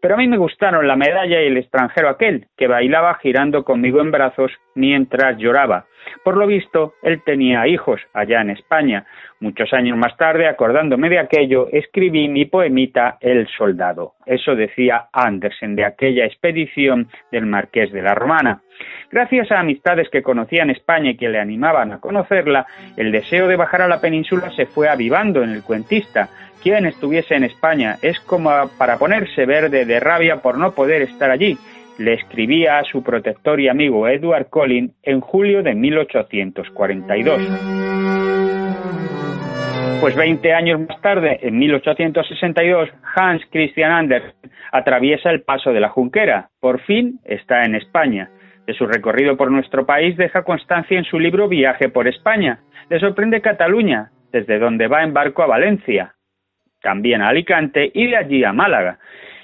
Pero 0.00 0.14
a 0.14 0.18
mí 0.18 0.26
me 0.26 0.38
gustaron 0.38 0.86
la 0.88 0.96
medalla 0.96 1.42
y 1.42 1.46
el 1.46 1.58
extranjero 1.58 2.08
aquel, 2.08 2.46
que 2.56 2.66
bailaba 2.66 3.14
girando 3.16 3.64
conmigo 3.64 4.00
en 4.00 4.10
brazos 4.10 4.50
mientras 4.74 5.36
lloraba. 5.36 5.86
Por 6.24 6.36
lo 6.36 6.46
visto, 6.46 6.94
él 7.02 7.22
tenía 7.24 7.66
hijos 7.66 8.00
allá 8.14 8.40
en 8.40 8.50
España. 8.50 9.04
Muchos 9.40 9.72
años 9.72 9.96
más 9.96 10.16
tarde, 10.16 10.48
acordándome 10.48 11.08
de 11.08 11.18
aquello, 11.18 11.68
escribí 11.70 12.28
mi 12.28 12.46
poemita 12.46 13.18
El 13.20 13.46
soldado. 13.48 14.14
Eso 14.24 14.54
decía 14.54 15.08
Andersen 15.12 15.76
de 15.76 15.84
aquella 15.84 16.24
expedición 16.24 17.08
del 17.30 17.46
Marqués 17.46 17.92
de 17.92 18.02
la 18.02 18.14
Romana. 18.14 18.62
Gracias 19.10 19.50
a 19.50 19.60
amistades 19.60 20.08
que 20.08 20.22
conocían 20.22 20.70
España 20.70 21.10
y 21.10 21.16
que 21.16 21.28
le 21.28 21.38
animaban 21.38 21.92
a 21.92 22.00
conocerla, 22.00 22.66
el 22.96 23.12
deseo 23.12 23.48
de 23.48 23.56
bajar 23.56 23.82
a 23.82 23.88
la 23.88 24.00
península 24.00 24.50
se 24.50 24.66
fue 24.66 24.88
avivando 24.88 25.42
en 25.42 25.50
el 25.50 25.62
cuentista. 25.62 26.28
Quien 26.62 26.84
estuviese 26.86 27.34
en 27.34 27.44
España 27.44 27.96
es 28.02 28.20
como 28.20 28.50
para 28.76 28.98
ponerse 28.98 29.46
verde 29.46 29.86
de 29.86 30.00
rabia 30.00 30.42
por 30.42 30.58
no 30.58 30.72
poder 30.72 31.02
estar 31.02 31.30
allí, 31.30 31.56
le 32.00 32.14
escribía 32.14 32.78
a 32.78 32.84
su 32.84 33.02
protector 33.02 33.60
y 33.60 33.68
amigo 33.68 34.08
Edward 34.08 34.48
Collin 34.48 34.94
en 35.02 35.20
julio 35.20 35.62
de 35.62 35.74
1842. 35.74 37.40
Pues 40.00 40.16
20 40.16 40.52
años 40.54 40.80
más 40.80 41.00
tarde, 41.02 41.40
en 41.42 41.58
1862, 41.58 42.88
Hans 43.14 43.42
Christian 43.50 43.92
Andersen 43.92 44.32
atraviesa 44.72 45.30
el 45.30 45.42
paso 45.42 45.72
de 45.72 45.80
la 45.80 45.90
Junquera. 45.90 46.48
Por 46.58 46.80
fin 46.80 47.20
está 47.24 47.64
en 47.64 47.74
España. 47.74 48.30
De 48.66 48.72
su 48.72 48.86
recorrido 48.86 49.36
por 49.36 49.50
nuestro 49.50 49.84
país 49.84 50.16
deja 50.16 50.42
constancia 50.42 50.98
en 50.98 51.04
su 51.04 51.18
libro 51.18 51.48
Viaje 51.48 51.90
por 51.90 52.08
España. 52.08 52.60
Le 52.88 52.98
sorprende 52.98 53.42
Cataluña, 53.42 54.10
desde 54.32 54.58
donde 54.58 54.86
va 54.88 55.02
en 55.02 55.12
barco 55.12 55.42
a 55.42 55.46
Valencia, 55.46 56.14
también 56.82 57.22
a 57.22 57.28
Alicante 57.28 57.90
y 57.92 58.06
de 58.06 58.16
allí 58.16 58.44
a 58.44 58.52
Málaga. 58.52 58.98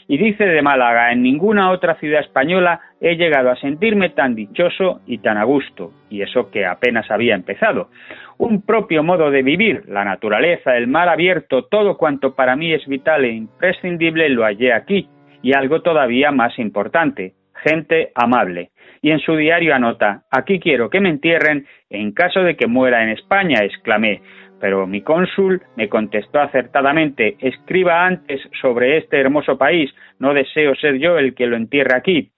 Y 0.08 0.18
dice 0.18 0.44
de 0.44 0.62
Málaga, 0.62 1.10
en 1.10 1.22
ninguna 1.22 1.70
otra 1.70 1.96
ciudad 1.96 2.20
española 2.20 2.80
he 3.00 3.16
llegado 3.16 3.50
a 3.50 3.56
sentirme 3.56 4.10
tan 4.10 4.36
dichoso 4.36 5.00
y 5.06 5.18
tan 5.18 5.36
a 5.36 5.44
gusto, 5.44 5.90
y 6.08 6.22
eso 6.22 6.50
que 6.50 6.64
apenas 6.64 7.10
había 7.10 7.34
empezado. 7.34 7.90
Un 8.38 8.62
propio 8.62 9.02
modo 9.02 9.30
de 9.30 9.42
vivir, 9.42 9.82
la 9.88 10.04
naturaleza, 10.04 10.76
el 10.76 10.86
mar 10.86 11.08
abierto, 11.08 11.64
todo 11.64 11.96
cuanto 11.96 12.36
para 12.36 12.54
mí 12.54 12.72
es 12.72 12.86
vital 12.86 13.24
e 13.24 13.32
imprescindible 13.32 14.28
lo 14.28 14.44
hallé 14.44 14.72
aquí, 14.72 15.08
y 15.42 15.54
algo 15.54 15.82
todavía 15.82 16.30
más 16.30 16.56
importante, 16.58 17.32
gente 17.64 18.12
amable. 18.14 18.70
Y 19.02 19.10
en 19.10 19.18
su 19.18 19.36
diario 19.36 19.74
anota, 19.74 20.22
aquí 20.30 20.60
quiero 20.60 20.88
que 20.88 21.00
me 21.00 21.08
entierren 21.08 21.66
en 21.90 22.12
caso 22.12 22.42
de 22.42 22.56
que 22.56 22.66
muera 22.66 23.02
en 23.02 23.10
España, 23.10 23.60
exclamé, 23.62 24.20
pero 24.60 24.86
mi 24.86 25.02
cónsul 25.02 25.62
me 25.76 25.88
contestó 25.88 26.40
acertadamente 26.40 27.36
escriba 27.40 28.06
antes 28.06 28.40
sobre 28.60 28.98
este 28.98 29.20
hermoso 29.20 29.58
país, 29.58 29.94
no 30.18 30.34
deseo 30.34 30.74
ser 30.74 30.98
yo 30.98 31.18
el 31.18 31.34
que 31.34 31.46
lo 31.46 31.56
entierre 31.56 31.96
aquí. 31.96 32.30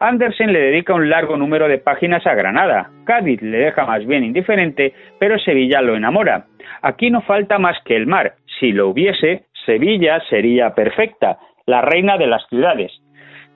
Andersen 0.00 0.52
le 0.52 0.60
dedica 0.60 0.94
un 0.94 1.10
largo 1.10 1.36
número 1.36 1.66
de 1.66 1.78
páginas 1.78 2.24
a 2.26 2.34
Granada. 2.34 2.90
Cádiz 3.04 3.42
le 3.42 3.58
deja 3.58 3.84
más 3.84 4.06
bien 4.06 4.24
indiferente, 4.24 4.94
pero 5.18 5.38
Sevilla 5.38 5.82
lo 5.82 5.96
enamora. 5.96 6.46
Aquí 6.82 7.10
no 7.10 7.20
falta 7.22 7.58
más 7.58 7.76
que 7.84 7.96
el 7.96 8.06
mar. 8.06 8.34
Si 8.60 8.70
lo 8.70 8.88
hubiese, 8.88 9.46
Sevilla 9.66 10.20
sería 10.30 10.74
perfecta, 10.74 11.38
la 11.66 11.82
reina 11.82 12.16
de 12.16 12.28
las 12.28 12.46
ciudades. 12.48 12.92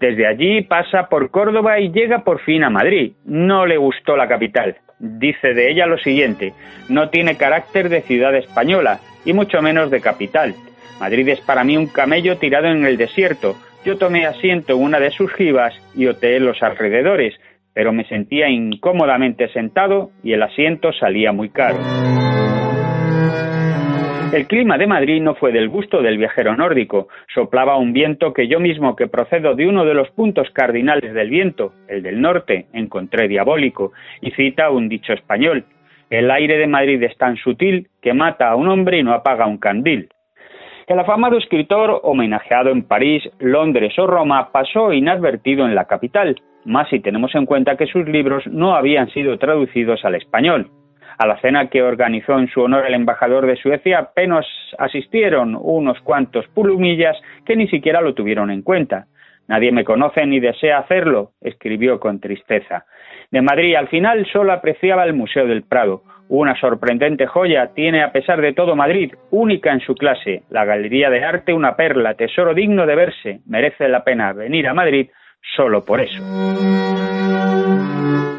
Desde 0.00 0.26
allí 0.26 0.62
pasa 0.62 1.08
por 1.08 1.30
Córdoba 1.30 1.78
y 1.78 1.92
llega 1.92 2.24
por 2.24 2.40
fin 2.40 2.64
a 2.64 2.70
Madrid. 2.70 3.12
No 3.24 3.66
le 3.66 3.76
gustó 3.76 4.16
la 4.16 4.26
capital. 4.26 4.76
Dice 5.04 5.52
de 5.52 5.68
ella 5.68 5.86
lo 5.86 5.98
siguiente, 5.98 6.54
no 6.88 7.08
tiene 7.08 7.36
carácter 7.36 7.88
de 7.88 8.02
ciudad 8.02 8.36
española, 8.36 9.00
y 9.24 9.32
mucho 9.32 9.60
menos 9.60 9.90
de 9.90 10.00
capital. 10.00 10.54
Madrid 11.00 11.28
es 11.28 11.40
para 11.40 11.64
mí 11.64 11.76
un 11.76 11.88
camello 11.88 12.38
tirado 12.38 12.68
en 12.68 12.86
el 12.86 12.96
desierto. 12.96 13.56
Yo 13.84 13.98
tomé 13.98 14.26
asiento 14.26 14.74
en 14.74 14.80
una 14.80 15.00
de 15.00 15.10
sus 15.10 15.32
jibas 15.32 15.74
y 15.96 16.06
oteé 16.06 16.38
los 16.38 16.62
alrededores, 16.62 17.34
pero 17.74 17.92
me 17.92 18.04
sentía 18.04 18.48
incómodamente 18.48 19.48
sentado 19.48 20.12
y 20.22 20.34
el 20.34 20.42
asiento 20.44 20.92
salía 20.92 21.32
muy 21.32 21.48
caro. 21.48 21.78
El 24.32 24.46
clima 24.46 24.78
de 24.78 24.86
Madrid 24.86 25.20
no 25.20 25.34
fue 25.34 25.52
del 25.52 25.68
gusto 25.68 26.00
del 26.00 26.16
viajero 26.16 26.56
nórdico. 26.56 27.08
Soplaba 27.34 27.76
un 27.76 27.92
viento 27.92 28.32
que 28.32 28.48
yo 28.48 28.60
mismo, 28.60 28.96
que 28.96 29.06
procedo 29.06 29.54
de 29.54 29.68
uno 29.68 29.84
de 29.84 29.92
los 29.92 30.10
puntos 30.12 30.48
cardinales 30.54 31.12
del 31.12 31.28
viento, 31.28 31.74
el 31.86 32.02
del 32.02 32.18
norte, 32.18 32.64
encontré 32.72 33.28
diabólico, 33.28 33.92
y 34.22 34.30
cita 34.30 34.70
un 34.70 34.88
dicho 34.88 35.12
español. 35.12 35.66
El 36.08 36.30
aire 36.30 36.56
de 36.56 36.66
Madrid 36.66 37.02
es 37.02 37.14
tan 37.18 37.36
sutil 37.36 37.88
que 38.00 38.14
mata 38.14 38.48
a 38.48 38.56
un 38.56 38.68
hombre 38.68 39.00
y 39.00 39.02
no 39.02 39.12
apaga 39.12 39.46
un 39.46 39.58
candil. 39.58 40.08
El 40.86 40.98
afamado 40.98 41.36
escritor, 41.36 42.00
homenajeado 42.02 42.70
en 42.70 42.84
París, 42.84 43.22
Londres 43.38 43.92
o 43.98 44.06
Roma, 44.06 44.50
pasó 44.50 44.94
inadvertido 44.94 45.66
en 45.66 45.74
la 45.74 45.84
capital, 45.84 46.36
más 46.64 46.88
si 46.88 47.00
tenemos 47.00 47.34
en 47.34 47.44
cuenta 47.44 47.76
que 47.76 47.86
sus 47.86 48.08
libros 48.08 48.46
no 48.46 48.76
habían 48.76 49.10
sido 49.10 49.38
traducidos 49.38 50.02
al 50.06 50.14
español. 50.14 50.70
A 51.18 51.26
la 51.26 51.40
cena 51.40 51.68
que 51.68 51.82
organizó 51.82 52.38
en 52.38 52.48
su 52.48 52.62
honor 52.62 52.86
el 52.86 52.94
embajador 52.94 53.46
de 53.46 53.56
Suecia 53.56 53.98
apenas 53.98 54.46
asistieron 54.78 55.56
unos 55.60 56.00
cuantos 56.00 56.46
pulumillas 56.48 57.16
que 57.44 57.56
ni 57.56 57.68
siquiera 57.68 58.00
lo 58.00 58.14
tuvieron 58.14 58.50
en 58.50 58.62
cuenta. 58.62 59.06
Nadie 59.48 59.72
me 59.72 59.84
conoce 59.84 60.24
ni 60.26 60.40
desea 60.40 60.78
hacerlo, 60.78 61.32
escribió 61.40 62.00
con 62.00 62.20
tristeza. 62.20 62.86
De 63.30 63.42
Madrid 63.42 63.74
al 63.74 63.88
final 63.88 64.26
solo 64.32 64.52
apreciaba 64.52 65.04
el 65.04 65.14
Museo 65.14 65.46
del 65.46 65.62
Prado. 65.62 66.02
Una 66.28 66.58
sorprendente 66.58 67.26
joya 67.26 67.72
tiene 67.74 68.02
a 68.02 68.12
pesar 68.12 68.40
de 68.40 68.54
todo 68.54 68.76
Madrid, 68.76 69.12
única 69.30 69.72
en 69.72 69.80
su 69.80 69.94
clase. 69.94 70.44
La 70.48 70.64
Galería 70.64 71.10
de 71.10 71.24
Arte, 71.24 71.52
una 71.52 71.76
perla, 71.76 72.14
tesoro 72.14 72.54
digno 72.54 72.86
de 72.86 72.94
verse. 72.94 73.40
Merece 73.46 73.88
la 73.88 74.04
pena 74.04 74.32
venir 74.32 74.68
a 74.68 74.74
Madrid 74.74 75.10
solo 75.56 75.84
por 75.84 76.00
eso. 76.00 76.22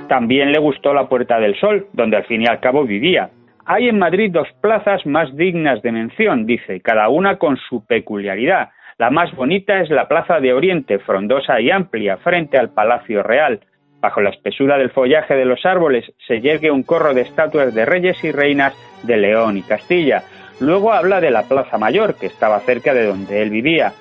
También 0.07 0.51
le 0.51 0.59
gustó 0.59 0.93
la 0.93 1.07
Puerta 1.07 1.39
del 1.39 1.55
Sol, 1.59 1.87
donde 1.93 2.17
al 2.17 2.25
fin 2.25 2.41
y 2.41 2.47
al 2.47 2.59
cabo 2.59 2.83
vivía. 2.83 3.29
Hay 3.65 3.87
en 3.87 3.97
Madrid 3.97 4.29
dos 4.31 4.47
plazas 4.61 5.05
más 5.05 5.35
dignas 5.35 5.81
de 5.81 5.91
mención, 5.91 6.45
dice, 6.45 6.81
cada 6.81 7.07
una 7.09 7.37
con 7.37 7.57
su 7.57 7.85
peculiaridad. 7.85 8.69
La 8.97 9.09
más 9.09 9.33
bonita 9.35 9.79
es 9.79 9.89
la 9.89 10.07
Plaza 10.07 10.39
de 10.39 10.53
Oriente, 10.53 10.99
frondosa 10.99 11.59
y 11.61 11.71
amplia, 11.71 12.17
frente 12.17 12.57
al 12.57 12.71
Palacio 12.71 13.23
Real. 13.23 13.61
Bajo 14.01 14.19
la 14.19 14.31
espesura 14.31 14.77
del 14.77 14.91
follaje 14.91 15.33
de 15.35 15.45
los 15.45 15.65
árboles 15.65 16.05
se 16.27 16.41
yergue 16.41 16.71
un 16.71 16.83
corro 16.83 17.13
de 17.13 17.21
estatuas 17.21 17.73
de 17.73 17.85
reyes 17.85 18.21
y 18.23 18.31
reinas 18.33 18.75
de 19.03 19.15
León 19.15 19.57
y 19.57 19.61
Castilla. 19.61 20.23
Luego 20.59 20.91
habla 20.91 21.21
de 21.21 21.31
la 21.31 21.43
Plaza 21.43 21.77
Mayor, 21.77 22.15
que 22.19 22.27
estaba 22.27 22.59
cerca 22.59 22.93
de 22.93 23.05
donde 23.05 23.41
él 23.41 23.49
vivía. 23.49 23.93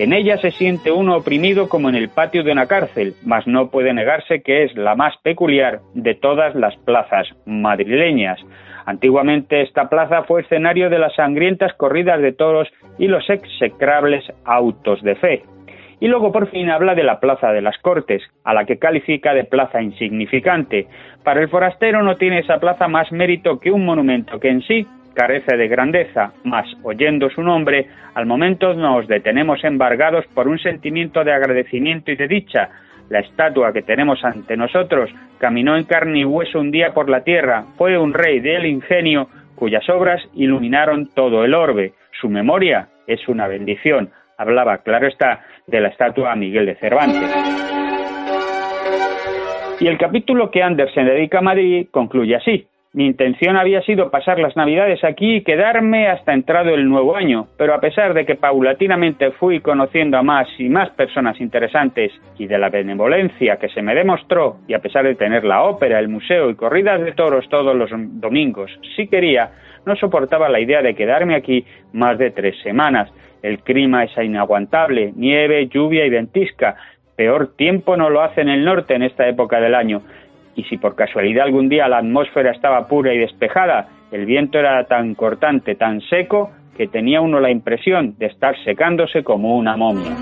En 0.00 0.14
ella 0.14 0.38
se 0.38 0.50
siente 0.50 0.90
uno 0.90 1.14
oprimido 1.14 1.68
como 1.68 1.90
en 1.90 1.94
el 1.94 2.08
patio 2.08 2.42
de 2.42 2.52
una 2.52 2.64
cárcel, 2.64 3.12
mas 3.22 3.46
no 3.46 3.68
puede 3.68 3.92
negarse 3.92 4.40
que 4.40 4.64
es 4.64 4.74
la 4.74 4.94
más 4.94 5.14
peculiar 5.18 5.80
de 5.92 6.14
todas 6.14 6.54
las 6.54 6.74
plazas 6.78 7.28
madrileñas. 7.44 8.40
Antiguamente 8.86 9.60
esta 9.60 9.90
plaza 9.90 10.22
fue 10.22 10.40
escenario 10.40 10.88
de 10.88 10.98
las 10.98 11.14
sangrientas 11.16 11.74
corridas 11.74 12.18
de 12.22 12.32
toros 12.32 12.66
y 12.98 13.08
los 13.08 13.28
execrables 13.28 14.24
autos 14.46 15.02
de 15.02 15.16
fe. 15.16 15.42
Y 16.00 16.08
luego 16.08 16.32
por 16.32 16.48
fin 16.48 16.70
habla 16.70 16.94
de 16.94 17.04
la 17.04 17.20
Plaza 17.20 17.52
de 17.52 17.60
las 17.60 17.76
Cortes, 17.76 18.22
a 18.42 18.54
la 18.54 18.64
que 18.64 18.78
califica 18.78 19.34
de 19.34 19.44
plaza 19.44 19.82
insignificante. 19.82 20.86
Para 21.22 21.42
el 21.42 21.50
forastero 21.50 22.02
no 22.02 22.16
tiene 22.16 22.38
esa 22.38 22.58
plaza 22.58 22.88
más 22.88 23.12
mérito 23.12 23.60
que 23.60 23.70
un 23.70 23.84
monumento 23.84 24.40
que 24.40 24.48
en 24.48 24.62
sí 24.62 24.86
carece 25.14 25.56
de 25.56 25.68
grandeza, 25.68 26.32
mas 26.44 26.66
oyendo 26.82 27.30
su 27.30 27.42
nombre, 27.42 27.86
al 28.14 28.26
momento 28.26 28.74
nos 28.74 29.06
detenemos 29.08 29.62
embargados 29.64 30.26
por 30.34 30.48
un 30.48 30.58
sentimiento 30.58 31.24
de 31.24 31.32
agradecimiento 31.32 32.10
y 32.10 32.16
de 32.16 32.28
dicha. 32.28 32.68
La 33.08 33.20
estatua 33.20 33.72
que 33.72 33.82
tenemos 33.82 34.24
ante 34.24 34.56
nosotros 34.56 35.10
caminó 35.38 35.76
en 35.76 35.84
carne 35.84 36.20
y 36.20 36.24
hueso 36.24 36.60
un 36.60 36.70
día 36.70 36.94
por 36.94 37.10
la 37.10 37.24
tierra, 37.24 37.64
fue 37.76 37.98
un 37.98 38.14
rey 38.14 38.40
del 38.40 38.66
ingenio 38.66 39.28
cuyas 39.56 39.88
obras 39.90 40.22
iluminaron 40.34 41.10
todo 41.14 41.44
el 41.44 41.54
orbe. 41.54 41.92
Su 42.20 42.28
memoria 42.28 42.88
es 43.06 43.28
una 43.28 43.46
bendición. 43.46 44.10
Hablaba, 44.38 44.78
claro 44.78 45.06
está, 45.06 45.40
de 45.66 45.80
la 45.80 45.88
estatua 45.88 46.34
Miguel 46.34 46.66
de 46.66 46.76
Cervantes. 46.76 47.30
Y 49.80 49.86
el 49.86 49.98
capítulo 49.98 50.50
que 50.50 50.62
Andersen 50.62 51.06
dedica 51.06 51.38
a 51.38 51.42
Madrid 51.42 51.88
concluye 51.90 52.36
así. 52.36 52.66
Mi 52.92 53.06
intención 53.06 53.56
había 53.56 53.82
sido 53.82 54.10
pasar 54.10 54.40
las 54.40 54.56
Navidades 54.56 55.04
aquí 55.04 55.36
y 55.36 55.42
quedarme 55.42 56.08
hasta 56.08 56.32
entrado 56.32 56.74
el 56.74 56.88
nuevo 56.88 57.14
año, 57.14 57.46
pero 57.56 57.72
a 57.72 57.80
pesar 57.80 58.14
de 58.14 58.26
que 58.26 58.34
paulatinamente 58.34 59.30
fui 59.30 59.60
conociendo 59.60 60.18
a 60.18 60.24
más 60.24 60.48
y 60.58 60.68
más 60.68 60.90
personas 60.90 61.40
interesantes 61.40 62.10
y 62.36 62.48
de 62.48 62.58
la 62.58 62.68
benevolencia 62.68 63.58
que 63.58 63.68
se 63.68 63.80
me 63.80 63.94
demostró, 63.94 64.56
y 64.66 64.74
a 64.74 64.80
pesar 64.80 65.04
de 65.04 65.14
tener 65.14 65.44
la 65.44 65.62
ópera, 65.62 66.00
el 66.00 66.08
museo 66.08 66.50
y 66.50 66.56
corridas 66.56 67.00
de 67.00 67.12
toros 67.12 67.48
todos 67.48 67.76
los 67.76 67.90
domingos, 67.94 68.76
si 68.96 69.06
quería, 69.06 69.52
no 69.86 69.94
soportaba 69.94 70.48
la 70.48 70.58
idea 70.58 70.82
de 70.82 70.96
quedarme 70.96 71.36
aquí 71.36 71.64
más 71.92 72.18
de 72.18 72.32
tres 72.32 72.60
semanas. 72.60 73.08
El 73.40 73.60
clima 73.60 74.02
es 74.02 74.10
inaguantable, 74.18 75.12
nieve, 75.14 75.68
lluvia 75.68 76.04
y 76.06 76.10
ventisca, 76.10 76.74
peor 77.20 77.54
tiempo 77.54 77.98
no 77.98 78.08
lo 78.08 78.22
hace 78.22 78.40
en 78.40 78.48
el 78.48 78.64
norte 78.64 78.94
en 78.94 79.02
esta 79.02 79.28
época 79.28 79.60
del 79.60 79.74
año. 79.74 80.00
Y 80.54 80.64
si 80.64 80.76
por 80.76 80.94
casualidad 80.94 81.44
algún 81.44 81.68
día 81.68 81.88
la 81.88 81.98
atmósfera 81.98 82.50
estaba 82.50 82.86
pura 82.88 83.14
y 83.14 83.18
despejada, 83.18 83.88
el 84.10 84.26
viento 84.26 84.58
era 84.58 84.84
tan 84.84 85.14
cortante, 85.14 85.74
tan 85.74 86.00
seco, 86.02 86.50
que 86.76 86.88
tenía 86.88 87.20
uno 87.20 87.40
la 87.40 87.50
impresión 87.50 88.16
de 88.18 88.26
estar 88.26 88.56
secándose 88.64 89.22
como 89.22 89.56
una 89.56 89.76
momia. 89.76 90.16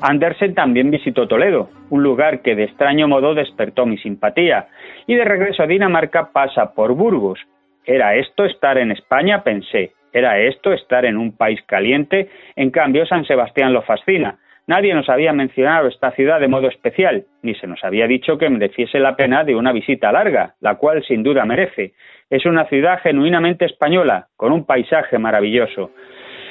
Andersen 0.00 0.54
también 0.54 0.90
visitó 0.90 1.26
Toledo, 1.26 1.70
un 1.90 2.02
lugar 2.02 2.42
que 2.42 2.54
de 2.54 2.64
extraño 2.64 3.08
modo 3.08 3.34
despertó 3.34 3.86
mi 3.86 3.98
simpatía, 3.98 4.68
y 5.06 5.14
de 5.14 5.24
regreso 5.24 5.62
a 5.62 5.66
Dinamarca 5.66 6.30
pasa 6.32 6.74
por 6.74 6.94
Burgos. 6.94 7.40
¿Era 7.84 8.14
esto 8.14 8.44
estar 8.44 8.78
en 8.78 8.92
España? 8.92 9.42
pensé. 9.42 9.92
¿Era 10.12 10.38
esto 10.38 10.72
estar 10.72 11.04
en 11.04 11.16
un 11.16 11.36
país 11.36 11.60
caliente? 11.66 12.30
En 12.54 12.70
cambio, 12.70 13.04
San 13.06 13.24
Sebastián 13.24 13.72
lo 13.72 13.82
fascina. 13.82 14.38
Nadie 14.68 14.94
nos 14.94 15.08
había 15.08 15.32
mencionado 15.32 15.86
esta 15.86 16.10
ciudad 16.10 16.40
de 16.40 16.48
modo 16.48 16.66
especial, 16.66 17.24
ni 17.42 17.54
se 17.54 17.68
nos 17.68 17.84
había 17.84 18.08
dicho 18.08 18.36
que 18.36 18.50
mereciese 18.50 18.98
la 18.98 19.14
pena 19.14 19.44
de 19.44 19.54
una 19.54 19.70
visita 19.70 20.10
larga, 20.10 20.54
la 20.60 20.74
cual 20.74 21.04
sin 21.04 21.22
duda 21.22 21.44
merece. 21.44 21.92
Es 22.30 22.44
una 22.46 22.64
ciudad 22.66 22.98
genuinamente 23.00 23.64
española, 23.64 24.26
con 24.34 24.50
un 24.50 24.66
paisaje 24.66 25.18
maravilloso. 25.18 25.92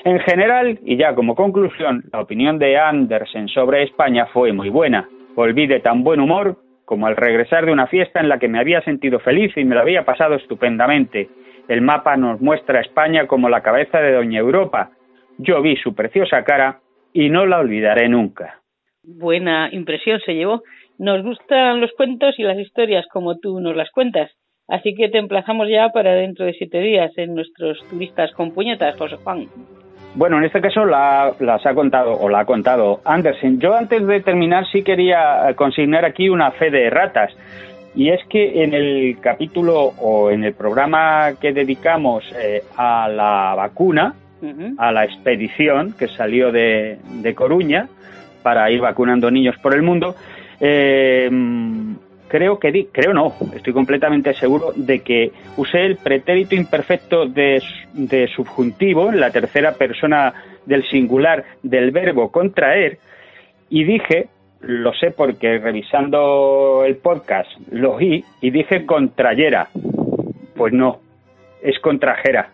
En 0.06 0.20
general, 0.20 0.80
y 0.86 0.96
ya 0.96 1.14
como 1.14 1.36
conclusión, 1.36 2.06
la 2.14 2.22
opinión 2.22 2.58
de 2.58 2.78
Andersen 2.78 3.50
sobre 3.50 3.84
España 3.84 4.28
fue 4.28 4.54
muy 4.54 4.70
buena. 4.70 5.10
Volví 5.36 5.68
de 5.68 5.82
tan 5.82 6.04
buen 6.04 6.22
humor 6.22 6.56
como 6.86 7.08
al 7.08 7.18
regresar 7.18 7.66
de 7.66 7.74
una 7.74 7.88
fiesta 7.88 8.22
en 8.22 8.30
la 8.30 8.40
que 8.40 8.48
me 8.48 8.60
había 8.60 8.82
sentido 8.82 9.20
feliz 9.20 9.52
y 9.58 9.66
me 9.66 9.76
lo 9.76 9.82
había 9.82 10.06
pasado 10.06 10.36
estupendamente. 10.36 11.28
El 11.68 11.82
mapa 11.82 12.16
nos 12.16 12.40
muestra 12.40 12.78
a 12.78 12.82
España 12.82 13.28
como 13.28 13.50
la 13.50 13.62
cabeza 13.62 14.00
de 14.00 14.14
Doña 14.14 14.40
Europa. 14.40 14.92
Yo 15.38 15.62
vi 15.62 15.76
su 15.76 15.94
preciosa 15.94 16.44
cara 16.46 16.80
y 17.16 17.30
no 17.30 17.46
la 17.46 17.60
olvidaré 17.60 18.10
nunca. 18.10 18.60
Buena 19.02 19.70
impresión 19.72 20.20
se 20.26 20.36
llevó. 20.36 20.64
Nos 20.98 21.24
gustan 21.24 21.80
los 21.80 21.92
cuentos 21.94 22.36
y 22.38 22.44
las 22.44 22.58
historias 22.60 23.06
como 23.12 23.38
tú 23.38 23.62
nos 23.62 23.76
las 23.76 23.90
cuentas. 23.92 24.32
Así 24.68 24.94
que 24.96 25.08
te 25.08 25.18
emplazamos 25.18 25.70
ya 25.70 25.90
para 25.90 26.14
dentro 26.14 26.46
de 26.46 26.54
siete 26.54 26.80
días 26.80 27.12
en 27.16 27.34
nuestros 27.34 27.80
turistas 27.90 28.32
con 28.34 28.52
puñetas, 28.52 28.98
José 28.98 29.16
Juan. 29.16 29.48
Bueno, 30.16 30.40
en 30.40 30.44
este 30.44 30.60
caso 30.60 30.86
las 30.86 31.66
ha 31.66 31.74
contado 31.74 32.20
o 32.20 32.28
la 32.28 32.42
ha 32.42 32.46
contado 32.46 33.00
Andersen. 33.06 33.60
Yo 33.60 33.76
antes 33.76 34.06
de 34.06 34.20
terminar 34.20 34.66
sí 34.72 34.84
quería 34.84 35.54
consignar 35.56 36.04
aquí 36.04 36.28
una 36.28 36.52
fe 36.52 36.70
de 36.70 36.90
ratas. 36.90 37.34
Y 37.96 38.10
es 38.10 38.20
que 38.28 38.62
en 38.64 38.74
el 38.74 39.20
capítulo 39.22 39.94
o 40.02 40.32
en 40.32 40.44
el 40.44 40.54
programa 40.54 41.36
que 41.40 41.54
dedicamos 41.54 42.26
eh, 42.38 42.62
a 42.76 43.08
la 43.08 43.54
vacuna, 43.56 44.16
a 44.78 44.92
la 44.92 45.06
expedición 45.06 45.94
que 45.98 46.08
salió 46.08 46.52
de, 46.52 46.98
Coruña 47.36 47.88
para 48.44 48.70
ir 48.72 48.82
vacunando 48.82 49.32
niños 49.32 49.56
por 49.62 49.74
el 49.74 49.82
mundo, 49.82 50.16
eh, 50.60 51.30
creo 52.28 52.60
que 52.60 52.72
di, 52.72 52.86
creo 52.92 53.14
no, 53.14 53.34
estoy 53.56 53.74
completamente 53.74 54.34
seguro 54.34 54.74
de 54.76 55.00
que 55.00 55.32
usé 55.58 55.86
el 55.86 55.98
pretérito 55.98 56.56
imperfecto 56.56 57.26
de, 57.26 57.62
de 57.94 58.28
subjuntivo 58.28 59.10
en 59.10 59.20
la 59.20 59.32
tercera 59.32 59.74
persona 59.74 60.34
del 60.66 60.88
singular 60.90 61.44
del 61.64 61.92
verbo 61.92 62.32
contraer 62.32 63.00
y 63.70 63.84
dije, 63.84 64.28
lo 64.62 64.94
sé 64.94 65.12
porque 65.12 65.58
revisando 65.60 66.84
el 66.86 66.98
podcast 66.98 67.50
lo 67.72 67.96
oí 67.96 68.24
y 68.42 68.52
dije 68.52 68.86
contrayera. 68.86 69.70
Pues 70.56 70.74
no, 70.74 71.00
es 71.62 71.80
contrajera. 71.80 72.50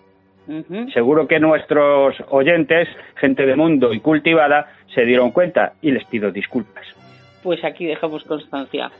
Seguro 0.93 1.27
que 1.27 1.39
nuestros 1.39 2.15
oyentes, 2.29 2.87
gente 3.15 3.45
de 3.45 3.55
mundo 3.55 3.93
y 3.93 3.99
cultivada, 3.99 4.67
se 4.93 5.05
dieron 5.05 5.31
cuenta 5.31 5.73
y 5.81 5.91
les 5.91 6.03
pido 6.05 6.31
disculpas. 6.31 6.85
Pues 7.43 7.63
aquí 7.63 7.85
dejamos 7.85 8.23
constancia. 8.23 8.91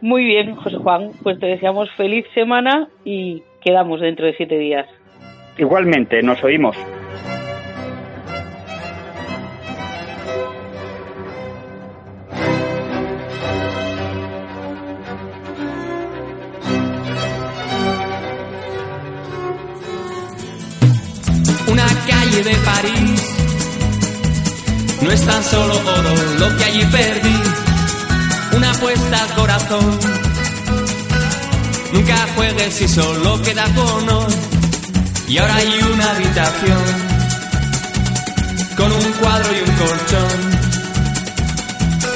Muy 0.00 0.24
bien, 0.24 0.54
José 0.56 0.76
Juan, 0.76 1.10
pues 1.22 1.38
te 1.38 1.46
deseamos 1.46 1.90
feliz 1.92 2.26
semana 2.34 2.88
y 3.04 3.42
quedamos 3.62 4.00
dentro 4.00 4.26
de 4.26 4.34
siete 4.34 4.58
días. 4.58 4.86
Igualmente, 5.58 6.22
nos 6.22 6.42
oímos. 6.44 6.76
De 22.42 22.54
París 22.56 23.22
no 25.00 25.10
es 25.10 25.24
tan 25.24 25.42
solo 25.42 25.74
oro 25.74 26.14
lo 26.38 26.56
que 26.56 26.64
allí 26.64 26.84
perdí 26.86 27.40
una 28.56 28.70
apuesta 28.70 29.22
al 29.22 29.34
corazón. 29.34 29.98
Nunca 31.92 32.26
juegues 32.34 32.74
si 32.74 32.88
solo 32.88 33.40
queda 33.42 33.64
con 33.74 34.06
Y 35.28 35.38
ahora 35.38 35.56
hay 35.56 35.80
una 35.92 36.10
habitación 36.10 36.84
con 38.76 38.92
un 38.92 39.12
cuadro 39.12 39.48
y 39.56 39.60
un 39.68 39.76
colchón. 39.76 40.66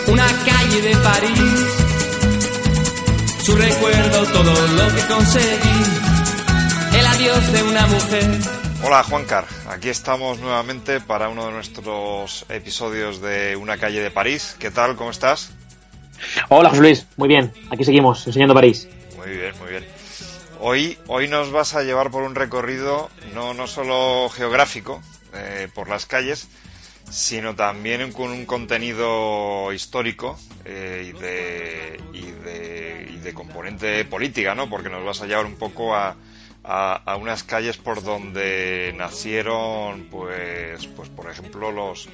Una 0.09 0.27
calle 0.27 0.83
de 0.83 0.97
París, 0.97 1.67
su 3.45 3.55
recuerdo, 3.55 4.27
todo 4.27 4.53
lo 4.53 4.95
que 4.95 5.03
conseguí. 5.07 5.85
El 6.99 7.07
adiós 7.07 7.53
de 7.53 7.63
una 7.63 7.87
mujer. 7.87 8.60
Hola 8.83 9.03
Juancar, 9.03 9.45
aquí 9.69 9.91
estamos 9.91 10.39
nuevamente 10.39 11.01
para 11.01 11.29
uno 11.29 11.47
de 11.47 11.53
nuestros 11.53 12.47
episodios 12.49 13.21
de 13.21 13.55
Una 13.55 13.77
calle 13.77 14.01
de 14.01 14.11
París. 14.11 14.57
¿Qué 14.59 14.71
tal? 14.71 14.97
¿Cómo 14.97 15.11
estás? 15.11 15.53
Hola 16.49 16.71
José 16.71 16.81
Luis, 16.81 17.07
muy 17.19 17.29
bien, 17.29 17.53
aquí 17.71 17.85
seguimos 17.85 18.27
enseñando 18.27 18.55
París. 18.55 18.89
Muy 19.19 19.37
bien, 19.37 19.53
muy 19.59 19.69
bien. 19.69 19.87
Hoy, 20.61 20.99
hoy 21.09 21.29
nos 21.29 21.53
vas 21.53 21.75
a 21.75 21.83
llevar 21.83 22.11
por 22.11 22.23
un 22.23 22.35
recorrido 22.35 23.11
no, 23.35 23.53
no 23.53 23.67
solo 23.67 24.31
geográfico 24.31 25.03
eh, 25.35 25.69
por 25.75 25.91
las 25.91 26.07
calles, 26.07 26.49
sino 27.11 27.55
también 27.55 28.13
con 28.13 28.31
un 28.31 28.47
contenido 28.47 29.73
histórico 29.75 30.39
eh, 30.65 31.13
y, 31.15 31.21
de, 31.21 32.01
y, 32.15 32.31
de, 32.31 33.11
y 33.15 33.17
de 33.19 33.35
componente 33.35 34.07
política, 34.07 34.55
¿no? 34.55 34.71
Porque 34.71 34.89
nos 34.89 35.05
vas 35.05 35.21
a 35.21 35.27
llevar 35.27 35.45
un 35.45 35.57
poco 35.57 35.95
a, 35.95 36.17
a, 36.63 37.17
unas 37.21 37.43
calles 37.43 37.79
por 37.79 38.03
donde 38.03 38.95
nacieron, 38.97 40.07
pues, 40.11 40.87
pues 40.89 41.09
por 41.09 41.31
ejemplo, 41.31 41.73
los, 41.73 42.09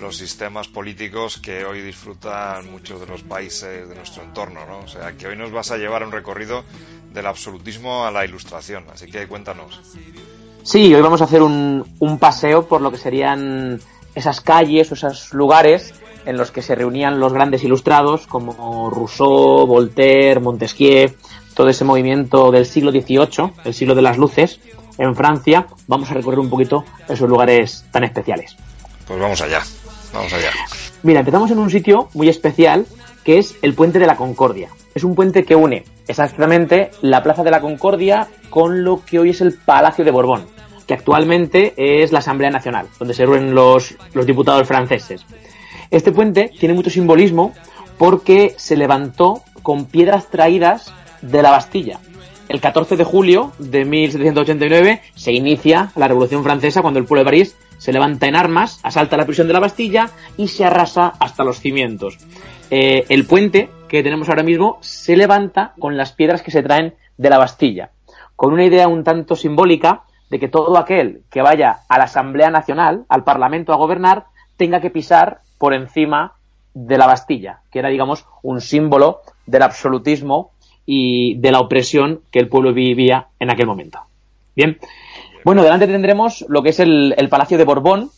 los 0.00 0.16
sistemas 0.16 0.68
políticos 0.68 1.38
que 1.38 1.64
hoy 1.64 1.82
disfrutan 1.82 2.70
muchos 2.70 3.00
de 3.00 3.06
los 3.06 3.22
países 3.22 3.88
de 3.88 3.94
nuestro 3.94 4.22
entorno, 4.22 4.66
¿no? 4.66 4.78
O 4.80 4.88
sea, 4.88 5.12
que 5.12 5.26
hoy 5.26 5.36
nos 5.36 5.50
vas 5.50 5.70
a 5.70 5.76
llevar 5.76 6.04
un 6.04 6.12
recorrido 6.12 6.64
del 7.12 7.26
absolutismo 7.26 8.04
a 8.04 8.10
la 8.10 8.24
ilustración, 8.24 8.84
así 8.92 9.10
que 9.10 9.26
cuéntanos. 9.26 9.80
Sí, 10.62 10.94
hoy 10.94 11.00
vamos 11.00 11.20
a 11.20 11.24
hacer 11.24 11.42
un, 11.42 11.84
un 11.98 12.18
paseo 12.18 12.66
por 12.66 12.80
lo 12.80 12.90
que 12.90 12.98
serían 12.98 13.80
esas 14.14 14.40
calles 14.40 14.90
o 14.90 14.94
esos 14.94 15.32
lugares 15.32 15.94
en 16.26 16.36
los 16.36 16.50
que 16.50 16.60
se 16.60 16.74
reunían 16.74 17.18
los 17.18 17.32
grandes 17.32 17.64
ilustrados 17.64 18.26
como 18.26 18.90
Rousseau, 18.90 19.66
Voltaire, 19.66 20.40
Montesquieu, 20.40 21.10
todo 21.58 21.70
ese 21.70 21.84
movimiento 21.84 22.52
del 22.52 22.66
siglo 22.66 22.92
XVIII, 22.92 23.50
el 23.64 23.74
siglo 23.74 23.96
de 23.96 24.02
las 24.02 24.16
luces, 24.16 24.60
en 24.96 25.16
Francia, 25.16 25.66
vamos 25.88 26.08
a 26.08 26.14
recorrer 26.14 26.38
un 26.38 26.48
poquito 26.48 26.84
esos 27.08 27.28
lugares 27.28 27.84
tan 27.90 28.04
especiales. 28.04 28.56
Pues 29.08 29.18
vamos 29.18 29.40
allá, 29.40 29.60
vamos 30.14 30.32
allá. 30.32 30.50
Mira, 31.02 31.18
empezamos 31.18 31.50
en 31.50 31.58
un 31.58 31.68
sitio 31.68 32.10
muy 32.14 32.28
especial 32.28 32.86
que 33.24 33.38
es 33.38 33.56
el 33.60 33.74
Puente 33.74 33.98
de 33.98 34.06
la 34.06 34.14
Concordia. 34.14 34.68
Es 34.94 35.02
un 35.02 35.16
puente 35.16 35.44
que 35.44 35.56
une 35.56 35.82
exactamente 36.06 36.92
la 37.02 37.24
Plaza 37.24 37.42
de 37.42 37.50
la 37.50 37.60
Concordia 37.60 38.28
con 38.50 38.84
lo 38.84 39.04
que 39.04 39.18
hoy 39.18 39.30
es 39.30 39.40
el 39.40 39.54
Palacio 39.54 40.04
de 40.04 40.12
Borbón, 40.12 40.46
que 40.86 40.94
actualmente 40.94 41.74
es 41.76 42.12
la 42.12 42.20
Asamblea 42.20 42.50
Nacional, 42.50 42.86
donde 43.00 43.14
se 43.14 43.26
reúnen 43.26 43.52
los, 43.52 43.96
los 44.14 44.26
diputados 44.26 44.68
franceses. 44.68 45.26
Este 45.90 46.12
puente 46.12 46.52
tiene 46.56 46.74
mucho 46.76 46.88
simbolismo 46.88 47.52
porque 47.98 48.54
se 48.56 48.76
levantó 48.76 49.42
con 49.64 49.86
piedras 49.86 50.30
traídas 50.30 50.92
de 51.22 51.42
la 51.42 51.50
Bastilla. 51.50 52.00
El 52.48 52.60
14 52.60 52.96
de 52.96 53.04
julio 53.04 53.52
de 53.58 53.84
1789 53.84 55.02
se 55.14 55.32
inicia 55.32 55.92
la 55.96 56.08
Revolución 56.08 56.42
Francesa 56.42 56.80
cuando 56.80 56.98
el 56.98 57.04
pueblo 57.04 57.20
de 57.20 57.30
París 57.30 57.56
se 57.76 57.92
levanta 57.92 58.26
en 58.26 58.36
armas, 58.36 58.80
asalta 58.82 59.16
la 59.16 59.26
prisión 59.26 59.46
de 59.46 59.52
la 59.52 59.60
Bastilla 59.60 60.10
y 60.36 60.48
se 60.48 60.64
arrasa 60.64 61.12
hasta 61.20 61.44
los 61.44 61.60
cimientos. 61.60 62.18
Eh, 62.70 63.04
el 63.08 63.26
puente 63.26 63.70
que 63.88 64.02
tenemos 64.02 64.28
ahora 64.28 64.42
mismo 64.42 64.78
se 64.80 65.16
levanta 65.16 65.74
con 65.78 65.96
las 65.96 66.12
piedras 66.12 66.42
que 66.42 66.50
se 66.50 66.62
traen 66.62 66.94
de 67.16 67.30
la 67.30 67.38
Bastilla, 67.38 67.90
con 68.34 68.52
una 68.52 68.64
idea 68.64 68.88
un 68.88 69.04
tanto 69.04 69.36
simbólica 69.36 70.02
de 70.30 70.38
que 70.38 70.48
todo 70.48 70.76
aquel 70.78 71.22
que 71.30 71.42
vaya 71.42 71.80
a 71.88 71.98
la 71.98 72.04
Asamblea 72.04 72.50
Nacional, 72.50 73.04
al 73.08 73.24
Parlamento 73.24 73.72
a 73.72 73.76
gobernar, 73.76 74.26
tenga 74.56 74.80
que 74.80 74.90
pisar 74.90 75.40
por 75.58 75.74
encima 75.74 76.34
de 76.74 76.98
la 76.98 77.06
Bastilla, 77.06 77.60
que 77.70 77.78
era, 77.78 77.88
digamos, 77.88 78.26
un 78.42 78.60
símbolo 78.60 79.20
del 79.46 79.62
absolutismo 79.62 80.52
y 80.90 81.34
de 81.34 81.52
la 81.52 81.60
opresión 81.60 82.22
que 82.32 82.38
el 82.38 82.48
pueblo 82.48 82.72
vivía 82.72 83.26
en 83.38 83.50
aquel 83.50 83.66
momento. 83.66 83.98
Bien, 84.56 84.78
bueno, 85.44 85.62
delante 85.62 85.86
tendremos 85.86 86.46
lo 86.48 86.62
que 86.62 86.70
es 86.70 86.80
el, 86.80 87.14
Palacio 87.28 87.58
de 87.58 87.64
Borbón, 87.64 88.08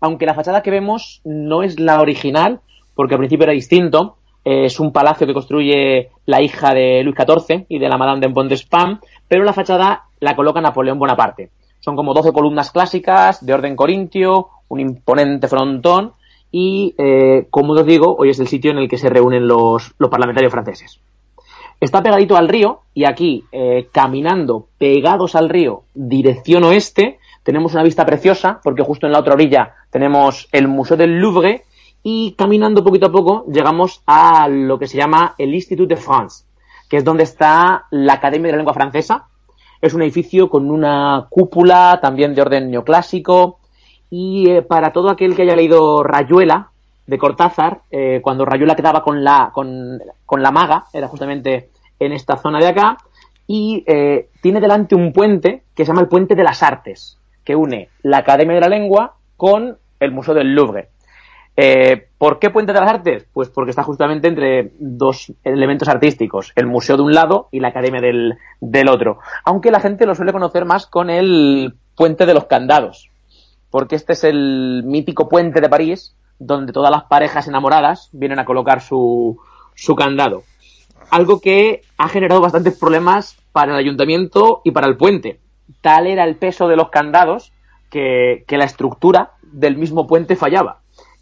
aunque 0.00 0.24
la 0.24 0.34
fachada 0.34 0.62
que 0.62 0.70
vemos 0.70 1.20
no 1.24 1.64
es 1.64 1.80
la 1.80 2.00
original, 2.00 2.60
porque 2.94 3.14
al 3.14 3.18
principio 3.18 3.42
era 3.42 3.52
distinto. 3.52 4.18
Es 4.44 4.78
un 4.78 4.92
palacio 4.92 5.26
que 5.26 5.34
construye 5.34 6.10
la 6.26 6.40
hija 6.40 6.72
de 6.72 7.02
Luis 7.02 7.16
XIV 7.16 7.66
y 7.68 7.80
de 7.80 7.88
la 7.88 7.98
Madame 7.98 8.20
de 8.20 8.28
Montespan, 8.28 9.00
pero 9.26 9.42
la 9.42 9.52
fachada 9.52 10.04
la 10.20 10.36
coloca 10.36 10.60
Napoleón 10.60 11.00
Bonaparte. 11.00 11.50
Son 11.80 11.96
como 11.96 12.14
12 12.14 12.32
columnas 12.32 12.70
clásicas 12.70 13.44
de 13.44 13.52
orden 13.52 13.74
corintio, 13.74 14.50
un 14.68 14.78
imponente 14.78 15.48
frontón 15.48 16.12
y, 16.52 16.94
eh, 16.98 17.48
como 17.50 17.72
os 17.72 17.84
digo, 17.84 18.14
hoy 18.16 18.30
es 18.30 18.38
el 18.38 18.46
sitio 18.46 18.70
en 18.70 18.78
el 18.78 18.88
que 18.88 18.96
se 18.96 19.10
reúnen 19.10 19.48
los 19.48 19.92
parlamentarios 20.08 20.52
franceses. 20.52 21.00
Está 21.80 22.02
pegadito 22.02 22.36
al 22.36 22.48
río 22.48 22.80
y 22.94 23.04
aquí, 23.04 23.44
eh, 23.52 23.88
caminando 23.92 24.68
pegados 24.78 25.36
al 25.36 25.50
río, 25.50 25.82
dirección 25.94 26.64
oeste, 26.64 27.18
tenemos 27.42 27.74
una 27.74 27.82
vista 27.82 28.06
preciosa 28.06 28.60
porque 28.64 28.82
justo 28.82 29.06
en 29.06 29.12
la 29.12 29.20
otra 29.20 29.34
orilla 29.34 29.74
tenemos 29.90 30.48
el 30.52 30.68
Museo 30.68 30.96
del 30.96 31.20
Louvre 31.20 31.64
y 32.02 32.32
caminando 32.32 32.82
poquito 32.82 33.06
a 33.06 33.12
poco 33.12 33.44
llegamos 33.46 34.02
a 34.06 34.48
lo 34.48 34.78
que 34.78 34.86
se 34.86 34.96
llama 34.96 35.34
el 35.36 35.54
Institut 35.54 35.88
de 35.88 35.96
France, 35.96 36.44
que 36.88 36.96
es 36.96 37.04
donde 37.04 37.24
está 37.24 37.84
la 37.90 38.14
Academia 38.14 38.46
de 38.46 38.52
la 38.52 38.58
Lengua 38.58 38.74
Francesa. 38.74 39.26
Es 39.82 39.92
un 39.92 40.02
edificio 40.02 40.48
con 40.48 40.70
una 40.70 41.26
cúpula 41.28 41.98
también 42.00 42.34
de 42.34 42.40
orden 42.40 42.70
neoclásico 42.70 43.58
y 44.08 44.48
eh, 44.48 44.62
para 44.62 44.92
todo 44.92 45.10
aquel 45.10 45.36
que 45.36 45.42
haya 45.42 45.56
leído 45.56 46.02
Rayuela 46.02 46.70
de 47.06 47.18
Cortázar, 47.18 47.82
eh, 47.90 48.20
cuando 48.22 48.44
Rayuela 48.44 48.74
quedaba 48.74 49.02
con 49.02 49.22
la, 49.22 49.50
con, 49.52 50.00
con, 50.24 50.42
la 50.42 50.50
maga, 50.50 50.86
era 50.92 51.08
justamente 51.08 51.70
en 51.98 52.12
esta 52.12 52.36
zona 52.36 52.58
de 52.58 52.68
acá, 52.68 52.96
y 53.46 53.84
eh, 53.86 54.28
tiene 54.40 54.60
delante 54.60 54.94
un 54.94 55.12
puente 55.12 55.62
que 55.74 55.84
se 55.84 55.88
llama 55.88 56.02
el 56.02 56.08
Puente 56.08 56.34
de 56.34 56.42
las 56.42 56.62
Artes, 56.62 57.18
que 57.44 57.54
une 57.54 57.90
la 58.02 58.18
Academia 58.18 58.54
de 58.56 58.60
la 58.60 58.68
Lengua 58.68 59.14
con 59.36 59.78
el 60.00 60.12
Museo 60.12 60.34
del 60.34 60.54
Louvre. 60.54 60.88
Eh, 61.56 62.08
¿Por 62.18 62.38
qué 62.38 62.50
Puente 62.50 62.72
de 62.72 62.80
las 62.80 62.90
Artes? 62.90 63.26
Pues 63.32 63.48
porque 63.48 63.70
está 63.70 63.82
justamente 63.82 64.28
entre 64.28 64.72
dos 64.78 65.32
elementos 65.42 65.88
artísticos, 65.88 66.52
el 66.54 66.66
museo 66.66 66.96
de 66.96 67.02
un 67.02 67.14
lado 67.14 67.48
y 67.50 67.60
la 67.60 67.68
academia 67.68 68.00
del, 68.00 68.34
del 68.60 68.88
otro. 68.88 69.20
Aunque 69.44 69.70
la 69.70 69.80
gente 69.80 70.06
lo 70.06 70.14
suele 70.14 70.32
conocer 70.32 70.64
más 70.64 70.86
con 70.86 71.08
el 71.08 71.74
Puente 71.94 72.26
de 72.26 72.34
los 72.34 72.44
Candados, 72.44 73.10
porque 73.70 73.96
este 73.96 74.12
es 74.12 74.24
el 74.24 74.82
mítico 74.84 75.28
puente 75.28 75.60
de 75.60 75.68
París 75.68 76.14
donde 76.38 76.72
todas 76.72 76.90
las 76.90 77.04
parejas 77.04 77.48
enamoradas 77.48 78.08
vienen 78.12 78.38
a 78.38 78.44
colocar 78.44 78.80
su, 78.80 79.38
su 79.74 79.94
candado. 79.94 80.42
Algo 81.10 81.40
que 81.40 81.82
ha 81.98 82.08
generado 82.08 82.40
bastantes 82.40 82.78
problemas 82.78 83.36
para 83.52 83.72
el 83.72 83.78
ayuntamiento 83.78 84.60
y 84.64 84.72
para 84.72 84.86
el 84.86 84.96
puente. 84.96 85.40
Tal 85.80 86.06
era 86.06 86.24
el 86.24 86.36
peso 86.36 86.68
de 86.68 86.76
los 86.76 86.90
candados 86.90 87.52
que, 87.90 88.44
que 88.46 88.58
la 88.58 88.64
estructura 88.64 89.32
del 89.42 89.76
mismo 89.76 90.06
puente 90.06 90.36
fallaba. 90.36 90.80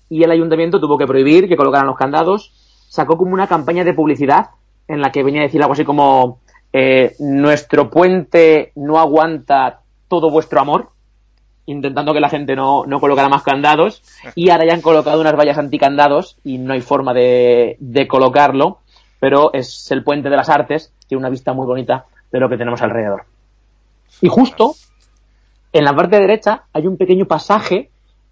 Y 0.09 0.23
el 0.23 0.31
ayuntamiento 0.31 0.81
tuvo 0.81 0.99
que 0.99 1.07
prohibir 1.07 1.49
que 1.49 1.57
colocaran 1.57 1.87
los 1.87 1.97
candados. 1.97 2.53
Sacó 2.89 3.17
como 3.17 3.35
una 3.35 3.47
campaña 3.47 3.85
de 3.85 3.95
publicidad 3.95 4.51
en 4.89 5.01
la 5.01 5.12
que 5.12 5.23
venía 5.23 5.41
a 5.41 5.45
decir 5.45 5.62
algo 5.62 5.75
así 5.75 5.85
como 5.85 6.41
eh, 6.73 7.15
nuestro 7.21 7.91
puente 7.91 8.73
no 8.75 8.99
aguanta 8.99 9.83
todo 10.09 10.31
vuestro 10.31 10.61
amor 10.61 10.91
intentando 11.67 12.12
que 12.12 12.21
la 12.21 12.29
gente 12.29 12.55
no, 12.55 12.85
no 12.87 13.01
colocara 13.01 13.29
más 13.29 13.43
candados 13.43 14.03
y 14.35 14.51
ahora 14.51 14.67
ya 14.67 14.75
han 14.75 14.83
colocado 14.83 15.21
unas 15.21 15.37
vallas 15.37 15.59
anticandados 15.59 16.37
y 16.45 16.59
no 16.59 16.75
hay 16.75 16.81
forma 16.81 17.15
de, 17.15 17.77
de 17.81 18.07
colocarlo, 18.07 18.79
pero 19.21 19.53
es 19.53 19.91
el 19.91 20.05
puente 20.05 20.29
de 20.29 20.37
las 20.37 20.49
artes, 20.49 20.93
tiene 21.07 21.21
una 21.21 21.31
vista 21.31 21.53
muy 21.53 21.67
bonita 21.67 22.07
de 22.31 22.41
lo 22.41 22.49
que 22.49 22.57
tenemos 22.57 22.83
alrededor. 22.83 23.25
Y 24.21 24.29
justo 24.29 24.75
en 25.73 25.85
la 25.85 25.95
parte 25.95 26.19
derecha 26.19 26.65
hay 26.73 26.87
un 26.87 26.97
pequeño 26.97 27.27
pasaje 27.27 27.91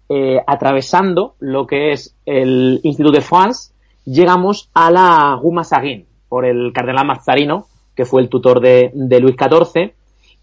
eh, 0.09 0.39
atravesando 0.45 1.35
lo 1.39 1.65
que 1.65 1.91
es 1.91 2.15
el 2.25 2.79
Institut 2.83 3.13
de 3.13 3.21
France, 3.21 3.73
llegamos 4.05 4.69
a 4.73 4.91
la 4.91 5.39
Guma 5.41 5.63
Saguin, 5.63 6.05
por 6.29 6.45
el 6.45 6.71
cardenal 6.73 7.05
Mazzarino, 7.05 7.67
que 7.95 8.05
fue 8.05 8.21
el 8.21 8.29
tutor 8.29 8.59
de, 8.59 8.91
de 8.93 9.19
Luis 9.19 9.35
XIV, 9.37 9.93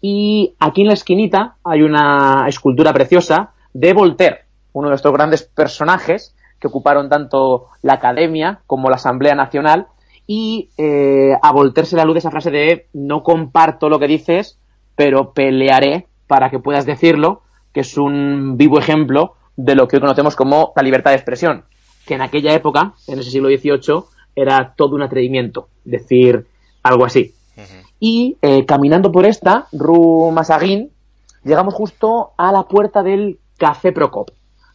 y 0.01 0.55
aquí 0.59 0.81
en 0.81 0.87
la 0.87 0.93
esquinita 0.93 1.55
hay 1.63 1.83
una 1.83 2.45
escultura 2.47 2.91
preciosa 2.91 3.51
de 3.73 3.93
Voltaire, 3.93 4.45
uno 4.73 4.89
de 4.89 4.95
estos 4.95 5.13
grandes 5.13 5.43
personajes 5.43 6.35
que 6.59 6.67
ocuparon 6.67 7.09
tanto 7.09 7.67
la 7.81 7.93
Academia 7.93 8.61
como 8.67 8.89
la 8.89 8.95
Asamblea 8.95 9.35
Nacional. 9.35 9.87
Y 10.27 10.69
eh, 10.77 11.33
a 11.41 11.51
Voltaire 11.51 11.87
se 11.87 11.95
le 11.95 12.03
alude 12.03 12.19
esa 12.19 12.31
frase 12.31 12.51
de 12.51 12.87
no 12.93 13.23
comparto 13.23 13.89
lo 13.89 13.99
que 13.99 14.07
dices, 14.07 14.59
pero 14.95 15.33
pelearé 15.33 16.07
para 16.27 16.49
que 16.49 16.59
puedas 16.59 16.85
decirlo, 16.85 17.41
que 17.73 17.81
es 17.81 17.97
un 17.97 18.57
vivo 18.57 18.79
ejemplo 18.79 19.35
de 19.57 19.75
lo 19.75 19.87
que 19.87 19.97
hoy 19.97 20.01
conocemos 20.01 20.35
como 20.35 20.71
la 20.75 20.83
libertad 20.83 21.11
de 21.11 21.17
expresión, 21.17 21.65
que 22.05 22.13
en 22.13 22.21
aquella 22.21 22.53
época, 22.53 22.93
en 23.07 23.19
ese 23.19 23.31
siglo 23.31 23.49
XVIII, 23.49 24.03
era 24.35 24.73
todo 24.77 24.95
un 24.95 25.01
atrevimiento 25.01 25.67
decir 25.83 26.47
algo 26.83 27.05
así. 27.05 27.33
Y 28.03 28.37
eh, 28.41 28.65
caminando 28.65 29.11
por 29.11 29.27
esta, 29.27 29.67
Rue 29.71 30.31
Massaguin, 30.31 30.89
llegamos 31.43 31.75
justo 31.75 32.31
a 32.35 32.51
la 32.51 32.63
puerta 32.63 33.03
del 33.03 33.37
Café 33.59 33.91
Procop, 33.91 34.31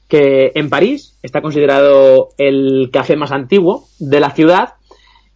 que 0.07 0.53
en 0.55 0.71
París 0.71 1.19
está 1.25 1.43
considerado 1.43 2.29
el 2.39 2.89
café 2.93 3.17
más 3.17 3.33
antiguo 3.33 3.89
de 3.99 4.21
la 4.21 4.31
ciudad. 4.31 4.75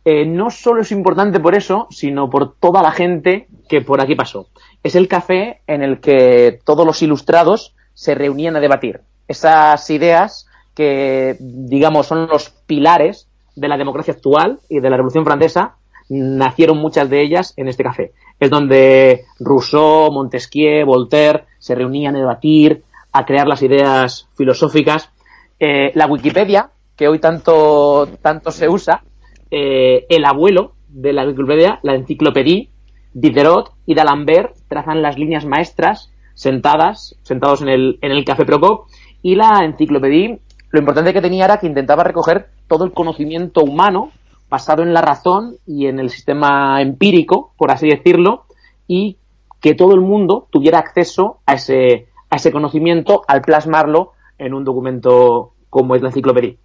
Eh, 0.04 0.24
no 0.24 0.50
solo 0.50 0.82
es 0.82 0.92
importante 0.92 1.40
por 1.40 1.56
eso, 1.56 1.88
sino 1.90 2.30
por 2.30 2.54
toda 2.54 2.80
la 2.80 2.92
gente 2.92 3.48
que 3.68 3.80
por 3.80 4.00
aquí 4.00 4.14
pasó. 4.14 4.46
Es 4.84 4.94
el 4.94 5.08
café 5.08 5.60
en 5.66 5.82
el 5.82 5.98
que 5.98 6.60
todos 6.64 6.86
los 6.86 7.02
ilustrados 7.02 7.74
se 7.94 8.14
reunían 8.14 8.54
a 8.54 8.60
debatir. 8.60 9.00
Esas 9.26 9.90
ideas 9.90 10.46
que, 10.76 11.36
digamos, 11.40 12.06
son 12.06 12.28
los 12.28 12.50
pilares 12.66 13.26
de 13.56 13.66
la 13.66 13.76
democracia 13.76 14.14
actual 14.14 14.60
y 14.68 14.78
de 14.78 14.90
la 14.90 14.96
Revolución 14.96 15.24
Francesa 15.24 15.74
nacieron 16.10 16.78
muchas 16.78 17.08
de 17.08 17.22
ellas 17.22 17.54
en 17.56 17.68
este 17.68 17.84
café. 17.84 18.12
Es 18.38 18.50
donde 18.50 19.24
Rousseau, 19.38 20.10
Montesquieu, 20.12 20.84
Voltaire 20.84 21.44
se 21.58 21.74
reunían 21.74 22.16
a 22.16 22.18
debatir, 22.18 22.82
a 23.12 23.24
crear 23.24 23.46
las 23.46 23.62
ideas 23.62 24.28
filosóficas. 24.36 25.10
Eh, 25.58 25.92
la 25.94 26.06
Wikipedia, 26.06 26.70
que 26.96 27.08
hoy 27.08 27.20
tanto, 27.20 28.08
tanto 28.20 28.50
se 28.50 28.68
usa, 28.68 29.04
eh, 29.50 30.06
el 30.08 30.24
abuelo 30.24 30.72
de 30.88 31.12
la 31.12 31.24
Wikipedia, 31.24 31.78
la 31.82 31.94
enciclopedia, 31.94 32.66
Diderot 33.12 33.72
y 33.86 33.94
D'Alembert 33.94 34.56
trazan 34.68 35.02
las 35.02 35.18
líneas 35.18 35.44
maestras 35.44 36.12
sentadas, 36.34 37.16
sentados 37.22 37.62
en 37.62 37.68
el, 37.68 37.98
en 38.02 38.10
el 38.12 38.24
Café 38.24 38.44
Procop, 38.44 38.88
y 39.22 39.34
la 39.36 39.64
enciclopedia, 39.64 40.38
lo 40.70 40.78
importante 40.80 41.12
que 41.12 41.20
tenía 41.20 41.44
era 41.44 41.58
que 41.58 41.66
intentaba 41.66 42.04
recoger 42.04 42.48
todo 42.66 42.84
el 42.84 42.92
conocimiento 42.92 43.62
humano 43.62 44.10
basado 44.50 44.82
en 44.82 44.92
la 44.92 45.00
razón 45.00 45.56
y 45.66 45.86
en 45.86 46.00
el 46.00 46.10
sistema 46.10 46.82
empírico, 46.82 47.52
por 47.56 47.70
así 47.70 47.88
decirlo, 47.88 48.44
y 48.86 49.16
que 49.60 49.74
todo 49.74 49.94
el 49.94 50.00
mundo 50.00 50.48
tuviera 50.50 50.78
acceso 50.78 51.38
a 51.46 51.54
ese, 51.54 52.08
a 52.28 52.36
ese 52.36 52.50
conocimiento 52.50 53.22
al 53.28 53.42
plasmarlo 53.42 54.12
en 54.38 54.54
un 54.54 54.64
documento 54.64 55.52
como 55.68 55.94
es 55.94 56.02
la 56.02 56.08
enciclopedia. 56.08 56.56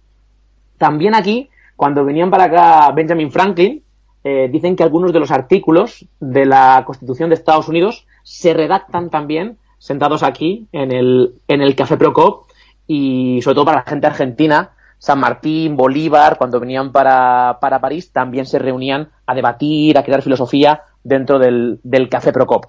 También 0.78 1.14
aquí, 1.14 1.48
cuando 1.76 2.04
venían 2.04 2.30
para 2.30 2.44
acá 2.44 2.90
Benjamin 2.92 3.30
Franklin, 3.30 3.82
eh, 4.24 4.48
dicen 4.50 4.74
que 4.74 4.82
algunos 4.82 5.12
de 5.12 5.20
los 5.20 5.30
artículos 5.30 6.04
de 6.18 6.46
la 6.46 6.82
Constitución 6.84 7.28
de 7.28 7.36
Estados 7.36 7.68
Unidos 7.68 8.06
se 8.24 8.52
redactan 8.54 9.08
también 9.08 9.58
sentados 9.78 10.24
aquí 10.24 10.66
en 10.72 10.90
el, 10.90 11.34
en 11.46 11.60
el 11.60 11.76
Café 11.76 11.96
Procop 11.96 12.50
y 12.88 13.40
sobre 13.42 13.54
todo 13.54 13.64
para 13.66 13.78
la 13.84 13.90
gente 13.90 14.06
argentina 14.06 14.72
San 14.98 15.20
Martín, 15.20 15.76
Bolívar, 15.76 16.38
cuando 16.38 16.60
venían 16.60 16.92
para, 16.92 17.58
para 17.60 17.80
París, 17.80 18.10
también 18.12 18.46
se 18.46 18.58
reunían 18.58 19.10
a 19.26 19.34
debatir, 19.34 19.98
a 19.98 20.02
crear 20.02 20.22
filosofía 20.22 20.82
dentro 21.04 21.38
del, 21.38 21.80
del 21.82 22.08
Café 22.08 22.32
Procop. 22.32 22.66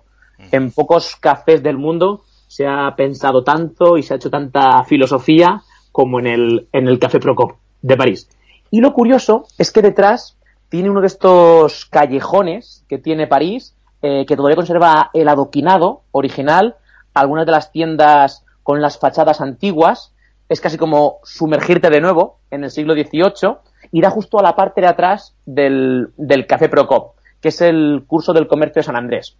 En 0.51 0.71
pocos 0.71 1.15
cafés 1.15 1.63
del 1.63 1.77
mundo 1.77 2.21
se 2.47 2.67
ha 2.67 2.93
pensado 2.95 3.43
tanto 3.43 3.97
y 3.97 4.03
se 4.03 4.13
ha 4.13 4.17
hecho 4.17 4.29
tanta 4.29 4.83
filosofía 4.83 5.63
como 5.91 6.19
en 6.19 6.27
el, 6.27 6.67
en 6.71 6.87
el 6.87 6.99
Café 6.99 7.19
Procop 7.19 7.53
de 7.81 7.97
París. 7.97 8.29
Y 8.69 8.81
lo 8.81 8.93
curioso 8.93 9.45
es 9.57 9.71
que 9.71 9.81
detrás 9.81 10.37
tiene 10.69 10.89
uno 10.89 11.01
de 11.01 11.07
estos 11.07 11.85
callejones 11.85 12.85
que 12.87 12.97
tiene 12.97 13.27
París, 13.27 13.75
eh, 14.01 14.25
que 14.27 14.35
todavía 14.35 14.55
conserva 14.57 15.09
el 15.13 15.27
adoquinado 15.27 16.03
original, 16.11 16.75
algunas 17.13 17.45
de 17.45 17.51
las 17.51 17.71
tiendas 17.71 18.45
con 18.63 18.81
las 18.81 18.99
fachadas 18.99 19.41
antiguas, 19.41 20.13
es 20.49 20.61
casi 20.61 20.77
como 20.77 21.17
sumergirte 21.23 21.89
de 21.89 22.01
nuevo 22.01 22.39
en 22.51 22.63
el 22.63 22.71
siglo 22.71 22.93
XVIII, 22.93 23.57
irá 23.91 24.09
justo 24.09 24.39
a 24.39 24.43
la 24.43 24.55
parte 24.55 24.81
de 24.81 24.87
atrás 24.87 25.35
del, 25.45 26.13
Café 26.47 26.69
Procop, 26.69 27.15
que 27.41 27.49
es 27.49 27.61
el 27.61 28.03
curso 28.07 28.33
del 28.33 28.47
comercio 28.47 28.79
de 28.79 28.85
San 28.85 28.95
Andrés. 28.95 29.37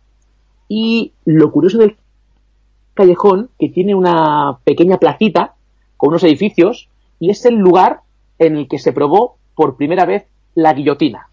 Y 0.67 1.13
lo 1.25 1.51
curioso 1.51 1.77
del 1.77 1.97
callejón, 2.93 3.49
que 3.57 3.69
tiene 3.69 3.95
una 3.95 4.57
pequeña 4.63 4.97
placita 4.97 5.55
con 5.95 6.09
unos 6.09 6.23
edificios, 6.23 6.89
y 7.19 7.29
es 7.29 7.45
el 7.45 7.55
lugar 7.55 8.01
en 8.39 8.57
el 8.57 8.67
que 8.67 8.79
se 8.79 8.91
probó 8.91 9.37
por 9.55 9.77
primera 9.77 10.05
vez 10.05 10.27
la 10.55 10.73
guillotina. 10.73 11.29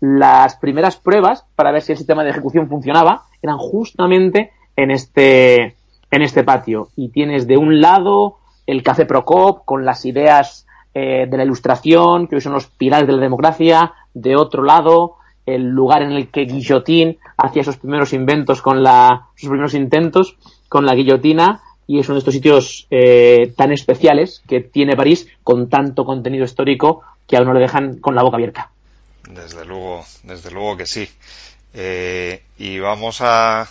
Las 0.00 0.56
primeras 0.56 0.96
pruebas 0.96 1.44
para 1.54 1.72
ver 1.72 1.82
si 1.82 1.92
el 1.92 1.98
sistema 1.98 2.24
de 2.24 2.30
ejecución 2.30 2.68
funcionaba 2.68 3.24
eran 3.42 3.58
justamente 3.58 4.52
en 4.76 4.90
este, 4.90 5.76
en 6.10 6.22
este 6.22 6.44
patio. 6.44 6.88
Y 6.94 7.08
tienes 7.08 7.46
de 7.46 7.56
un 7.56 7.80
lado 7.80 8.38
el 8.68 8.82
Café 8.82 9.06
Procop, 9.06 9.64
con 9.64 9.86
las 9.86 10.04
ideas 10.04 10.66
eh, 10.92 11.26
de 11.26 11.36
la 11.38 11.44
Ilustración, 11.44 12.28
que 12.28 12.34
hoy 12.34 12.42
son 12.42 12.52
los 12.52 12.66
pilares 12.66 13.06
de 13.06 13.14
la 13.14 13.22
democracia. 13.22 13.94
De 14.12 14.36
otro 14.36 14.62
lado, 14.62 15.16
el 15.46 15.70
lugar 15.70 16.02
en 16.02 16.12
el 16.12 16.28
que 16.28 16.42
Guillotín 16.42 17.18
hacía 17.38 17.64
sus 17.64 17.78
primeros 17.78 18.12
inventos 18.12 18.60
con 18.60 18.82
la, 18.82 19.28
sus 19.36 19.48
primeros 19.48 19.72
intentos 19.72 20.36
con 20.68 20.84
la 20.84 20.94
guillotina 20.94 21.62
y 21.86 21.98
es 21.98 22.08
uno 22.08 22.16
de 22.16 22.18
estos 22.18 22.34
sitios 22.34 22.86
eh, 22.90 23.54
tan 23.56 23.72
especiales 23.72 24.42
que 24.46 24.60
tiene 24.60 24.96
París 24.96 25.26
con 25.42 25.70
tanto 25.70 26.04
contenido 26.04 26.44
histórico 26.44 27.02
que 27.26 27.38
a 27.38 27.40
uno 27.40 27.54
le 27.54 27.60
dejan 27.60 28.00
con 28.00 28.14
la 28.14 28.22
boca 28.22 28.36
abierta. 28.36 28.70
Desde 29.30 29.64
luego, 29.64 30.04
desde 30.24 30.50
luego 30.50 30.76
que 30.76 30.84
sí. 30.84 31.08
Eh, 31.72 32.42
y 32.58 32.78
vamos 32.80 33.20
a 33.22 33.66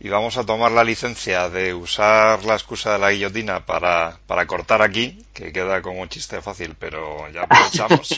y 0.00 0.08
vamos 0.08 0.38
a 0.38 0.44
tomar 0.44 0.72
la 0.72 0.82
licencia 0.82 1.50
de 1.50 1.74
usar 1.74 2.42
la 2.44 2.54
excusa 2.54 2.94
de 2.94 2.98
la 2.98 3.10
guillotina 3.10 3.66
para, 3.66 4.16
para 4.26 4.46
cortar 4.46 4.80
aquí, 4.80 5.24
que 5.34 5.52
queda 5.52 5.82
como 5.82 6.06
chiste 6.06 6.40
fácil, 6.40 6.74
pero 6.78 7.28
ya 7.30 7.42
aprovechamos. 7.42 8.08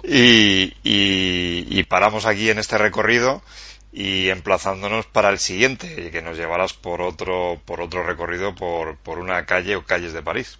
y, 0.04 0.72
y, 0.82 1.66
y 1.68 1.82
paramos 1.84 2.24
aquí 2.24 2.48
en 2.48 2.58
este 2.58 2.78
recorrido 2.78 3.42
y 3.92 4.30
emplazándonos 4.30 5.04
para 5.04 5.28
el 5.28 5.38
siguiente, 5.38 6.10
que 6.10 6.22
nos 6.22 6.38
llevarás 6.38 6.72
por 6.72 7.02
otro, 7.02 7.60
por 7.66 7.82
otro 7.82 8.02
recorrido 8.02 8.54
por, 8.54 8.96
por 8.96 9.18
una 9.18 9.44
calle 9.44 9.76
o 9.76 9.84
calles 9.84 10.14
de 10.14 10.22
París. 10.22 10.58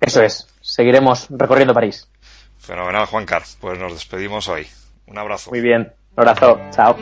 Eso 0.00 0.22
es, 0.22 0.48
seguiremos 0.60 1.28
recorriendo 1.30 1.74
París. 1.74 2.08
Fenomenal, 2.58 3.06
Juan 3.06 3.24
Carlos. 3.24 3.56
Pues 3.60 3.78
nos 3.78 3.92
despedimos 3.92 4.48
hoy. 4.48 4.66
Un 5.06 5.16
abrazo. 5.16 5.50
Muy 5.50 5.60
bien, 5.60 5.92
un 6.16 6.28
abrazo, 6.28 6.60
chao. 6.70 6.96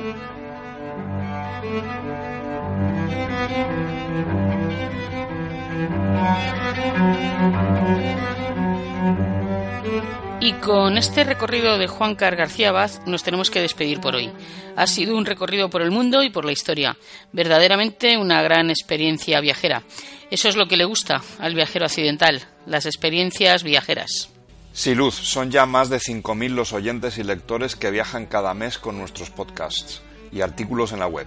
Y 10.46 10.52
con 10.52 10.96
este 10.96 11.24
recorrido 11.24 11.76
de 11.76 11.88
Juan 11.88 12.14
Car 12.14 12.36
García 12.36 12.70
Vaz 12.70 13.00
nos 13.04 13.24
tenemos 13.24 13.50
que 13.50 13.60
despedir 13.60 14.00
por 14.00 14.14
hoy. 14.14 14.30
Ha 14.76 14.86
sido 14.86 15.16
un 15.16 15.24
recorrido 15.24 15.70
por 15.70 15.82
el 15.82 15.90
mundo 15.90 16.22
y 16.22 16.30
por 16.30 16.44
la 16.44 16.52
historia. 16.52 16.96
Verdaderamente 17.32 18.16
una 18.16 18.42
gran 18.42 18.70
experiencia 18.70 19.40
viajera. 19.40 19.82
Eso 20.30 20.48
es 20.48 20.54
lo 20.54 20.68
que 20.68 20.76
le 20.76 20.84
gusta 20.84 21.20
al 21.40 21.54
viajero 21.54 21.86
accidental, 21.86 22.42
las 22.64 22.86
experiencias 22.86 23.64
viajeras. 23.64 24.30
Sí, 24.72 24.94
Luz, 24.94 25.14
son 25.14 25.50
ya 25.50 25.66
más 25.66 25.88
de 25.88 25.98
5.000 25.98 26.50
los 26.50 26.72
oyentes 26.72 27.18
y 27.18 27.24
lectores 27.24 27.74
que 27.74 27.90
viajan 27.90 28.26
cada 28.26 28.54
mes 28.54 28.78
con 28.78 28.98
nuestros 28.98 29.30
podcasts 29.30 30.02
y 30.30 30.42
artículos 30.42 30.92
en 30.92 31.00
la 31.00 31.06
web. 31.08 31.26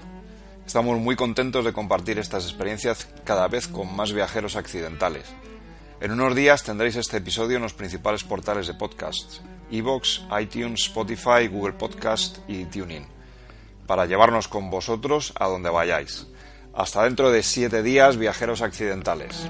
Estamos 0.70 1.00
muy 1.00 1.16
contentos 1.16 1.66
de 1.66 1.74
compartir 1.74 2.20
estas 2.20 2.44
experiencias 2.44 3.08
cada 3.24 3.48
vez 3.48 3.68
con 3.68 3.92
más 3.96 4.14
viajeros 4.14 4.56
accidentales. 4.56 5.26
En 6.00 6.12
unos 6.12 6.36
días 6.36 6.62
tendréis 6.62 6.96
este 6.96 7.18
episodio 7.18 7.58
en 7.58 7.64
los 7.64 7.74
principales 7.74 8.24
portales 8.24 8.68
de 8.68 8.76
podcasts, 8.76 9.42
Evox, 9.72 10.22
iTunes, 10.40 10.82
Spotify, 10.82 11.48
Google 11.52 11.74
Podcast 11.74 12.38
y 12.48 12.66
TuneIn, 12.66 13.08
para 13.88 14.06
llevarnos 14.06 14.48
con 14.48 14.70
vosotros 14.70 15.34
a 15.40 15.48
donde 15.48 15.72
vayáis. 15.72 16.28
Hasta 16.76 17.04
dentro 17.06 17.32
de 17.32 17.42
siete 17.42 17.82
días, 17.82 18.18
viajeros 18.18 18.62
accidentales. 18.62 19.50